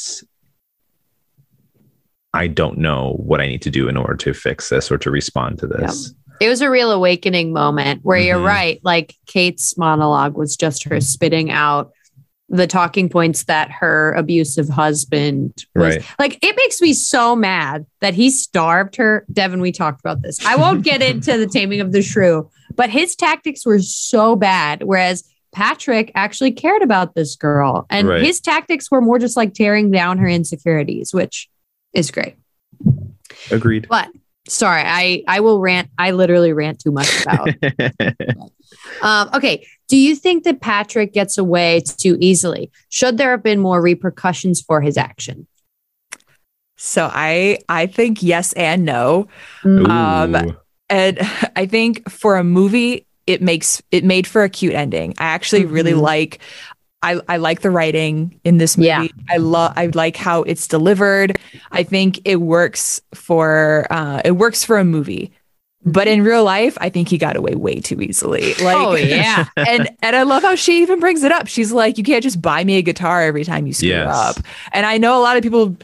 I 2.33 2.47
don't 2.47 2.79
know 2.79 3.15
what 3.19 3.41
I 3.41 3.47
need 3.47 3.63
to 3.63 3.71
do 3.71 3.89
in 3.89 3.97
order 3.97 4.15
to 4.17 4.33
fix 4.35 4.69
this 4.69 4.91
or 4.91 4.99
to 4.99 5.11
respond 5.11 5.59
to 5.61 5.67
this. 5.67 6.15
It 6.41 6.49
was 6.49 6.61
a 6.63 6.71
real 6.71 6.91
awakening 6.93 7.53
moment 7.53 8.01
where 8.03 8.19
you're 8.19 8.39
Mhm. 8.39 8.47
right. 8.47 8.81
Like 8.83 9.15
Kate's 9.27 9.77
monologue 9.77 10.37
was 10.37 10.57
just 10.57 10.85
her 10.85 11.01
spitting 11.01 11.51
out 11.51 11.91
the 12.53 12.67
talking 12.67 13.09
points 13.09 13.45
that 13.45 13.71
her 13.71 14.13
abusive 14.15 14.69
husband 14.69 15.65
was 15.77 15.97
Right. 15.97 16.05
like 16.19 16.39
it 16.43 16.57
makes 16.57 16.81
me 16.81 16.93
so 16.95 17.37
mad 17.37 17.87
that 18.01 18.13
he 18.15 18.29
starved 18.29 18.97
her 18.97 19.25
devin 19.33 19.61
we 19.61 19.71
talked 19.71 20.01
about 20.01 20.21
this 20.23 20.45
i 20.45 20.57
won't 20.57 20.83
get 20.83 21.01
into 21.01 21.39
the 21.39 21.47
taming 21.47 21.81
of 21.81 21.93
the 21.93 22.03
shrew 22.03 22.51
but 22.75 22.91
his 22.91 23.15
tactics 23.15 23.65
were 23.65 23.79
so 23.79 24.35
bad 24.35 24.83
whereas 24.83 25.23
patrick 25.53 26.13
actually 26.15 26.53
cared 26.53 26.83
about 26.83 27.15
this 27.15 27.37
girl 27.37 27.87
and 27.91 28.09
Right. 28.09 28.23
his 28.23 28.41
tactics 28.41 28.91
were 28.91 29.01
more 29.01 29.19
just 29.19 29.37
like 29.37 29.53
tearing 29.55 29.91
down 29.91 30.19
her 30.19 30.29
insecurities 30.29 31.13
which 31.13 31.49
is 31.93 32.11
great 32.11 32.37
Agreed. 33.51 33.87
but 33.89 34.09
sorry 34.49 34.83
i 34.85 35.23
i 35.29 35.41
will 35.41 35.61
rant 35.61 35.89
i 35.99 36.11
literally 36.13 36.53
rant 36.53 36.79
too 36.81 36.91
much 36.93 37.23
about 37.23 37.49
um, 39.03 39.31
okay. 39.35 39.67
Do 39.89 39.97
you 39.97 40.15
think 40.15 40.45
that 40.45 40.61
Patrick 40.61 41.13
gets 41.13 41.37
away 41.37 41.81
too 41.81 42.17
easily? 42.21 42.71
Should 42.91 43.19
there 43.19 43.33
have 43.33 43.43
been 43.43 43.59
more 43.59 43.83
repercussions 43.83 44.61
for 44.61 44.81
his 44.81 44.97
action? 44.97 45.49
So 46.77 47.11
I 47.13 47.59
I 47.69 47.87
think 47.87 48.23
yes 48.23 48.53
and 48.53 48.85
no. 48.85 49.27
Mm, 49.65 49.91
Um, 49.91 50.57
And 50.89 51.19
I 51.57 51.67
think 51.67 52.09
for 52.09 52.37
a 52.37 52.45
movie, 52.45 53.07
it 53.27 53.43
makes 53.43 53.83
it 53.91 54.05
made 54.05 54.27
for 54.27 54.43
a 54.43 54.49
cute 54.49 54.75
ending. 54.75 55.15
I 55.19 55.25
actually 55.27 55.65
really 55.65 55.93
Mhm. 55.93 56.01
like 56.03 56.39
I, 57.03 57.19
I 57.29 57.37
like 57.39 57.63
the 57.63 57.71
writing 57.71 58.39
in 58.45 58.59
this 58.59 58.77
movie. 58.77 58.89
Yeah. 58.89 59.07
I 59.31 59.39
love 59.39 59.73
I 59.77 59.87
like 59.87 60.17
how 60.17 60.43
it's 60.43 60.69
delivered. 60.69 61.39
I 61.73 61.83
think 61.83 62.21
it 62.27 62.37
works 62.37 63.01
for 63.15 63.87
uh 63.91 64.21
it 64.25 64.33
works 64.33 64.65
for 64.65 64.79
a 64.79 64.85
movie. 64.85 65.33
But 65.83 66.09
in 66.09 66.23
real 66.23 66.45
life, 66.45 66.77
I 66.79 66.91
think 66.91 67.09
he 67.09 67.17
got 67.17 67.37
away 67.37 67.55
way 67.55 67.81
too 67.81 68.03
easily. 68.03 68.53
Like 68.63 68.77
oh 68.77 68.97
yeah. 68.97 69.47
and 69.57 69.89
and 70.03 70.15
I 70.15 70.25
love 70.25 70.43
how 70.43 70.55
she 70.57 70.83
even 70.83 71.01
brings 71.01 71.23
it 71.23 71.33
up. 71.33 71.47
She's 71.47 71.73
like, 71.73 71.97
you 71.97 72.05
can't 72.05 72.23
just 72.23 72.43
buy 72.43 72.65
me 72.65 72.77
a 72.77 72.83
guitar 72.83 73.23
every 73.23 73.45
time 73.45 73.67
you 73.67 73.73
screw 73.73 73.89
Yes. 73.89 74.15
up. 74.15 74.37
And 74.73 74.85
I 74.85 74.99
know 74.99 75.19
a 75.19 75.23
lot 75.23 75.39
of 75.39 75.43
people 75.43 75.77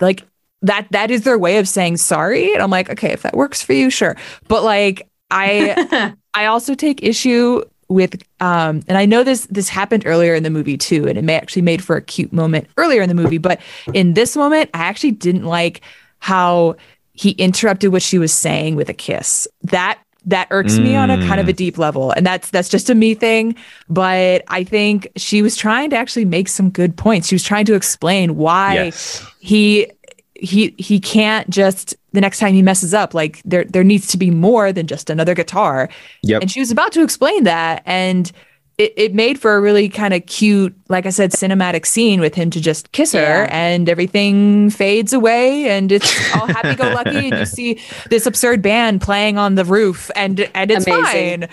like 0.00 0.22
that 0.62 0.86
that 0.92 1.10
is 1.10 1.24
their 1.24 1.38
way 1.38 1.58
of 1.58 1.68
saying 1.68 1.98
sorry. 1.98 2.54
And 2.54 2.62
I'm 2.62 2.70
like, 2.70 2.88
okay, 2.88 3.12
if 3.12 3.22
that 3.22 3.36
works 3.36 3.60
for 3.62 3.74
you, 3.74 3.90
sure. 3.90 4.16
But 4.48 4.62
like 4.62 5.06
I 5.30 6.14
I 6.36 6.46
also 6.46 6.74
take 6.74 7.02
issue 7.02 7.62
with 7.88 8.20
um 8.40 8.82
and 8.88 8.98
I 8.98 9.06
know 9.06 9.22
this 9.22 9.46
this 9.46 9.68
happened 9.68 10.04
earlier 10.06 10.34
in 10.34 10.42
the 10.42 10.50
movie 10.50 10.76
too, 10.76 11.08
and 11.08 11.18
it 11.18 11.22
may 11.22 11.36
actually 11.36 11.62
made 11.62 11.82
for 11.82 11.96
a 11.96 12.02
cute 12.02 12.32
moment 12.32 12.68
earlier 12.76 13.02
in 13.02 13.08
the 13.08 13.14
movie, 13.14 13.38
but 13.38 13.60
in 13.92 14.14
this 14.14 14.36
moment, 14.36 14.70
I 14.74 14.80
actually 14.80 15.12
didn't 15.12 15.44
like 15.44 15.80
how 16.18 16.76
he 17.14 17.30
interrupted 17.32 17.92
what 17.92 18.02
she 18.02 18.18
was 18.18 18.32
saying 18.32 18.76
with 18.76 18.88
a 18.88 18.94
kiss. 18.94 19.48
That 19.62 19.98
that 20.26 20.48
irks 20.50 20.78
me 20.78 20.96
on 20.96 21.08
a 21.08 21.16
kind 21.24 21.40
of 21.40 21.48
a 21.48 21.52
deep 21.52 21.78
level. 21.78 22.10
And 22.10 22.26
that's 22.26 22.50
that's 22.50 22.68
just 22.68 22.90
a 22.90 22.94
me 22.94 23.14
thing. 23.14 23.54
But 23.88 24.42
I 24.48 24.64
think 24.64 25.08
she 25.16 25.40
was 25.40 25.56
trying 25.56 25.90
to 25.90 25.96
actually 25.96 26.24
make 26.24 26.48
some 26.48 26.68
good 26.68 26.96
points. 26.96 27.28
She 27.28 27.36
was 27.36 27.44
trying 27.44 27.64
to 27.66 27.74
explain 27.74 28.36
why 28.36 28.74
yes. 28.74 29.24
he 29.38 29.86
he 30.34 30.74
he 30.78 30.98
can't 30.98 31.48
just 31.48 31.94
the 32.16 32.20
next 32.22 32.38
time 32.40 32.54
he 32.54 32.62
messes 32.62 32.92
up 32.94 33.12
like 33.14 33.40
there 33.44 33.64
there 33.64 33.84
needs 33.84 34.06
to 34.08 34.16
be 34.16 34.30
more 34.30 34.72
than 34.72 34.86
just 34.86 35.10
another 35.10 35.34
guitar 35.34 35.88
Yep. 36.22 36.40
and 36.42 36.50
she 36.50 36.58
was 36.60 36.70
about 36.70 36.90
to 36.92 37.02
explain 37.02 37.44
that 37.44 37.82
and 37.86 38.32
it, 38.78 38.92
it 38.96 39.14
made 39.14 39.38
for 39.40 39.54
a 39.56 39.60
really 39.60 39.88
kind 39.88 40.12
of 40.14 40.24
cute 40.26 40.74
like 40.88 41.06
i 41.06 41.10
said 41.10 41.30
cinematic 41.32 41.86
scene 41.86 42.20
with 42.20 42.34
him 42.34 42.50
to 42.50 42.60
just 42.60 42.92
kiss 42.92 43.12
her 43.12 43.20
Yeah. 43.20 43.48
and 43.50 43.88
everything 43.88 44.70
fades 44.70 45.12
away 45.12 45.68
and 45.68 45.92
it's 45.92 46.10
all 46.34 46.46
happy-go-lucky 46.46 47.28
and 47.30 47.38
you 47.38 47.46
see 47.58 47.80
this 48.10 48.26
absurd 48.26 48.62
band 48.62 49.00
playing 49.00 49.38
on 49.38 49.54
the 49.54 49.64
roof 49.64 50.10
and 50.16 50.40
and 50.54 50.70
it's 50.70 50.86
Amazing. 50.86 51.40
fine 51.42 51.48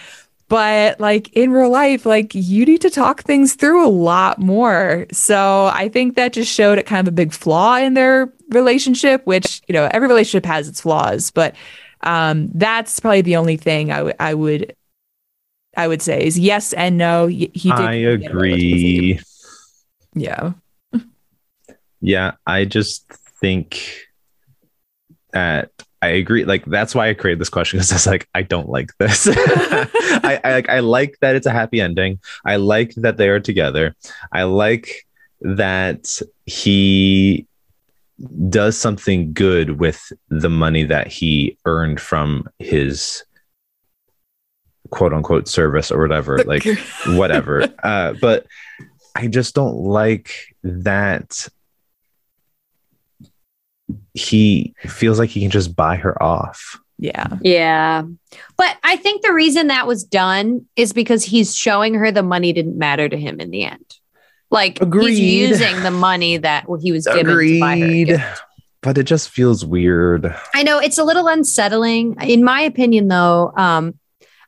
but 0.49 0.99
like 0.99 1.31
in 1.33 1.51
real 1.51 1.69
life 1.69 2.05
like 2.05 2.33
you 2.35 2.65
need 2.65 2.81
to 2.81 2.89
talk 2.89 3.23
things 3.23 3.55
through 3.55 3.85
a 3.85 3.89
lot 3.89 4.39
more 4.39 5.05
so 5.11 5.69
i 5.73 5.89
think 5.89 6.15
that 6.15 6.33
just 6.33 6.51
showed 6.51 6.77
it 6.77 6.85
kind 6.85 7.07
of 7.07 7.11
a 7.11 7.15
big 7.15 7.31
flaw 7.33 7.77
in 7.77 7.93
their 7.93 8.31
relationship 8.49 9.25
which 9.25 9.61
you 9.67 9.73
know 9.73 9.87
every 9.91 10.07
relationship 10.07 10.45
has 10.45 10.67
its 10.67 10.81
flaws 10.81 11.31
but 11.31 11.55
um 12.01 12.49
that's 12.53 12.99
probably 12.99 13.21
the 13.21 13.35
only 13.35 13.57
thing 13.57 13.91
i 13.91 14.01
would 14.03 14.15
i 14.19 14.33
would 14.33 14.75
i 15.77 15.87
would 15.87 16.01
say 16.01 16.23
is 16.25 16.37
yes 16.37 16.73
and 16.73 16.97
no 16.97 17.27
he 17.27 17.47
did 17.47 17.71
I 17.71 17.99
get 18.17 18.31
away 18.33 18.51
with 18.51 18.59
easy. 18.59 19.11
agree. 19.11 19.19
yeah 20.13 20.51
Yeah, 22.05 22.33
I 22.45 22.65
just 22.65 23.09
think 23.39 23.81
that 25.31 25.71
I 26.03 26.07
agree. 26.07 26.43
Like 26.43 26.65
that's 26.65 26.93
why 26.93 27.07
I 27.07 27.13
created 27.13 27.39
this 27.39 27.47
question 27.49 27.77
because 27.77 27.93
it's 27.93 28.05
like 28.05 28.27
I 28.35 28.41
don't 28.41 28.67
like 28.67 28.91
this. 28.97 29.25
I, 29.31 30.37
I 30.43 30.53
like 30.53 30.69
I 30.69 30.79
like 30.79 31.17
that 31.21 31.37
it's 31.37 31.47
a 31.47 31.51
happy 31.51 31.79
ending. 31.79 32.19
I 32.43 32.57
like 32.57 32.93
that 32.95 33.15
they 33.15 33.29
are 33.29 33.39
together. 33.39 33.95
I 34.29 34.43
like 34.43 35.07
that 35.39 36.19
he 36.45 37.47
does 38.49 38.77
something 38.77 39.31
good 39.31 39.79
with 39.79 40.11
the 40.27 40.49
money 40.49 40.83
that 40.83 41.07
he 41.07 41.57
earned 41.63 42.01
from 42.01 42.49
his 42.59 43.23
quote 44.89 45.13
unquote 45.13 45.47
service 45.47 45.89
or 45.89 46.01
whatever. 46.01 46.39
Like 46.39 46.65
whatever. 47.07 47.63
uh, 47.81 48.13
but 48.19 48.45
I 49.15 49.27
just 49.27 49.55
don't 49.55 49.77
like 49.77 50.53
that 50.63 51.47
he 54.13 54.73
feels 54.81 55.19
like 55.19 55.29
he 55.29 55.41
can 55.41 55.51
just 55.51 55.75
buy 55.75 55.95
her 55.95 56.21
off. 56.21 56.79
yeah 56.99 57.27
Yeah. 57.41 58.03
But 58.57 58.77
I 58.83 58.95
think 58.97 59.21
the 59.23 59.33
reason 59.33 59.67
that 59.67 59.87
was 59.87 60.03
done 60.03 60.65
is 60.75 60.93
because 60.93 61.23
he's 61.23 61.55
showing 61.55 61.95
her 61.95 62.11
the 62.11 62.23
money 62.23 62.53
didn't 62.53 62.77
matter 62.77 63.09
to 63.09 63.17
him 63.17 63.39
in 63.39 63.49
the 63.51 63.63
end. 63.65 63.85
Like 64.51 64.79
Agreed. 64.81 65.17
he's 65.17 65.49
using 65.59 65.81
the 65.81 65.91
money 65.91 66.37
that 66.37 66.65
he 66.81 66.91
was 66.91 67.07
given 67.07 67.35
to 67.35 67.59
buy 67.59 67.79
her. 67.79 68.05
gift. 68.05 68.41
But 68.81 68.97
it 68.97 69.03
just 69.03 69.29
feels 69.29 69.65
weird. 69.65 70.35
I 70.53 70.61
know 70.63 70.77
it's 70.77 70.97
a 70.97 71.03
little 71.03 71.27
unsettling. 71.27 72.17
In 72.21 72.43
my 72.43 72.61
opinion, 72.61 73.07
though, 73.07 73.51
um, 73.55 73.97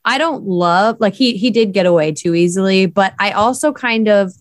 I 0.03 0.18
don't 0.20 0.43
love 0.43 0.97
like 0.99 1.16
he 1.16 1.38
he 1.38 1.49
did 1.49 1.72
get 1.74 1.86
away 1.88 2.11
too 2.11 2.36
easily, 2.36 2.86
but 2.86 3.13
I 3.18 3.32
also 3.32 3.72
kind 3.74 4.07
of 4.07 4.32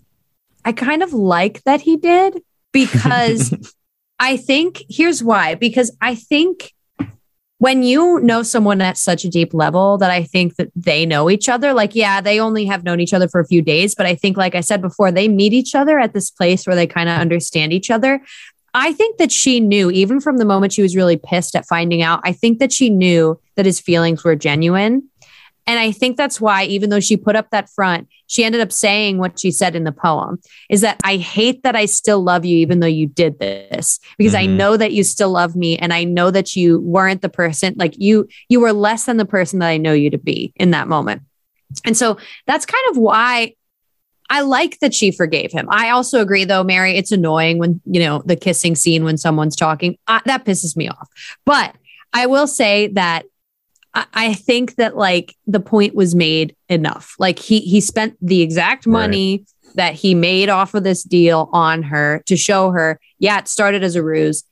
I 0.65 0.73
kind 0.73 1.03
of 1.03 1.13
like 1.15 1.63
that 1.63 1.81
he 1.81 1.97
did 1.97 2.43
because 2.73 3.74
I 4.19 4.37
think 4.37 4.83
here's 4.89 5.23
why. 5.23 5.55
Because 5.55 5.97
I 6.01 6.15
think 6.15 6.73
when 7.59 7.83
you 7.83 8.21
know 8.21 8.43
someone 8.43 8.81
at 8.81 8.99
such 8.99 9.25
a 9.25 9.29
deep 9.29 9.55
level 9.55 9.97
that 9.99 10.11
I 10.11 10.25
think 10.25 10.57
that 10.57 10.71
they 10.77 11.07
know 11.07 11.31
each 11.31 11.49
other, 11.49 11.73
like, 11.73 11.95
yeah, 11.95 12.21
they 12.21 12.41
only 12.41 12.65
have 12.67 12.85
known 12.85 13.01
each 13.01 13.15
other 13.15 13.29
for 13.29 13.41
a 13.41 13.47
few 13.47 13.63
days, 13.63 13.95
but 13.95 14.07
I 14.07 14.15
think, 14.15 14.37
like 14.37 14.55
I 14.55 14.61
said 14.61 14.83
before, 14.83 15.11
they 15.11 15.29
meet 15.29 15.53
each 15.53 15.75
other 15.75 15.99
at 15.99 16.13
this 16.13 16.31
place 16.31 16.67
where 16.67 16.77
they 16.77 16.87
kind 16.87 17.09
of 17.09 17.19
understand 17.19 17.73
each 17.73 17.91
other. 17.91 18.21
I 18.75 18.93
think 18.93 19.19
that 19.19 19.31
she 19.31 19.61
knew, 19.61 19.91
even 19.93 20.21
from 20.21 20.39
the 20.39 20.45
moment 20.45 20.73
she 20.73 20.83
was 20.83 20.97
really 20.97 21.17
pissed 21.17 21.55
at 21.55 21.67
finding 21.67 22.03
out, 22.03 22.21
I 22.25 22.33
think 22.33 22.59
that 22.59 22.73
she 22.73 22.91
knew 22.91 23.41
that 23.55 23.67
his 23.67 23.81
feelings 23.81 24.25
were 24.25 24.35
genuine. 24.35 25.09
And 25.67 25.79
I 25.79 25.93
think 25.93 26.17
that's 26.17 26.41
why, 26.41 26.65
even 26.65 26.91
though 26.91 27.01
she 27.01 27.17
put 27.17 27.37
up 27.37 27.51
that 27.51 27.71
front, 27.71 28.09
she 28.27 28.45
ended 28.45 28.61
up 28.61 28.71
saying 28.71 29.19
what 29.19 29.39
she 29.39 29.51
said 29.51 29.75
in 29.75 29.85
the 29.85 29.93
poem 29.93 30.39
is 30.69 30.83
that 30.83 31.01
I 31.05 31.17
hate 31.17 31.63
that 31.63 31.75
I 31.75 31.87
still 31.87 32.23
love 32.23 32.45
you, 32.45 32.59
even 32.59 32.81
though 32.81 32.87
you 32.87 33.07
did 33.07 33.39
this, 33.39 33.99
because 34.19 34.35
I 34.35 34.47
Mhm. 34.47 34.57
know 34.57 34.77
that 34.77 34.93
you 34.93 35.05
still 35.05 35.31
love 35.31 35.57
me. 35.57 35.79
And 35.79 35.93
I 35.93 36.05
know 36.05 36.31
that 36.31 36.55
you 36.55 36.81
weren't 36.81 37.23
the 37.23 37.29
person, 37.29 37.75
like 37.79 37.95
you, 37.99 38.29
you 38.49 38.61
were 38.61 38.73
less 38.73 39.05
than 39.05 39.17
the 39.17 39.25
person 39.25 39.59
that 39.61 39.69
I 39.69 39.79
know 39.79 39.93
you 39.93 40.11
to 40.11 40.19
be 40.19 40.53
in 40.57 40.71
that 40.73 40.89
moment. 40.89 41.23
And 41.85 41.97
so 41.97 42.19
that's 42.47 42.67
kind 42.67 42.85
of 42.91 42.99
why 42.99 43.55
I 44.31 44.41
like 44.41 44.79
that 44.81 44.95
she 44.95 45.11
forgave 45.11 45.53
him. 45.53 45.67
I 45.71 45.91
also 45.91 46.21
agree, 46.21 46.45
though, 46.45 46.65
Mary, 46.65 46.97
it's 46.97 47.13
annoying 47.13 47.59
when, 47.59 47.81
you 47.85 48.01
know, 48.01 48.23
the 48.25 48.37
kissing 48.37 48.75
scene 48.75 49.05
when 49.05 49.19
someone's 49.19 49.57
talking. 49.57 49.99
Uh, 50.07 50.21
that 50.25 50.45
pisses 50.45 50.77
me 50.77 50.89
off. 50.89 51.09
But 51.45 51.75
I 52.13 52.27
will 52.27 52.47
say 52.47 52.89
that 52.89 53.27
I, 53.95 54.07
I 54.15 54.35
think 54.35 54.77
that 54.77 54.97
like 54.97 55.37
the 55.47 55.61
point 55.61 55.95
was 55.95 56.15
made 56.15 56.57
enough. 56.69 57.15
Like 57.19 57.39
he 57.39 57.61
he 57.61 57.81
spent 57.81 58.17
the 58.21 58.43
exact 58.43 58.87
money 58.87 59.45
that 59.75 59.95
he 59.95 60.15
made 60.15 60.49
off 60.49 60.75
of 60.75 60.85
this 60.85 61.03
deal 61.03 61.49
on 61.53 61.83
her 61.83 62.23
to 62.27 62.37
show 62.37 62.71
her, 62.71 63.01
yeah, 63.19 63.39
it 63.39 63.49
started 63.49 63.83
as 63.83 63.97
a 63.97 64.03
ruse. 64.03 64.45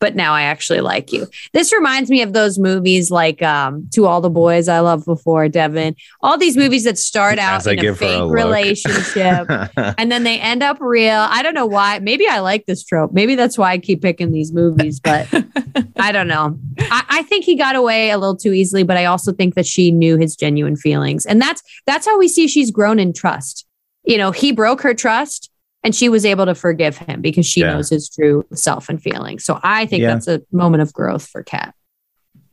But 0.00 0.16
now 0.16 0.32
I 0.32 0.42
actually 0.42 0.80
like 0.80 1.12
you. 1.12 1.26
This 1.52 1.72
reminds 1.72 2.10
me 2.10 2.22
of 2.22 2.32
those 2.32 2.58
movies 2.58 3.10
like 3.10 3.42
um, 3.42 3.86
To 3.92 4.06
All 4.06 4.20
the 4.20 4.30
Boys 4.30 4.66
I 4.66 4.80
Loved 4.80 5.04
Before, 5.04 5.48
Devin. 5.48 5.94
All 6.22 6.38
these 6.38 6.56
movies 6.56 6.84
that 6.84 6.98
start 6.98 7.38
out 7.38 7.58
As 7.58 7.66
in 7.66 7.78
a 7.78 7.82
give 7.82 8.00
her 8.00 8.06
a 8.06 8.08
fake 8.08 8.32
relationship 8.32 9.46
and 9.98 10.10
then 10.10 10.24
they 10.24 10.40
end 10.40 10.62
up 10.62 10.78
real. 10.80 11.26
I 11.28 11.42
don't 11.42 11.54
know 11.54 11.66
why. 11.66 11.98
Maybe 11.98 12.26
I 12.26 12.40
like 12.40 12.64
this 12.66 12.82
trope. 12.82 13.12
Maybe 13.12 13.34
that's 13.34 13.58
why 13.58 13.72
I 13.72 13.78
keep 13.78 14.00
picking 14.00 14.32
these 14.32 14.52
movies, 14.52 14.98
but 14.98 15.28
I 15.98 16.12
don't 16.12 16.28
know. 16.28 16.58
I, 16.78 17.04
I 17.08 17.22
think 17.24 17.44
he 17.44 17.54
got 17.54 17.76
away 17.76 18.10
a 18.10 18.18
little 18.18 18.36
too 18.36 18.54
easily, 18.54 18.82
but 18.82 18.96
I 18.96 19.04
also 19.04 19.32
think 19.32 19.54
that 19.54 19.66
she 19.66 19.90
knew 19.90 20.16
his 20.16 20.34
genuine 20.34 20.76
feelings. 20.76 21.26
And 21.26 21.40
that's 21.40 21.62
that's 21.86 22.06
how 22.06 22.18
we 22.18 22.26
see 22.26 22.48
she's 22.48 22.70
grown 22.70 22.98
in 22.98 23.12
trust. 23.12 23.66
You 24.04 24.16
know, 24.16 24.30
he 24.30 24.50
broke 24.50 24.80
her 24.80 24.94
trust 24.94 25.49
and 25.82 25.94
she 25.94 26.08
was 26.08 26.24
able 26.26 26.46
to 26.46 26.54
forgive 26.54 26.96
him 26.98 27.20
because 27.20 27.46
she 27.46 27.60
Yeah. 27.60 27.72
knows 27.74 27.88
his 27.90 28.08
true 28.08 28.44
self 28.54 28.88
and 28.88 29.00
feelings. 29.02 29.44
So 29.44 29.58
I 29.62 29.86
think 29.86 30.02
Yeah. 30.02 30.14
that's 30.14 30.28
a 30.28 30.42
moment 30.52 30.82
of 30.82 30.92
growth 30.92 31.26
for 31.26 31.42
Kat. 31.42 31.74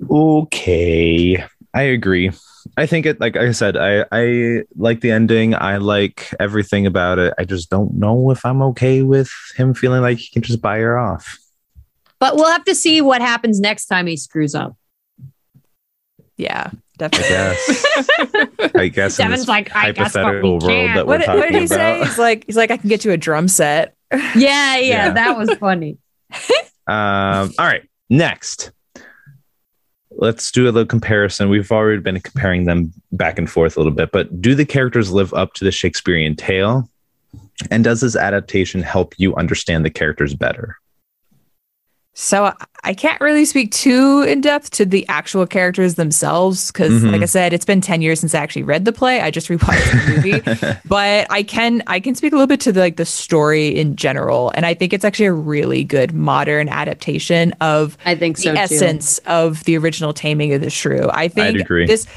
okay 0.09 1.43
i 1.73 1.81
agree 1.81 2.29
i 2.77 2.85
think 2.85 3.05
it 3.07 3.19
like 3.19 3.35
i 3.35 3.51
said 3.51 3.75
i 3.75 4.05
i 4.11 4.61
like 4.75 5.01
the 5.01 5.09
ending 5.09 5.55
i 5.55 5.77
like 5.77 6.31
everything 6.39 6.85
about 6.85 7.17
it 7.17 7.33
i 7.39 7.43
just 7.43 7.71
don't 7.71 7.93
know 7.95 8.29
if 8.29 8.45
i'm 8.45 8.61
okay 8.61 9.01
with 9.01 9.31
him 9.55 9.73
feeling 9.73 10.01
like 10.03 10.19
he 10.19 10.29
can 10.29 10.43
just 10.43 10.61
buy 10.61 10.77
her 10.77 10.97
off 10.99 11.39
But 12.19 12.35
we'll 12.35 12.51
have 12.51 12.63
to 12.65 12.75
see 12.75 13.01
what 13.01 13.21
happens 13.21 13.59
next 13.59 13.87
time 13.87 14.05
he 14.07 14.17
screws 14.17 14.53
up. 14.55 14.75
Yeah, 16.37 16.69
i 17.01 17.07
definitely. 17.07 17.29
guess 17.29 18.71
i 18.75 18.87
guess 18.87 19.19
in 19.19 19.25
Devin's 19.25 19.41
this 19.41 19.47
like, 19.47 19.75
I 19.75 19.91
guess, 19.91 20.13
but 20.13 20.19
we 20.19 20.23
hypothetical 20.25 20.49
world 20.51 20.63
can't. 20.63 20.95
that 20.95 21.07
we're 21.07 21.17
What, 21.17 21.25
talking 21.25 21.39
what 21.41 21.51
did 21.51 21.61
he 21.61 21.67
say? 21.67 21.99
He's 22.03 22.17
like, 22.17 22.45
he's 22.45 22.57
like, 22.57 22.71
I 22.71 22.77
can 22.77 22.89
get 22.89 23.03
you 23.05 23.11
a 23.11 23.17
drum 23.17 23.47
set. 23.47 23.95
Yeah, 24.13 24.31
yeah, 24.35 24.77
Yeah. 24.77 25.11
that 25.11 25.37
was 25.37 25.53
funny. 25.55 25.97
Um, 26.89 27.51
all 27.59 27.65
right, 27.65 27.83
next. 28.09 28.71
Let's 30.11 30.51
do 30.53 30.63
a 30.63 30.71
little 30.71 30.85
comparison. 30.85 31.49
We've 31.49 31.69
already 31.69 32.01
been 32.01 32.19
comparing 32.21 32.63
them 32.63 32.93
back 33.11 33.37
and 33.37 33.49
forth 33.49 33.75
a 33.75 33.79
little 33.81 33.91
bit, 33.91 34.11
but 34.13 34.41
do 34.41 34.55
the 34.55 34.63
characters 34.65 35.11
live 35.11 35.33
up 35.33 35.53
to 35.55 35.65
the 35.65 35.71
Shakespearean 35.71 36.37
tale? 36.37 36.89
And 37.69 37.83
does 37.83 37.99
this 37.99 38.15
adaptation 38.15 38.81
help 38.83 39.15
you 39.17 39.35
understand 39.35 39.83
the 39.83 39.89
characters 39.89 40.33
better? 40.33 40.77
So 42.19 42.45
I- 42.45 42.53
I 42.83 42.93
can't 42.95 43.19
really 43.21 43.45
speak 43.45 43.71
too 43.71 44.23
in 44.27 44.41
depth 44.41 44.71
to 44.71 44.85
the 44.85 45.05
actual 45.07 45.45
characters 45.45 45.95
themselves 45.95 46.71
because, 46.71 47.03
Mhm. 47.03 47.11
like 47.11 47.21
I 47.21 47.25
said, 47.25 47.53
it's 47.53 47.65
been 47.65 47.79
ten 47.81 48.01
years 48.01 48.19
since 48.19 48.33
I 48.33 48.39
actually 48.39 48.63
read 48.63 48.85
the 48.85 48.91
play. 48.91 49.21
I 49.21 49.29
just 49.29 49.49
rewatched 49.49 49.91
the 49.91 50.11
movie, 50.15 50.77
but 50.85 51.27
I 51.29 51.43
can 51.43 51.83
I 51.85 51.99
can 51.99 52.15
speak 52.15 52.33
a 52.33 52.35
little 52.35 52.47
bit 52.47 52.59
to 52.61 52.71
the, 52.71 52.79
like 52.79 52.95
the 52.95 53.05
story 53.05 53.67
in 53.67 53.95
general, 53.95 54.51
and 54.55 54.65
I 54.65 54.73
think 54.73 54.93
it's 54.93 55.05
actually 55.05 55.27
a 55.27 55.33
really 55.33 55.83
good 55.83 56.11
modern 56.13 56.69
adaptation 56.69 57.51
of 57.61 57.97
I 58.05 58.15
think 58.15 58.37
so 58.37 58.49
the 58.49 58.55
too. 58.55 58.61
essence 58.61 59.19
of 59.27 59.63
the 59.65 59.77
original 59.77 60.11
Taming 60.13 60.53
of 60.53 60.61
the 60.61 60.71
Shrew. 60.71 61.09
I 61.13 61.27
think 61.27 61.59
agree. 61.59 61.85
this 61.85 62.07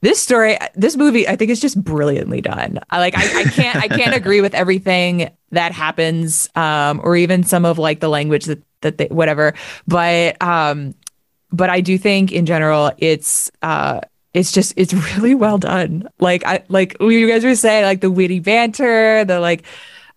this 0.00 0.18
story, 0.18 0.56
this 0.74 0.96
movie, 0.96 1.28
I 1.28 1.36
think 1.36 1.50
is 1.50 1.60
just 1.60 1.82
brilliantly 1.84 2.40
done. 2.40 2.78
I 2.88 2.98
like 3.00 3.14
I, 3.18 3.40
I 3.40 3.44
can't 3.44 3.76
I 3.76 3.88
can't 3.88 4.14
agree 4.20 4.40
with 4.40 4.54
everything 4.54 5.28
that 5.52 5.72
happens, 5.72 6.48
um, 6.54 7.00
or 7.04 7.14
even 7.16 7.42
some 7.42 7.66
of 7.66 7.78
like 7.78 8.00
the 8.00 8.08
language 8.08 8.44
that 8.46 8.62
that 8.82 8.98
they 8.98 9.06
whatever. 9.06 9.54
But 9.86 10.40
um, 10.42 10.94
but 11.52 11.70
I 11.70 11.80
do 11.80 11.98
think 11.98 12.32
in 12.32 12.46
general 12.46 12.92
it's 12.98 13.50
uh 13.62 14.00
it's 14.34 14.52
just 14.52 14.74
it's 14.76 14.94
really 15.16 15.34
well 15.34 15.58
done. 15.58 16.08
Like 16.18 16.44
I 16.44 16.62
like 16.68 16.96
you 17.00 17.28
guys 17.28 17.44
were 17.44 17.54
saying, 17.54 17.84
like 17.84 18.00
the 18.00 18.10
witty 18.10 18.40
banter, 18.40 19.24
the 19.24 19.40
like 19.40 19.64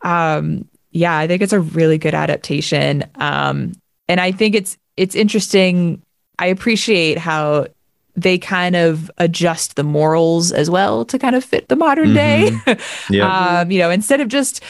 um 0.01 0.67
yeah, 0.91 1.17
I 1.17 1.27
think 1.27 1.41
it's 1.41 1.53
a 1.53 1.59
really 1.59 1.97
good 1.97 2.13
adaptation. 2.13 3.05
Um 3.15 3.73
and 4.07 4.19
I 4.19 4.31
think 4.31 4.55
it's 4.55 4.77
it's 4.97 5.15
interesting. 5.15 6.01
I 6.39 6.47
appreciate 6.47 7.17
how 7.17 7.67
they 8.15 8.37
kind 8.37 8.75
of 8.75 9.09
adjust 9.17 9.75
the 9.75 9.83
morals 9.83 10.51
as 10.51 10.69
well 10.69 11.03
to 11.05 11.17
kind 11.17 11.35
of 11.35 11.43
fit 11.43 11.67
the 11.67 11.75
modern 11.75 12.13
day. 12.13 12.51
Yeah. 13.09 13.59
um, 13.59 13.71
you 13.71 13.79
know, 13.79 13.89
instead 13.89 14.21
of 14.21 14.27
just 14.27 14.63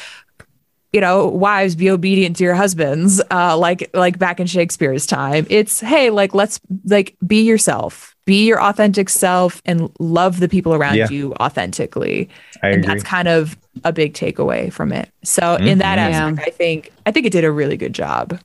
you 0.94 1.02
know, 1.02 1.28
wives 1.28 1.76
be 1.76 1.90
obedient 1.90 2.36
to 2.38 2.44
your 2.44 2.54
husbands, 2.54 3.20
uh, 3.32 3.58
like 3.58 3.90
like 3.94 4.20
back 4.20 4.40
in 4.40 4.46
Shakespeare's 4.48 5.06
time. 5.08 5.48
It's 5.50 5.80
hey, 5.80 6.12
like 6.12 6.34
let's 6.36 6.60
like 6.86 7.18
be 7.26 7.42
yourself, 7.42 8.16
be 8.26 8.46
your 8.46 8.62
authentic 8.64 9.10
self, 9.10 9.62
and 9.66 9.90
love 10.00 10.40
the 10.40 10.48
people 10.48 10.74
around 10.76 10.96
Yeah. 10.96 11.10
you 11.10 11.34
authentically. 11.42 12.30
I 12.62 12.70
and 12.70 12.84
agree. 12.84 12.94
that's 12.94 13.04
kind 13.04 13.28
of 13.28 13.58
a 13.84 13.92
big 13.92 14.14
takeaway 14.14 14.72
from 14.72 14.94
it. 14.94 15.10
So 15.24 15.56
in 15.56 15.80
that 15.80 15.98
aspect, 15.98 16.48
I 16.48 16.52
think 16.52 16.92
I 17.08 17.12
think 17.12 17.26
it 17.26 17.32
did 17.32 17.44
a 17.44 17.52
really 17.52 17.76
good 17.76 17.94
job. 17.94 18.40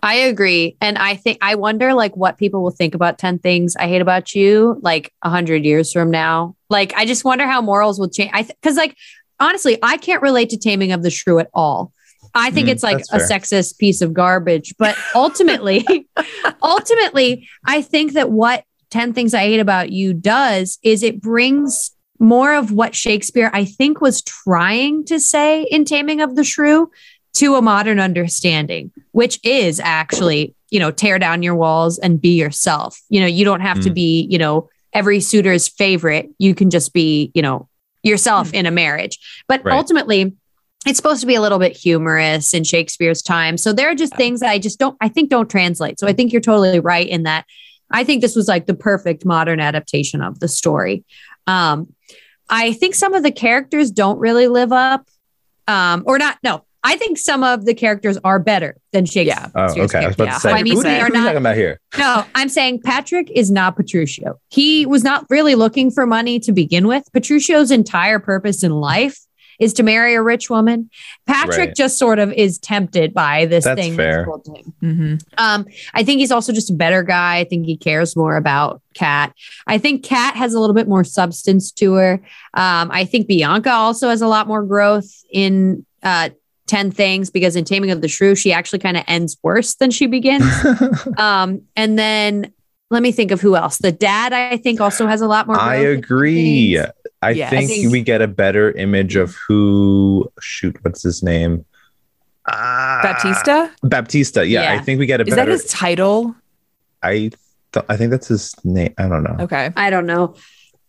I 0.00 0.14
agree. 0.14 0.76
And 0.80 0.96
I 0.96 1.16
think 1.16 1.38
I 1.40 1.56
wonder 1.56 1.92
like 1.92 2.16
what 2.16 2.38
people 2.38 2.62
will 2.62 2.70
think 2.70 2.94
about 2.94 3.18
10 3.18 3.40
things 3.40 3.74
I 3.74 3.88
hate 3.88 4.00
about 4.00 4.32
you 4.34 4.78
like 4.80 5.12
a 5.22 5.30
hundred 5.30 5.64
years 5.64 5.92
from 5.92 6.10
now. 6.10 6.54
Like 6.70 6.92
I 6.94 7.04
just 7.04 7.24
wonder 7.24 7.46
how 7.46 7.60
morals 7.62 7.98
will 7.98 8.08
change. 8.08 8.30
I 8.32 8.42
because 8.44 8.76
like 8.76 8.94
honestly, 9.40 9.78
I 9.82 9.96
can't 9.96 10.22
relate 10.22 10.50
to 10.50 10.58
Taming 10.58 10.92
of 10.92 11.02
the 11.02 11.10
Shrew 11.10 11.38
at 11.38 11.50
all. 11.54 11.92
I 12.34 12.50
think 12.50 12.68
Mm, 12.68 12.72
it's 12.72 12.82
like 12.82 13.00
a 13.12 13.18
fair. 13.18 13.28
sexist 13.28 13.78
piece 13.78 14.00
of 14.02 14.12
garbage. 14.12 14.74
But 14.78 14.96
ultimately, 15.14 16.08
ultimately, 16.62 17.48
I 17.64 17.82
think 17.82 18.12
that 18.12 18.30
what 18.30 18.64
10 18.90 19.12
Things 19.12 19.34
I 19.34 19.40
Hate 19.40 19.60
About 19.60 19.90
You 19.90 20.14
does 20.14 20.78
is 20.82 21.02
it 21.02 21.20
brings 21.20 21.92
more 22.18 22.54
of 22.54 22.72
what 22.72 22.94
Shakespeare, 22.94 23.50
I 23.52 23.64
think, 23.64 24.00
was 24.00 24.22
trying 24.22 25.04
to 25.06 25.20
say 25.20 25.62
in 25.64 25.84
Taming 25.84 26.20
of 26.20 26.36
the 26.36 26.44
Shrew 26.44 26.90
to 27.34 27.54
a 27.54 27.62
modern 27.62 28.00
understanding, 28.00 28.90
which 29.12 29.38
is 29.44 29.78
actually, 29.78 30.54
you 30.70 30.80
know, 30.80 30.90
tear 30.90 31.18
down 31.18 31.42
your 31.42 31.54
walls 31.54 31.98
and 31.98 32.20
be 32.20 32.36
yourself. 32.38 33.00
You 33.08 33.20
know, 33.20 33.26
you 33.26 33.44
don't 33.44 33.60
have 33.60 33.80
to 33.80 33.90
Mm. 33.90 33.94
be, 33.94 34.26
you 34.30 34.38
know, 34.38 34.68
every 34.92 35.20
suitor's 35.20 35.68
favorite. 35.68 36.30
You 36.38 36.54
can 36.54 36.70
just 36.70 36.92
be, 36.92 37.30
you 37.34 37.42
know, 37.42 37.68
yourself 38.02 38.52
in 38.54 38.66
a 38.66 38.70
marriage. 38.70 39.18
But 39.48 39.64
Right. 39.64 39.76
ultimately, 39.76 40.34
it's 40.86 40.96
supposed 40.96 41.20
to 41.20 41.26
be 41.26 41.34
a 41.34 41.40
little 41.40 41.58
bit 41.58 41.76
humorous 41.76 42.54
in 42.54 42.64
Shakespeare's 42.64 43.20
time. 43.20 43.56
So 43.56 43.72
there 43.72 43.90
are 43.90 43.94
just 43.94 44.14
things 44.16 44.40
that 44.40 44.50
I 44.50 44.58
just 44.58 44.78
don't, 44.78 44.96
I 45.00 45.08
think 45.08 45.28
don't 45.28 45.50
translate. 45.50 45.98
So 45.98 46.06
I 46.06 46.12
think 46.12 46.32
you're 46.32 46.40
totally 46.40 46.80
right 46.80 47.06
in 47.06 47.24
that. 47.24 47.44
I 47.90 48.04
think 48.04 48.22
this 48.22 48.36
was 48.36 48.48
like 48.48 48.66
the 48.66 48.74
perfect 48.74 49.24
modern 49.24 49.60
adaptation 49.60 50.20
of 50.22 50.40
the 50.40 50.48
story. 50.48 51.04
Um, 51.46 51.92
I 52.48 52.72
think 52.74 52.94
some 52.94 53.14
of 53.14 53.22
the 53.22 53.32
characters 53.32 53.90
don't 53.90 54.18
really 54.18 54.46
live 54.46 54.72
up, 54.72 55.08
um, 55.66 56.04
or 56.06 56.18
not. 56.18 56.38
No, 56.42 56.64
I 56.90 56.96
think 56.96 57.18
some 57.18 57.44
of 57.44 57.64
the 57.66 57.74
characters 57.74 58.16
are 58.24 58.38
better 58.38 58.76
than 58.92 59.04
Shakespeare. 59.04 59.50
Oh, 59.54 59.64
okay. 59.82 59.98
I 60.04 60.06
was 60.06 60.14
about 60.14 60.24
Yeah. 60.28 60.34
to 60.34 60.40
say, 60.40 60.52
I 60.52 60.62
mean, 60.62 60.74
who, 60.76 60.82
they 60.82 60.94
who 60.94 61.00
are 61.00 61.04
are 61.04 61.08
you 61.08 61.12
not- 61.14 61.24
talking 61.24 61.36
about 61.38 61.56
here? 61.56 61.80
No, 61.98 62.24
I'm 62.34 62.48
saying 62.48 62.80
Patrick 62.82 63.30
is 63.30 63.50
not 63.50 63.76
Petruchio. 63.76 64.34
He 64.48 64.86
was 64.86 65.04
not 65.04 65.26
really 65.28 65.54
looking 65.54 65.90
for 65.90 66.06
money 66.06 66.38
to 66.40 66.52
begin 66.52 66.86
with. 66.86 67.04
Petruchio's 67.14 67.70
entire 67.70 68.18
purpose 68.18 68.62
in 68.62 68.72
life 68.72 69.18
is 69.60 69.72
to 69.72 69.82
marry 69.82 70.14
a 70.14 70.22
rich 70.22 70.48
woman. 70.48 70.88
Patrick 71.26 71.58
Right. 71.58 71.74
just 71.74 71.98
sort 71.98 72.20
of 72.20 72.32
is 72.32 72.58
tempted 72.60 73.12
by 73.12 73.46
this 73.46 73.64
That's 73.64 73.80
thing 73.80 73.96
fair. 73.96 74.24
that's 74.24 74.46
told. 74.46 74.72
Mm-hmm. 74.82 75.16
Um, 75.36 75.66
I 75.94 76.04
think 76.04 76.20
he's 76.20 76.30
also 76.30 76.52
just 76.52 76.70
a 76.70 76.74
better 76.74 77.02
guy. 77.02 77.38
I 77.38 77.44
think 77.44 77.66
he 77.66 77.76
cares 77.76 78.14
more 78.14 78.36
about 78.36 78.80
Kat. 78.94 79.34
I 79.66 79.78
think 79.78 80.04
Kat 80.04 80.36
has 80.36 80.54
a 80.54 80.60
little 80.60 80.74
bit 80.74 80.86
more 80.86 81.02
substance 81.02 81.72
to 81.72 81.94
her. 81.94 82.12
Um, 82.54 82.90
I 82.92 83.04
think 83.04 83.26
Bianca 83.26 83.72
also 83.72 84.08
has 84.10 84.22
a 84.22 84.28
lot 84.28 84.46
more 84.46 84.62
growth 84.62 85.10
in 85.32 85.84
uh, 86.04 86.30
10 86.68 86.90
Things 86.90 87.30
because 87.30 87.56
in 87.56 87.64
Taming 87.64 87.90
of 87.90 88.00
the 88.00 88.08
Shrew, 88.08 88.34
she 88.34 88.52
actually 88.52 88.78
kind 88.78 88.96
of 88.96 89.04
ends 89.08 89.36
worse 89.42 89.74
than 89.74 89.90
she 89.90 90.06
begins. 90.06 90.44
um, 91.18 91.62
and 91.74 91.98
then 91.98 92.52
let 92.90 93.02
me 93.02 93.12
think 93.12 93.30
of 93.30 93.40
who 93.40 93.56
else. 93.56 93.78
The 93.78 93.92
dad, 93.92 94.32
I 94.32 94.56
think, 94.56 94.80
also 94.80 95.06
has 95.06 95.20
a 95.20 95.26
lot 95.26 95.46
more. 95.46 95.58
I 95.58 95.76
agree. 95.76 96.76
Things. 96.76 96.90
I 97.20 97.30
Yeah, 97.30 97.46
I 97.48 97.50
think 97.50 97.70
think- 97.70 97.92
we 97.92 98.02
get 98.02 98.22
a 98.22 98.28
better 98.28 98.70
image 98.72 99.16
of 99.16 99.34
who. 99.48 100.30
Shoot, 100.40 100.76
what's 100.82 101.02
his 101.02 101.22
name? 101.22 101.64
Ah, 102.46 103.00
Baptista? 103.02 103.70
Baptista. 103.82 104.46
Yeah, 104.46 104.72
I 104.72 104.78
think 104.78 104.98
we 104.98 105.06
get 105.06 105.20
a 105.20 105.24
better 105.24 105.32
Is 105.32 105.36
that 105.36 105.48
his 105.48 105.64
title? 105.66 106.34
I 107.02 107.30
th- 107.72 107.84
I 107.88 107.96
think 107.96 108.10
that's 108.10 108.28
his 108.28 108.54
name. 108.64 108.94
I 108.96 109.08
don't 109.08 109.22
know. 109.22 109.36
Okay. 109.40 109.70
I 109.76 109.90
don't 109.90 110.06
know. 110.06 110.34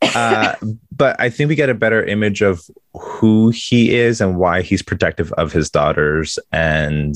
Uh, 0.01 0.55
but 0.95 1.19
I 1.19 1.29
think 1.29 1.49
we 1.49 1.55
get 1.55 1.69
a 1.69 1.73
better 1.73 2.03
image 2.03 2.41
of 2.41 2.61
who 2.93 3.49
he 3.49 3.95
is 3.95 4.21
and 4.21 4.37
why 4.37 4.61
he's 4.61 4.81
protective 4.81 5.31
of 5.33 5.51
his 5.51 5.69
daughters 5.69 6.39
and 6.51 7.15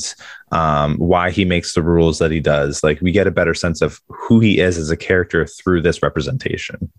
um, 0.52 0.98
why 0.98 1.32
he 1.32 1.46
makes 1.46 1.74
the 1.74 1.82
rules 1.82 2.20
that 2.20 2.32
he 2.32 2.40
does. 2.40 2.84
Like 2.84 3.00
we 3.02 3.12
get 3.12 3.28
a 3.28 3.32
better 3.32 3.54
sense 3.54 3.82
of 3.82 4.02
who 4.08 4.40
he 4.40 4.60
is 4.60 4.78
as 4.78 4.90
a 4.90 4.98
character 4.98 5.46
through 5.46 5.82
this 5.82 6.04
representation. 6.04 6.92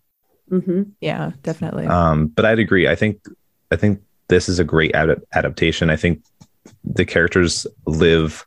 Mhm. 0.51 0.91
Yeah, 1.01 1.33
definitely. 1.43 1.87
Um, 1.87 2.27
but 2.29 2.45
I'd 2.45 2.59
agree. 2.59 2.89
I 2.89 2.95
think 2.95 3.21
I 3.71 3.77
think 3.77 4.03
this 4.29 4.49
is 4.49 4.59
a 4.59 4.65
great 4.65 4.95
ad- 4.95 5.23
adaptation. 5.35 5.91
I 5.91 5.97
think 5.97 6.23
the 6.85 7.05
characters 7.05 7.67
live 7.87 8.47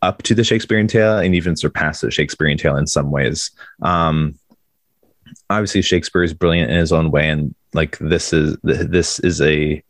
up 0.00 0.22
to 0.22 0.34
the 0.34 0.44
Shakespearean 0.44 0.86
tale 0.86 1.18
and 1.18 1.34
even 1.34 1.56
surpass 1.56 2.00
the 2.00 2.10
Shakespearean 2.10 2.56
tale 2.58 2.76
in 2.76 2.86
some 2.86 3.10
ways. 3.10 3.50
Um, 3.82 4.37
obviously, 5.50 5.82
Shakespeare 5.82 6.22
is 6.22 6.34
brilliant 6.34 6.70
in 6.70 6.78
his 6.78 6.92
own 6.92 7.10
way, 7.10 7.28
and 7.28 7.54
like 7.74 7.98
this 7.98 8.32
is 8.32 8.56
this 8.62 9.18
is 9.20 9.40
a 9.40 9.82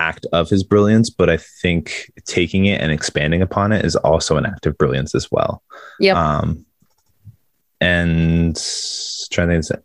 act 0.00 0.26
of 0.32 0.50
his 0.50 0.64
brilliance, 0.64 1.10
but 1.10 1.30
I 1.30 1.36
think 1.36 2.12
taking 2.24 2.66
it 2.66 2.80
and 2.80 2.92
expanding 2.92 3.42
upon 3.42 3.72
it 3.72 3.84
is 3.84 3.96
also 3.96 4.36
an 4.36 4.46
act 4.46 4.66
of 4.66 4.76
brilliance 4.76 5.14
as 5.14 5.30
well. 5.30 5.62
Yeah. 6.00 6.20
Um, 6.20 6.66
and 7.80 8.56
trying 9.30 9.48
to 9.48 9.62
think, 9.62 9.84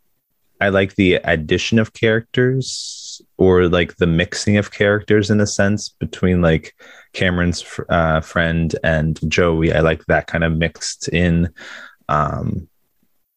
I 0.60 0.68
like 0.68 0.94
the 0.94 1.14
addition 1.14 1.78
of 1.78 1.92
characters 1.92 3.22
or 3.38 3.68
like 3.68 3.96
the 3.96 4.06
mixing 4.06 4.56
of 4.58 4.72
characters 4.72 5.30
in 5.30 5.40
a 5.40 5.46
sense 5.46 5.88
between 5.88 6.42
like 6.42 6.74
Cameron's 7.12 7.64
uh, 7.88 8.20
friend 8.20 8.74
and 8.84 9.18
Joey. 9.30 9.72
I 9.72 9.80
like 9.80 10.04
that 10.06 10.26
kind 10.26 10.44
of 10.44 10.56
mixed 10.56 11.08
in. 11.08 11.52
Um, 12.08 12.68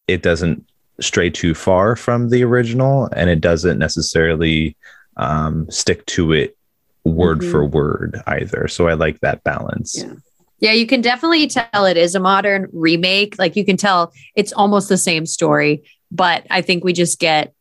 it 0.07 0.21
doesn't 0.21 0.65
stray 1.03 1.29
too 1.29 1.53
far 1.53 1.95
from 1.95 2.29
the 2.29 2.43
original 2.43 3.09
and 3.15 3.29
it 3.29 3.41
doesn't 3.41 3.77
necessarily 3.77 4.75
um, 5.17 5.69
stick 5.69 6.05
to 6.07 6.31
it 6.31 6.57
word 7.03 7.39
Mhm. 7.41 7.51
for 7.51 7.65
word 7.65 8.21
either. 8.27 8.67
So 8.67 8.87
I 8.87 8.93
like 8.93 9.19
that 9.19 9.43
balance. 9.43 9.95
Yeah. 9.97 10.13
Yeah, 10.59 10.71
you 10.71 10.87
can 10.87 11.01
definitely 11.01 11.47
tell 11.47 11.85
it 11.85 11.97
is 11.97 12.15
a 12.15 12.21
modern 12.21 12.69
remake. 12.71 13.37
Like 13.37 13.57
you 13.57 13.65
can 13.65 13.75
tell 13.75 14.13
it's 14.35 14.53
almost 14.53 14.87
the 14.87 14.97
same 14.97 15.25
story, 15.25 15.83
but 16.09 16.47
I 16.49 16.61
think 16.61 16.85
we 16.85 16.93
just 16.93 17.19
get 17.19 17.53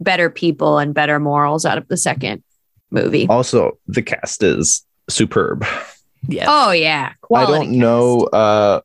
better 0.00 0.30
people 0.30 0.78
and 0.78 0.94
better 0.94 1.20
morals 1.20 1.66
out 1.66 1.76
of 1.76 1.86
the 1.88 1.96
second 1.98 2.42
movie. 2.90 3.26
Also, 3.28 3.78
the 3.86 4.00
cast 4.00 4.42
is 4.42 4.84
superb. 5.10 5.66
Yeah. 6.26 6.46
Oh 6.48 6.70
yeah, 6.72 7.12
I 7.34 7.44
don't 7.46 7.72
know 7.72 8.22
uh, 8.32 8.80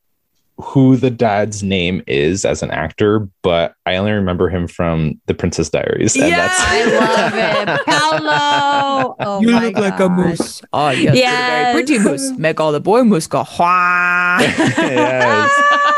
who 0.56 0.96
the 0.96 1.10
dad's 1.10 1.62
name 1.64 2.00
is 2.06 2.44
as 2.44 2.62
an 2.62 2.70
actor, 2.70 3.28
but 3.42 3.74
I 3.86 3.96
only 3.96 4.12
remember 4.12 4.48
him 4.48 4.68
from 4.68 5.20
The 5.26 5.34
Princess 5.34 5.68
Diaries. 5.68 6.14
And 6.16 6.28
Yeah! 6.28 6.46
I 6.50 6.84
love 6.84 7.78
it, 7.78 7.86
Paolo. 7.86 9.16
Oh 9.18 9.40
you 9.40 9.50
my 9.50 9.64
look 9.66 9.76
like 9.76 9.98
a 9.98 10.08
moose. 10.08 10.62
Oh, 10.72 10.90
yes, 10.90 11.02
you're 11.02 11.12
a 11.12 11.16
Yes. 11.16 11.62
very 11.64 11.72
pretty 11.84 11.98
moose. 11.98 12.38
Make 12.38 12.60
all 12.60 12.70
the 12.70 12.80
boy 12.80 13.02
moose 13.02 13.26
go 13.26 13.44
wah. 13.58 14.38
Yes. 14.38 15.50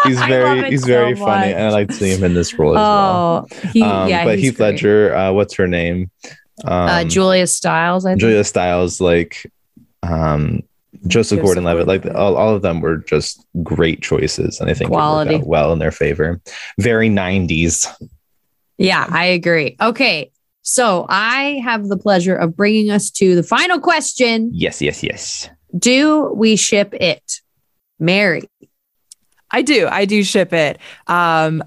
He's 0.05 0.19
very 0.21 0.71
he's 0.71 0.83
so 0.83 0.87
very 0.87 1.17
funny, 1.17 1.53
and 1.53 1.65
I 1.65 1.71
like 1.71 1.93
seeing 1.93 2.17
him 2.19 2.25
in 2.25 2.35
this 2.35 2.59
role 2.59 2.73
as 2.73 2.77
well. 2.77 3.49
Oh, 3.53 3.69
he, 3.73 3.83
Um, 3.83 4.09
yeah, 4.09 4.25
but 4.25 4.39
Heath 4.39 4.57
great. 4.57 4.73
Ledger, 4.73 5.15
uh, 5.15 5.33
what's 5.33 5.55
her 5.55 5.67
name? 5.67 6.11
Um, 6.65 6.73
uh, 6.89 7.05
Julia 7.05 7.47
Stiles. 7.47 8.07
I 8.07 8.11
think. 8.13 8.21
Julia 8.21 8.45
Stiles, 8.45 9.01
like 9.01 9.51
um, 10.03 10.63
Joseph 11.03 11.39
Joseph 11.39 11.43
Gordon-Levitt, 11.43 11.87
like 11.87 12.07
all, 12.15 12.37
all 12.37 12.55
of 12.55 12.63
them 12.63 12.81
were 12.81 12.99
just 12.99 13.45
great 13.63 14.03
choices, 14.03 14.61
and 14.61 14.71
I 14.71 14.75
think 14.75 14.91
Quality. 14.91 15.35
worked 15.35 15.43
out 15.43 15.49
well 15.49 15.73
in 15.73 15.79
their 15.79 15.91
favor. 15.91 16.41
Very 16.79 17.09
'90s. 17.09 17.87
Yeah, 18.79 19.07
I 19.09 19.27
agree. 19.27 19.77
Okay. 19.81 20.31
So 20.63 21.07
I 21.09 21.61
have 21.65 21.87
the 21.89 21.97
pleasure 21.97 22.35
of 22.35 22.57
bringing 22.57 22.91
us 22.91 23.11
to 23.13 23.37
the 23.37 23.45
final 23.45 23.79
question. 23.79 24.51
Yes, 24.53 24.83
yes, 24.83 25.03
yes. 25.03 25.49
Do 25.79 26.33
we 26.35 26.57
ship 26.57 26.93
it? 26.95 27.41
Mary. 28.01 28.43
I 29.51 29.63
do. 29.63 29.87
I 29.87 30.07
do 30.07 30.25
ship 30.25 30.53
it. 30.53 30.79
Um, 31.07 31.63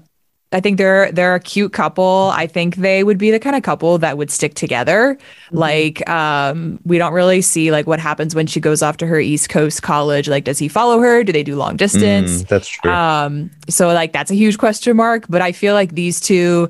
I 0.52 0.58
think 0.60 0.78
they're 0.78 1.12
they're 1.12 1.36
a 1.36 1.40
cute 1.40 1.72
couple. 1.72 2.30
I 2.34 2.46
think 2.48 2.76
they 2.76 3.04
would 3.04 3.18
be 3.18 3.30
the 3.30 3.38
kind 3.38 3.54
of 3.54 3.62
couple 3.62 3.98
that 3.98 4.18
would 4.18 4.30
stick 4.32 4.54
together. 4.54 5.16
Mm-hmm. 5.46 5.56
Like, 5.58 6.08
um, 6.10 6.80
we 6.84 6.98
don't 6.98 7.12
really 7.12 7.40
see 7.40 7.70
like 7.70 7.86
what 7.86 8.00
happens 8.00 8.34
when 8.34 8.48
she 8.48 8.58
goes 8.58 8.82
off 8.82 8.96
to 8.96 9.06
her 9.06 9.20
East 9.20 9.48
Coast 9.48 9.82
college. 9.82 10.28
Like, 10.28 10.42
does 10.44 10.58
he 10.58 10.66
follow 10.66 10.98
her? 10.98 11.22
Do 11.22 11.32
they 11.32 11.44
do 11.44 11.54
long 11.54 11.76
distance? 11.76 12.42
Mm, 12.42 12.48
that's 12.48 12.68
true. 12.68 12.90
Um, 12.90 13.50
so 13.68 13.92
like 13.92 14.12
that's 14.12 14.32
a 14.32 14.34
huge 14.34 14.58
question 14.58 14.96
mark. 14.96 15.26
But 15.28 15.40
I 15.40 15.52
feel 15.52 15.74
like 15.74 15.92
these 15.94 16.20
two 16.20 16.68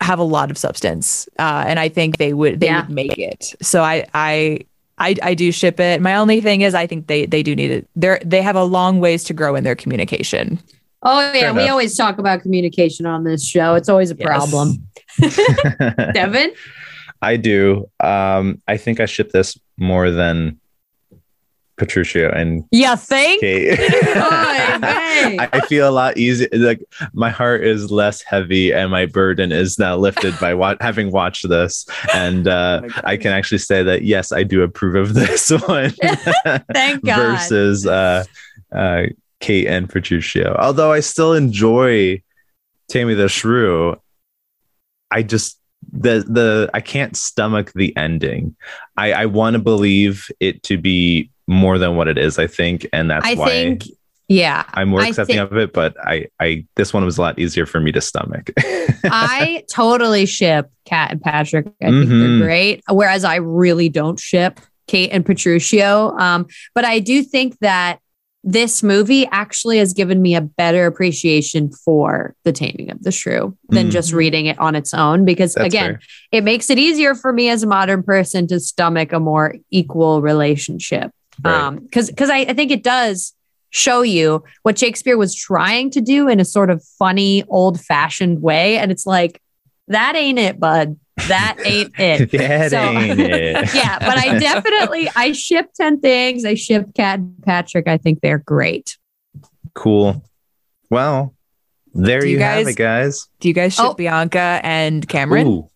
have 0.00 0.20
a 0.20 0.24
lot 0.24 0.48
of 0.48 0.56
substance, 0.56 1.28
uh, 1.40 1.64
and 1.66 1.80
I 1.80 1.88
think 1.88 2.18
they 2.18 2.32
would 2.32 2.60
they 2.60 2.66
Yeah. 2.66 2.82
would 2.82 2.90
make 2.94 3.18
it. 3.18 3.54
So 3.60 3.82
I 3.82 4.06
I. 4.14 4.60
I, 5.00 5.14
I 5.22 5.34
do 5.34 5.52
ship 5.52 5.78
it. 5.78 6.00
My 6.02 6.16
only 6.16 6.40
thing 6.40 6.62
is, 6.62 6.74
I 6.74 6.88
think 6.88 7.06
they 7.06 7.24
they 7.24 7.44
do 7.44 7.54
need 7.54 7.70
it. 7.70 7.88
They're 7.94 8.20
they 8.24 8.42
have 8.42 8.56
a 8.56 8.64
long 8.64 8.98
ways 8.98 9.22
to 9.24 9.32
grow 9.32 9.54
in 9.54 9.62
their 9.62 9.76
communication. 9.76 10.58
Oh 11.02 11.20
yeah, 11.20 11.32
Fair 11.32 11.54
we 11.54 11.60
enough. 11.60 11.70
always 11.70 11.96
talk 11.96 12.18
about 12.18 12.42
communication 12.42 13.06
on 13.06 13.24
this 13.24 13.44
show. 13.46 13.74
It's 13.74 13.88
always 13.88 14.10
a 14.10 14.16
Yes. 14.18 14.26
problem. 14.26 14.88
Devin? 16.14 16.52
I 17.22 17.36
do. 17.36 17.88
Um, 18.00 18.60
I 18.68 18.76
think 18.76 19.00
I 19.00 19.06
ship 19.06 19.30
this 19.30 19.56
more 19.76 20.10
than 20.10 20.58
Patricia 21.76 22.32
and 22.34 22.64
yeah, 22.72 22.96
think? 22.96 23.40
Kate. 23.40 23.78
Oy. 23.78 23.78
I 25.52 25.60
feel 25.68 25.88
a 25.88 25.92
lot 25.92 26.16
easier. 26.18 26.48
Like 26.52 26.80
my 27.12 27.30
heart 27.30 27.64
is 27.64 27.90
less 27.92 28.20
heavy, 28.22 28.72
and 28.72 28.90
my 28.90 29.06
burden 29.06 29.52
is 29.52 29.78
now 29.78 29.96
lifted 29.96 30.34
by 30.40 30.54
wa- 30.54 30.74
having 30.80 31.12
watched 31.12 31.48
this. 31.48 31.86
And 32.14 32.48
uh, 32.48 32.80
Oh. 32.84 33.00
I 33.04 33.16
can 33.16 33.32
actually 33.32 33.58
say 33.58 33.82
that 33.84 34.02
yes, 34.02 34.32
I 34.32 34.42
do 34.42 34.62
approve 34.62 34.96
of 34.96 35.14
this 35.14 35.50
one 35.50 35.90
Thank 36.72 37.04
God. 37.04 37.16
versus 37.38 37.86
uh, 37.86 38.24
uh, 38.74 39.04
Kate 39.40 39.66
and 39.66 39.88
Petruchio. 39.88 40.56
Although 40.58 40.92
I 40.92 41.00
still 41.00 41.32
enjoy 41.34 42.22
Taming 42.88 43.16
the 43.16 43.28
Shrew, 43.28 43.96
I 45.10 45.22
just 45.22 45.58
the 45.92 46.24
the 46.28 46.70
I 46.74 46.80
can't 46.80 47.16
stomach 47.16 47.72
the 47.74 47.96
ending. 47.96 48.56
I 48.96 49.12
I 49.12 49.26
want 49.26 49.54
to 49.54 49.60
believe 49.60 50.28
it 50.40 50.62
to 50.64 50.76
be 50.78 51.30
more 51.46 51.78
than 51.78 51.96
what 51.96 52.08
it 52.08 52.18
is. 52.18 52.38
I 52.38 52.46
think, 52.46 52.86
and 52.92 53.10
that's 53.10 53.24
I 53.26 53.34
why 53.34 53.48
think, 53.48 53.84
yeah. 54.28 54.64
I'm 54.74 54.88
more 54.90 55.00
accepting 55.02 55.36
think- 55.36 55.50
of 55.50 55.56
it. 55.56 55.72
But 55.72 55.94
I 56.04 56.26
I 56.40 56.66
this 56.74 56.92
one 56.92 57.04
was 57.04 57.16
a 57.16 57.20
lot 57.22 57.38
easier 57.38 57.64
for 57.64 57.80
me 57.80 57.92
to 57.92 58.00
stomach. 58.00 58.50
I 59.04 59.64
totally 59.72 60.26
ship 60.26 60.70
Kat 60.84 61.12
and 61.12 61.22
Patrick. 61.22 61.66
I 61.82 61.86
think 61.86 62.08
Mhm. 62.08 62.38
they're 62.38 62.46
great. 62.46 62.82
Whereas 62.88 63.24
I 63.24 63.36
really 63.36 63.88
don't 63.88 64.18
ship 64.18 64.60
Kate 64.88 65.10
and 65.12 65.24
Petruchio. 65.24 66.18
Um, 66.20 66.46
but 66.74 66.84
I 66.84 66.98
do 66.98 67.22
think 67.22 67.56
that 67.60 68.00
this 68.44 68.82
movie 68.82 69.26
actually 69.26 69.78
has 69.78 69.92
given 69.92 70.22
me 70.22 70.34
a 70.36 70.40
better 70.40 70.86
appreciation 70.86 71.70
for 71.72 72.34
the 72.44 72.52
taming 72.52 72.90
of 72.90 73.02
the 73.02 73.10
shrew 73.10 73.56
than 73.68 73.88
Mm. 73.88 73.90
just 73.90 74.12
reading 74.12 74.46
it 74.46 74.58
on 74.58 74.74
its 74.76 74.94
own. 74.94 75.24
Because 75.24 75.54
That's 75.54 75.66
again, 75.66 75.94
fair. 75.94 76.00
it 76.32 76.44
makes 76.44 76.70
it 76.70 76.78
easier 76.78 77.14
for 77.14 77.32
me 77.32 77.48
as 77.48 77.62
a 77.62 77.66
modern 77.66 78.02
person 78.02 78.46
to 78.48 78.60
stomach 78.60 79.12
a 79.12 79.18
more 79.20 79.56
equal 79.70 80.22
relationship. 80.22 81.10
Right. 81.44 81.54
Um, 81.54 81.78
because 81.80 82.08
because 82.10 82.30
I, 82.30 82.38
I 82.38 82.54
think 82.54 82.70
it 82.70 82.82
does 82.82 83.34
show 83.70 84.02
you 84.02 84.42
what 84.62 84.78
Shakespeare 84.78 85.18
was 85.18 85.34
trying 85.34 85.90
to 85.90 86.00
do 86.00 86.26
in 86.28 86.40
a 86.40 86.44
sort 86.44 86.70
of 86.70 86.82
funny, 86.98 87.44
old 87.48 87.80
fashioned 87.80 88.40
way. 88.40 88.78
And 88.78 88.90
it's 88.90 89.04
like, 89.04 89.42
that 89.88 90.16
ain't 90.16 90.38
it, 90.38 90.58
bud. 90.60 90.96
That 91.28 91.56
ain't 91.64 91.92
it. 91.98 92.30
that 92.32 92.70
So- 92.70 92.78
ain't 92.78 93.20
it. 93.20 93.74
yeah, 93.74 93.98
but 93.98 94.18
I 94.18 94.38
definitely 94.40 95.08
I 95.14 95.32
ship 95.32 95.70
10 95.74 96.00
things. 96.00 96.44
I 96.44 96.54
ship 96.54 96.86
Kat 96.94 97.20
and 97.20 97.42
Patrick. 97.44 97.86
I 97.88 97.96
think 97.98 98.20
they're 98.20 98.38
great. 98.38 98.96
cool. 99.74 100.24
Well, 100.90 101.34
there 101.94 102.20
Do 102.20 102.26
you, 102.28 102.36
you 102.38 102.42
have 102.42 102.64
guys- 102.64 102.68
it, 102.74 102.76
guys. 102.76 103.28
Do 103.40 103.48
you 103.48 103.54
guys 103.54 103.74
ship 103.74 103.84
Oh. 103.86 103.94
Bianca 103.94 104.60
and 104.62 105.06
Cameron? 105.08 105.46
Ooh. 105.46 105.70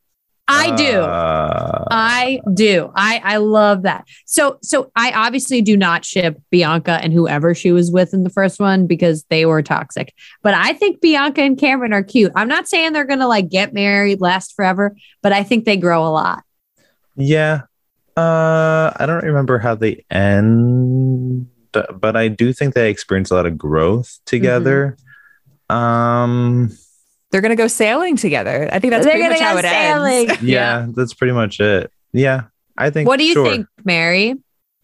I 0.49 0.75
do. 0.75 1.01
Uh, 1.01 1.85
I 1.91 2.41
do. 2.53 2.93
I 2.95 3.21
I 3.25 3.37
love 3.39 3.83
that. 3.83 4.07
So 4.27 4.59
so 4.63 4.91
I 4.97 5.13
obviously 5.13 5.63
do 5.63 5.77
not 5.77 6.05
ship 6.05 6.41
Bianca 6.51 6.99
and 7.03 7.13
whoever 7.13 7.55
she 7.55 7.73
was 7.73 7.91
with 7.91 8.13
in 8.13 8.25
the 8.25 8.31
first 8.31 8.61
one 8.61 8.87
because 8.87 9.25
they 9.31 9.47
were 9.47 9.63
toxic. 9.63 10.13
But 10.43 10.55
I 10.55 10.73
think 10.73 11.01
Bianca 11.01 11.43
and 11.43 11.57
Cameron 11.57 11.93
are 11.93 12.03
cute. 12.03 12.33
I'm 12.35 12.49
not 12.49 12.69
saying 12.69 12.93
they're 12.93 13.05
gonna 13.05 13.29
like 13.29 13.49
get 13.49 13.73
married, 13.73 14.21
last 14.21 14.55
forever, 14.55 14.97
but 15.23 15.33
I 15.33 15.43
think 15.43 15.65
they 15.65 15.77
grow 15.77 16.07
a 16.07 16.11
lot. 16.11 16.43
yeah. 17.17 17.63
Uh, 18.15 18.93
I 18.97 19.07
don't 19.07 19.25
remember 19.25 19.59
how 19.59 19.75
they 19.75 20.05
end, 20.11 21.49
but 21.73 22.15
I 22.15 22.29
do 22.29 22.53
think 22.53 22.75
they 22.75 22.91
experience 22.91 23.31
a 23.31 23.35
lot 23.35 23.47
of 23.47 23.57
growth 23.57 24.19
together. 24.27 24.99
Mm-hmm. 25.71 25.75
Um, 25.75 26.71
They're 27.33 27.41
gonna 27.41 27.57
go 27.57 27.67
sailing 27.67 28.17
together. 28.17 28.69
I 28.71 28.79
think 28.79 28.93
that's 28.93 29.05
They're 29.05 29.15
pretty 29.15 29.29
much 29.31 29.39
gonna 29.41 29.51
how 29.51 29.57
it 29.59 29.63
sailing. 29.65 30.31
ends. 30.37 30.43
yeah, 30.43 30.87
that's 30.95 31.15
pretty 31.15 31.33
much 31.33 31.59
it. 31.61 31.91
Yeah, 32.13 32.43
I 32.79 32.91
think. 32.91 33.09
What 33.09 33.19
do 33.19 33.25
you 33.25 33.33
sure. 33.33 33.51
think, 33.51 33.67
Mary? 33.85 34.35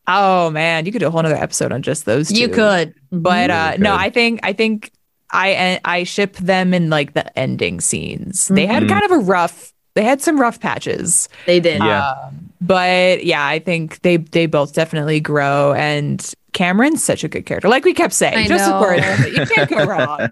Oh 0.07 0.51
man, 0.51 0.87
you 0.87 0.93
could 0.93 1.01
do 1.01 1.07
a 1.07 1.11
whole 1.11 1.23
nother 1.23 1.37
episode 1.37 1.71
on 1.73 1.83
just 1.83 2.05
those. 2.07 2.29
Two. 2.31 2.41
You 2.41 2.49
could. 2.49 2.95
but 3.13 3.51
You 3.51 3.55
uh, 3.55 3.67
really 3.73 3.79
no. 3.83 3.95
I 3.95 4.11
think 4.11 4.41
I 4.43 4.53
think 4.55 4.91
I 5.31 5.79
I 5.85 6.05
ship 6.05 6.37
them 6.37 6.73
in 6.73 6.89
like 6.91 7.13
the 7.13 7.39
ending 7.39 7.81
scenes. 7.81 8.49
They 8.49 8.65
had 8.67 8.85
Mhm. 8.85 8.89
kind 8.89 9.05
of 9.05 9.11
a 9.11 9.19
rough. 9.19 9.73
They 9.95 10.03
had 10.05 10.23
some 10.23 10.41
rough 10.41 10.61
patches. 10.61 11.29
they 11.45 11.61
did. 11.61 11.83
Yeah. 11.83 12.09
Um, 12.13 12.51
but 12.63 13.25
yeah, 13.25 13.45
I 13.47 13.59
think 13.59 14.01
they 14.01 14.17
they 14.17 14.47
both 14.47 14.73
definitely 14.73 15.21
grow. 15.21 15.75
And 15.75 16.25
Cameron's 16.55 17.05
such 17.05 17.23
a 17.25 17.29
good 17.29 17.45
character. 17.45 17.69
Like 17.69 17.85
we 17.85 17.93
kept 17.93 18.15
saying, 18.15 18.37
I 18.39 18.47
just 18.49 18.67
know. 18.67 18.81
support 18.81 19.01
him. 19.01 19.35
You 19.35 19.45
can't 19.47 19.69
go 19.69 19.85
wrong. 19.85 20.31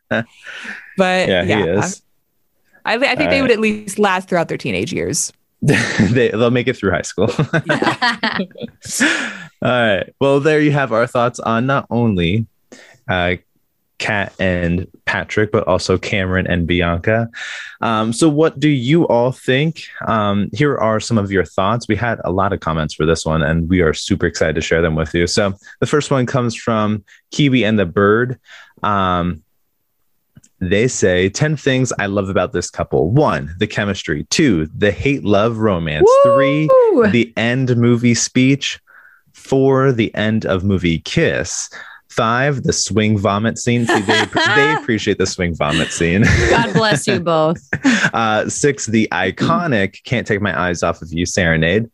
But 0.97 1.29
Yeah, 1.29 1.43
yeah, 1.43 1.57
he 1.65 1.69
is. 1.71 2.03
I, 2.87 2.95
I 2.95 2.99
think 2.99 3.19
they 3.19 3.25
Alright. 3.25 3.43
would 3.43 3.51
at 3.51 3.59
least 3.59 3.99
last 3.99 4.29
throughout 4.29 4.49
their 4.49 4.57
teenage 4.57 4.93
years. 4.93 5.33
they, 5.63 6.29
they'll 6.29 6.51
make 6.51 6.69
it 6.69 6.77
through 6.77 6.93
high 6.93 7.03
school. 7.03 7.31
All 9.63 9.71
right. 9.71 10.15
Well, 10.21 10.41
there 10.41 10.61
you 10.61 10.71
have 10.71 10.93
our 10.93 11.07
thoughts 11.07 11.41
on 11.41 11.67
not 11.67 11.87
only 11.91 12.47
uh, 13.09 13.37
Kat 13.99 14.35
and 14.39 14.87
Patrick, 15.07 15.51
but 15.51 15.67
also 15.67 15.99
Cameron 15.99 16.47
and 16.47 16.67
Bianca. 16.67 17.29
Um, 17.81 18.13
so, 18.13 18.29
what 18.29 18.61
do 18.61 18.69
you 18.69 19.07
all 19.09 19.33
think? 19.33 19.85
Um, 20.07 20.51
here 20.53 20.77
are 20.77 21.01
some 21.01 21.19
of 21.19 21.33
your 21.33 21.45
thoughts. 21.45 21.89
We 21.89 21.97
had 21.97 22.21
a 22.25 22.31
lot 22.31 22.53
of 22.53 22.61
comments 22.61 22.95
for 22.95 23.07
this 23.07 23.25
one, 23.25 23.43
and 23.43 23.69
we 23.69 23.81
are 23.81 23.95
super 23.95 24.27
excited 24.27 24.55
to 24.55 24.61
share 24.61 24.83
them 24.83 24.95
with 24.95 25.15
you. 25.15 25.27
So, 25.27 25.55
the 25.81 25.87
first 25.87 26.11
one 26.11 26.27
comes 26.27 26.55
from 26.55 27.05
Kiwi 27.31 27.65
and 27.65 27.79
the 27.79 27.87
Bird. 27.87 28.39
Um, 28.83 29.43
they 30.61 30.89
say 30.89 31.29
10 31.29 31.57
things 31.57 31.93
I 31.99 32.07
love 32.07 32.29
about 32.29 32.53
this 32.53 32.71
couple. 32.71 33.11
One, 33.11 33.55
the 33.59 33.67
chemistry. 33.67 34.27
Two, 34.31 34.69
the 34.77 34.91
hate 34.91 35.25
love 35.25 35.59
romance. 35.59 36.09
Woo! 36.25 36.35
Three, 36.35 36.69
the 37.11 37.33
end 37.37 37.77
movie 37.77 38.15
speech. 38.15 38.81
Four, 39.33 39.93
the 39.93 40.15
end 40.15 40.47
of 40.47 40.65
movie 40.65 41.01
kiss. 41.01 41.69
Five, 42.09 42.63
the 42.63 42.73
swing 42.73 43.19
vomit 43.19 43.59
scene. 43.59 43.87
See, 43.87 44.01
they, 44.01 44.25
they 44.55 44.75
appreciate 44.75 45.19
the 45.19 45.27
swing 45.27 45.55
vomit 45.55 45.89
scene. 45.89 46.23
God 46.49 46.73
bless 46.73 47.07
you 47.07 47.21
both. 47.21 47.59
Uh, 48.15 48.49
six, 48.49 48.87
the 48.87 49.07
iconic 49.13 50.03
can't 50.05 50.27
take 50.27 50.41
my 50.41 50.59
eyes 50.59 50.83
off 50.83 51.03
of 51.03 51.13
you 51.13 51.27
serenade. 51.27 51.91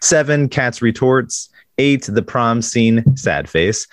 Seven, 0.00 0.48
Kat's 0.48 0.80
retorts. 0.80 1.50
Eight, 1.78 2.08
the 2.08 2.22
prom 2.22 2.62
scene, 2.62 3.14
sad 3.18 3.50
face. 3.50 3.86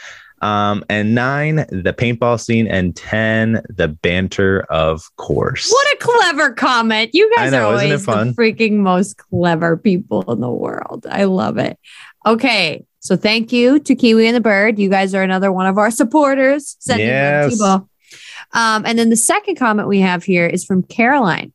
Um, 0.43 0.83
and 0.89 1.15
nine, 1.15 1.55
the 1.69 1.95
paintball 1.97 2.37
scene, 2.37 2.67
and 2.67 2.93
10, 2.93 3.63
the 3.69 3.87
banter, 3.87 4.65
of 4.69 5.09
course. 5.15 5.71
What 5.71 5.93
a 5.93 5.97
clever 5.99 6.51
comment. 6.51 7.11
You 7.13 7.33
guys 7.37 7.53
know, 7.53 7.69
are 7.69 7.75
always 7.75 8.05
the 8.05 8.33
freaking 8.37 8.73
most 8.73 9.17
clever 9.17 9.77
people 9.77 10.29
in 10.29 10.41
the 10.41 10.51
world. 10.51 11.07
I 11.09 11.23
love 11.23 11.57
it. 11.57 11.79
Okay. 12.25 12.85
So 12.99 13.15
thank 13.15 13.53
you 13.53 13.79
to 13.79 13.95
Kiwi 13.95 14.27
and 14.27 14.35
the 14.35 14.41
Bird. 14.41 14.79
You 14.79 14.89
guys 14.89 15.15
are 15.15 15.23
another 15.23 15.49
one 15.49 15.65
of 15.65 15.77
our 15.77 15.91
supporters. 15.91 16.75
Sending 16.79 17.07
Yes. 17.07 17.61
Um, 17.61 18.83
and 18.85 18.99
then 18.99 19.09
the 19.09 19.15
second 19.15 19.55
comment 19.55 19.87
we 19.87 20.01
have 20.01 20.25
here 20.25 20.45
is 20.45 20.65
from 20.65 20.83
Caroline. 20.83 21.53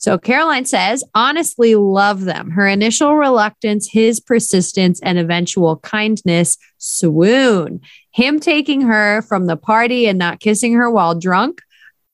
So 0.00 0.16
Caroline 0.16 0.64
says, 0.64 1.04
honestly, 1.14 1.74
love 1.74 2.22
them. 2.22 2.50
Her 2.52 2.66
initial 2.66 3.16
reluctance, 3.16 3.86
his 3.86 4.18
persistence, 4.18 4.98
and 5.02 5.18
eventual 5.18 5.76
kindness, 5.76 6.56
swoon. 6.78 7.82
Him 8.10 8.40
taking 8.40 8.80
her 8.80 9.20
from 9.20 9.44
the 9.44 9.58
party 9.58 10.06
and 10.06 10.18
not 10.18 10.40
kissing 10.40 10.72
her 10.72 10.90
while 10.90 11.14
drunk. 11.14 11.60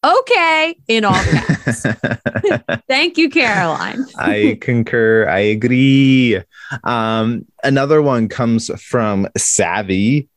Okay, 0.02 0.76
in 0.88 1.04
all 1.04 1.14
caps. 1.14 1.86
Thank 2.88 3.18
you, 3.18 3.30
Caroline. 3.30 4.04
I 4.18 4.58
concur. 4.60 5.28
I 5.28 5.38
agree. 5.38 6.40
Um, 6.82 7.46
another 7.62 8.02
one 8.02 8.28
comes 8.28 8.68
from 8.82 9.28
Savvy. 9.36 10.28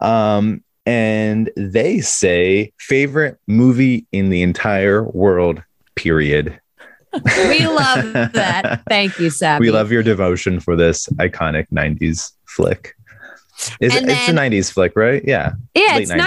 Um, 0.00 0.64
and 0.86 1.50
they 1.54 2.00
say 2.00 2.72
favorite 2.78 3.38
movie 3.46 4.06
in 4.10 4.30
the 4.30 4.40
entire 4.40 5.04
world, 5.04 5.62
period. 5.94 6.58
We 7.12 7.66
love 7.66 8.12
that. 8.32 8.82
Thank 8.88 9.18
you, 9.18 9.30
Sabby. 9.30 9.66
We 9.66 9.70
love 9.70 9.90
your 9.90 10.02
devotion 10.02 10.60
for 10.60 10.76
this 10.76 11.06
iconic 11.16 11.66
90s 11.72 12.32
flick. 12.46 12.94
Is 13.80 13.94
And 13.96 14.08
it, 14.08 14.12
it's 14.12 14.28
a 14.28 14.32
90s 14.32 14.72
flick, 14.72 14.92
right? 14.94 15.22
Yeah. 15.24 15.52
Yeah, 15.74 15.94
late 15.96 16.02
it's 16.02 16.12
90s. 16.12 16.18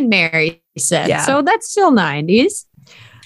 99, 0.00 0.08
Mary 0.08 0.62
said. 0.76 1.08
Yeah. 1.08 1.24
So 1.24 1.42
that's 1.42 1.70
still 1.70 1.92
90s. 1.92 2.64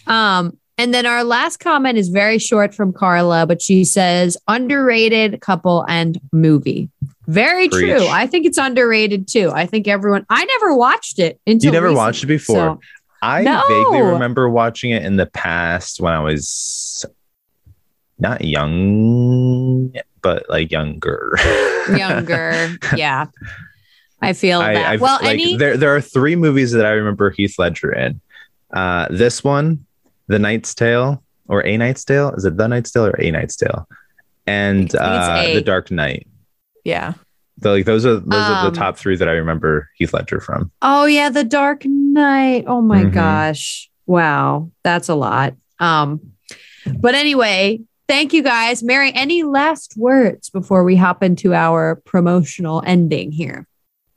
Um, 0.06 0.58
and 0.76 0.92
then 0.94 1.06
our 1.06 1.24
last 1.24 1.58
comment 1.58 1.98
is 1.98 2.08
very 2.08 2.38
short 2.38 2.74
from 2.74 2.92
Carla, 2.92 3.46
but 3.46 3.60
she 3.62 3.84
says 3.84 4.36
underrated 4.48 5.40
couple 5.40 5.84
and 5.88 6.20
movie. 6.32 6.88
Very 7.26 7.68
Preach. 7.68 7.98
true. 7.98 8.06
I 8.06 8.26
think 8.26 8.46
it's 8.46 8.58
underrated 8.58 9.28
too. 9.28 9.50
I 9.52 9.66
think 9.66 9.86
everyone 9.88 10.24
I 10.30 10.44
never 10.44 10.74
watched 10.74 11.18
it 11.18 11.40
until 11.46 11.68
You 11.68 11.72
never 11.72 11.86
recently, 11.88 11.98
watched 11.98 12.24
it 12.24 12.26
before? 12.28 12.56
so- 12.56 12.80
I 13.22 13.42
No. 13.42 13.62
vaguely 13.68 14.00
remember 14.02 14.48
watching 14.48 14.90
it 14.90 15.04
in 15.04 15.16
the 15.16 15.26
past 15.26 16.00
when 16.00 16.12
I 16.12 16.20
was 16.20 17.04
not 18.18 18.44
young, 18.44 19.92
but 20.22 20.48
like 20.48 20.70
younger. 20.70 21.36
younger. 21.96 22.76
yeah. 22.96 23.26
I 24.20 24.32
feel 24.32 24.60
I, 24.60 24.74
that. 24.74 24.86
I've, 24.92 25.00
well, 25.00 25.18
like, 25.22 25.34
any 25.34 25.56
there 25.56 25.76
there 25.76 25.94
are 25.94 26.00
three 26.00 26.36
movies 26.36 26.72
that 26.72 26.84
I 26.84 26.90
remember 26.90 27.30
Heath 27.30 27.54
Ledger 27.58 27.92
in. 27.92 28.20
Uh, 28.72 29.06
this 29.10 29.44
one, 29.44 29.86
The 30.26 30.38
Knight's 30.38 30.74
Tale, 30.74 31.22
or 31.46 31.64
A 31.64 31.76
Knight's 31.76 32.04
Tale. 32.04 32.32
Is 32.34 32.44
it 32.44 32.56
The 32.56 32.66
Knight's 32.66 32.90
Tale 32.90 33.06
or 33.06 33.20
A 33.20 33.30
Knight's 33.30 33.56
Tale? 33.56 33.88
And 34.46 34.94
I 34.96 35.38
think 35.38 35.48
it's 35.48 35.50
uh. 35.50 35.54
The 35.54 35.62
Dark 35.62 35.90
Knight. 35.90 36.26
Yeah. 36.84 37.14
So, 37.62 37.72
like 37.72 37.84
those 37.86 38.06
are 38.06 38.16
those 38.16 38.48
are 38.48 38.66
Um, 38.66 38.72
the 38.72 38.78
top 38.78 38.96
three 38.98 39.16
that 39.16 39.28
I 39.28 39.32
remember 39.32 39.88
Heath 39.96 40.12
Ledger 40.12 40.40
from. 40.40 40.70
Oh 40.82 41.06
yeah, 41.06 41.28
The 41.28 41.44
Dark 41.44 41.82
Knight. 41.84 42.64
Oh 42.66 42.80
my 42.80 43.04
Mhm. 43.04 43.12
gosh. 43.12 43.90
Wow, 44.06 44.70
that's 44.84 45.08
a 45.08 45.14
lot. 45.14 45.54
Um 45.80 46.20
but 47.00 47.14
anyway, 47.14 47.80
thank 48.08 48.32
you 48.32 48.42
guys. 48.42 48.82
Mary, 48.82 49.12
any 49.14 49.42
last 49.42 49.94
words 49.96 50.50
before 50.50 50.84
we 50.84 50.96
hop 50.96 51.22
into 51.22 51.52
our 51.54 51.96
promotional 52.04 52.82
ending 52.86 53.32
here? 53.32 53.66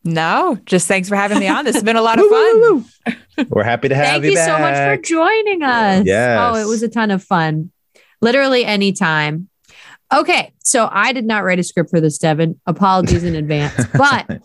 No, 0.04 0.58
just 0.66 0.88
thanks 0.88 1.10
for 1.10 1.16
having 1.16 1.38
me 1.39 1.48
on. 1.48 1.64
This 1.66 1.76
has 1.76 1.84
been 1.84 1.96
a 1.96 2.02
lot 2.02 2.18
of 2.18 2.26
Woo, 2.32 2.62
woo, 2.62 2.86
fun. 3.06 3.48
We're 3.50 3.64
happy 3.64 3.89
to 3.89 3.96
have 3.96 4.06
Thank 4.06 4.24
you, 4.26 4.36
Thank 4.36 4.48
you 4.50 4.56
so 4.56 4.60
much 4.60 4.76
for 4.76 5.04
joining 5.04 5.62
us. 5.62 6.06
Yes. 6.06 6.39
Oh, 6.42 6.56
it 6.60 6.66
was 6.68 6.82
a 6.82 6.88
ton 6.89 7.12
of 7.12 7.24
fun. 7.24 7.72
Literally 8.22 8.66
anytime. 8.66 9.50
Okay, 10.14 10.51
so 10.64 10.89
I 10.91 11.14
did 11.14 11.26
not 11.26 11.43
write 11.43 11.59
a 11.59 11.64
script 11.64 11.89
for 11.89 12.01
this, 12.01 12.18
Devin. 12.18 12.59
Apologies 12.66 13.24
in 13.24 13.36
advance. 13.36 13.74
But 13.97 14.41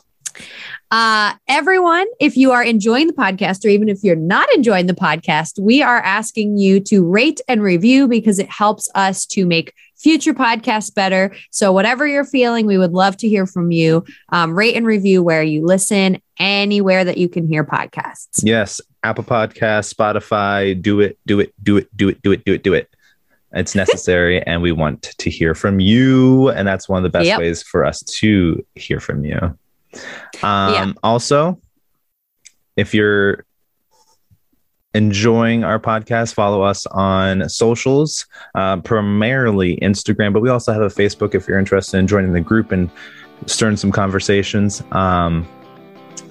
uh, 0.91 1.33
everyone, 1.49 2.07
if 2.21 2.37
you 2.37 2.53
are 2.53 2.63
enjoying 2.63 3.09
the 3.09 3.13
podcast, 3.13 3.65
or 3.65 3.69
even 3.69 3.89
if 3.89 4.05
you're 4.05 4.15
not 4.15 4.49
enjoying 4.55 4.87
the 4.87 4.95
podcast, 4.95 5.59
we 5.59 5.83
are 5.83 5.99
asking 5.99 6.59
you 6.59 6.79
to 6.81 7.05
rate 7.05 7.41
and 7.49 7.63
review 7.63 8.07
because 8.07 8.39
it 8.39 8.49
helps 8.49 8.89
us 8.95 9.27
to 9.27 9.47
make 9.47 9.73
future 9.97 10.35
podcasts 10.35 10.95
better. 10.95 11.35
So, 11.51 11.73
whatever 11.73 12.07
you're 12.07 12.25
feeling, 12.25 12.67
we 12.67 12.79
would 12.79 12.93
love 12.93 13.17
to 13.19 13.29
hear 13.29 13.47
from 13.47 13.73
you. 13.73 14.05
Um, 14.29 14.55
rate 14.55 14.77
and 14.77 14.87
review 14.87 15.23
where 15.23 15.43
you 15.43 15.65
listen, 15.65 16.21
anywhere 16.39 17.05
that 17.05 17.19
you 17.19 17.29
can 17.29 17.49
hear 17.49 17.65
podcasts. 17.65 18.43
Yes, 18.43 18.81
Apple 19.03 19.25
Podcast, 19.25 19.93
Spotify, 19.93 20.81
do 20.81 21.01
it, 21.01 21.19
do 21.27 21.41
it, 21.41 21.53
do 21.63 21.79
it, 21.79 21.97
do 21.97 22.09
it, 22.09 22.23
do 22.23 22.33
it, 22.33 22.45
do 22.45 22.53
it, 22.53 22.63
do 22.63 22.75
it. 22.75 22.89
It's 23.57 23.75
necessary, 23.75 24.43
and 24.47 24.63
we 24.63 24.73
want 24.73 25.03
to 25.03 25.31
hear 25.31 25.55
from 25.55 25.81
you, 25.81 26.51
and 26.51 26.67
that's 26.69 26.89
one 26.89 26.99
of 26.99 27.03
the 27.03 27.11
best 27.11 27.27
Yep. 27.27 27.39
ways 27.41 27.63
for 27.63 27.85
us 27.85 28.03
to 28.19 28.65
hear 28.75 29.01
from 29.01 29.25
you. 29.25 29.39
Um, 30.43 30.73
Yeah. 30.73 30.93
Also, 31.03 31.61
if 32.77 32.95
you're 32.95 33.45
enjoying 34.95 35.63
our 35.65 35.79
podcast, 35.79 36.35
follow 36.35 36.63
us 36.63 36.87
on 36.87 37.49
socials, 37.49 38.27
uh, 38.55 38.79
primarily 38.79 39.77
Instagram, 39.83 40.33
but 40.33 40.41
we 40.41 40.49
also 40.49 40.73
have 40.73 40.83
a 40.83 40.89
Facebook 40.89 41.35
if 41.35 41.47
you're 41.47 41.59
interested 41.59 41.99
in 41.99 42.07
joining 42.07 42.33
the 42.33 42.41
group 42.41 42.73
and 42.73 42.91
stirring 43.47 43.77
some 43.77 43.93
conversations. 43.93 44.83
Um, 44.93 45.47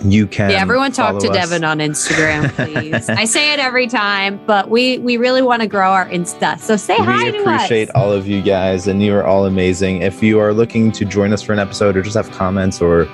you 0.04 0.28
can 0.28 0.52
yeah, 0.52 0.58
everyone 0.58 0.92
talk 0.92 1.20
to 1.22 1.30
us. 1.30 1.36
Devin 1.36 1.64
on 1.64 1.80
Instagram, 1.80 2.50
please. 2.52 3.10
I 3.10 3.26
say 3.26 3.54
it 3.54 3.60
every 3.60 3.88
time, 3.88 4.40
but 4.46 4.70
we 4.70 4.98
we 5.00 5.18
really 5.18 5.42
want 5.42 5.62
to 5.62 5.68
grow 5.68 5.92
our 5.92 6.08
Insta. 6.10 6.60
So 6.60 6.76
say 6.76 6.98
hi 6.98 7.26
we 7.26 7.32
to 7.32 7.42
appreciate 7.42 7.90
us. 7.90 7.96
all 7.96 8.12
of 8.12 8.28
you 8.28 8.42
guys 8.42 8.88
and 8.88 9.02
you 9.02 9.16
are 9.16 9.24
all 9.24 9.46
amazing 9.46 10.02
if 10.02 10.22
you 10.22 10.40
are 10.40 10.54
looking 10.54 10.92
to 10.94 11.06
join 11.06 11.34
us 11.34 11.42
for 11.42 11.54
an 11.54 11.60
episode 11.60 11.96
or 11.98 12.02
just 12.02 12.16
have 12.16 12.30
comments 12.32 12.82
or 12.82 13.08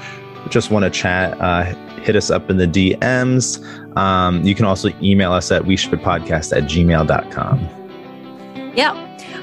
just 0.50 0.72
want 0.72 0.84
to 0.84 0.90
chat 0.90 1.40
uh, 1.40 1.64
hit 2.02 2.16
us 2.16 2.32
up 2.32 2.50
in 2.50 2.58
the 2.58 2.68
dms 2.68 3.64
um, 3.96 4.42
you 4.44 4.56
can 4.56 4.66
also 4.66 4.90
email 5.04 5.32
us 5.32 5.52
at 5.52 5.64
we 5.66 5.78
should 5.78 5.92
podcast 6.00 6.56
at 6.56 6.64
gmail.com 6.64 7.60
Yep. 8.76 8.96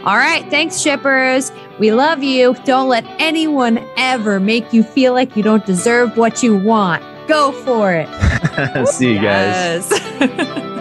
All 0.05 0.16
right. 0.16 0.49
Thanks, 0.49 0.78
shippers. 0.78 1.53
We 1.78 1.93
love 1.93 2.22
you. 2.22 2.55
Don't 2.64 2.89
let 2.89 3.05
anyone 3.18 3.84
ever 3.97 4.41
make 4.41 4.72
you 4.72 4.82
feel 4.82 5.12
like 5.12 5.36
you 5.36 5.43
don't 5.43 5.66
deserve 5.66 6.16
what 6.16 6.43
you 6.43 6.57
want. 6.57 7.03
Go 7.28 7.52
for 7.52 7.92
it. 7.92 8.08
see 8.88 9.12
you 9.12 9.20
guys. 9.20 9.88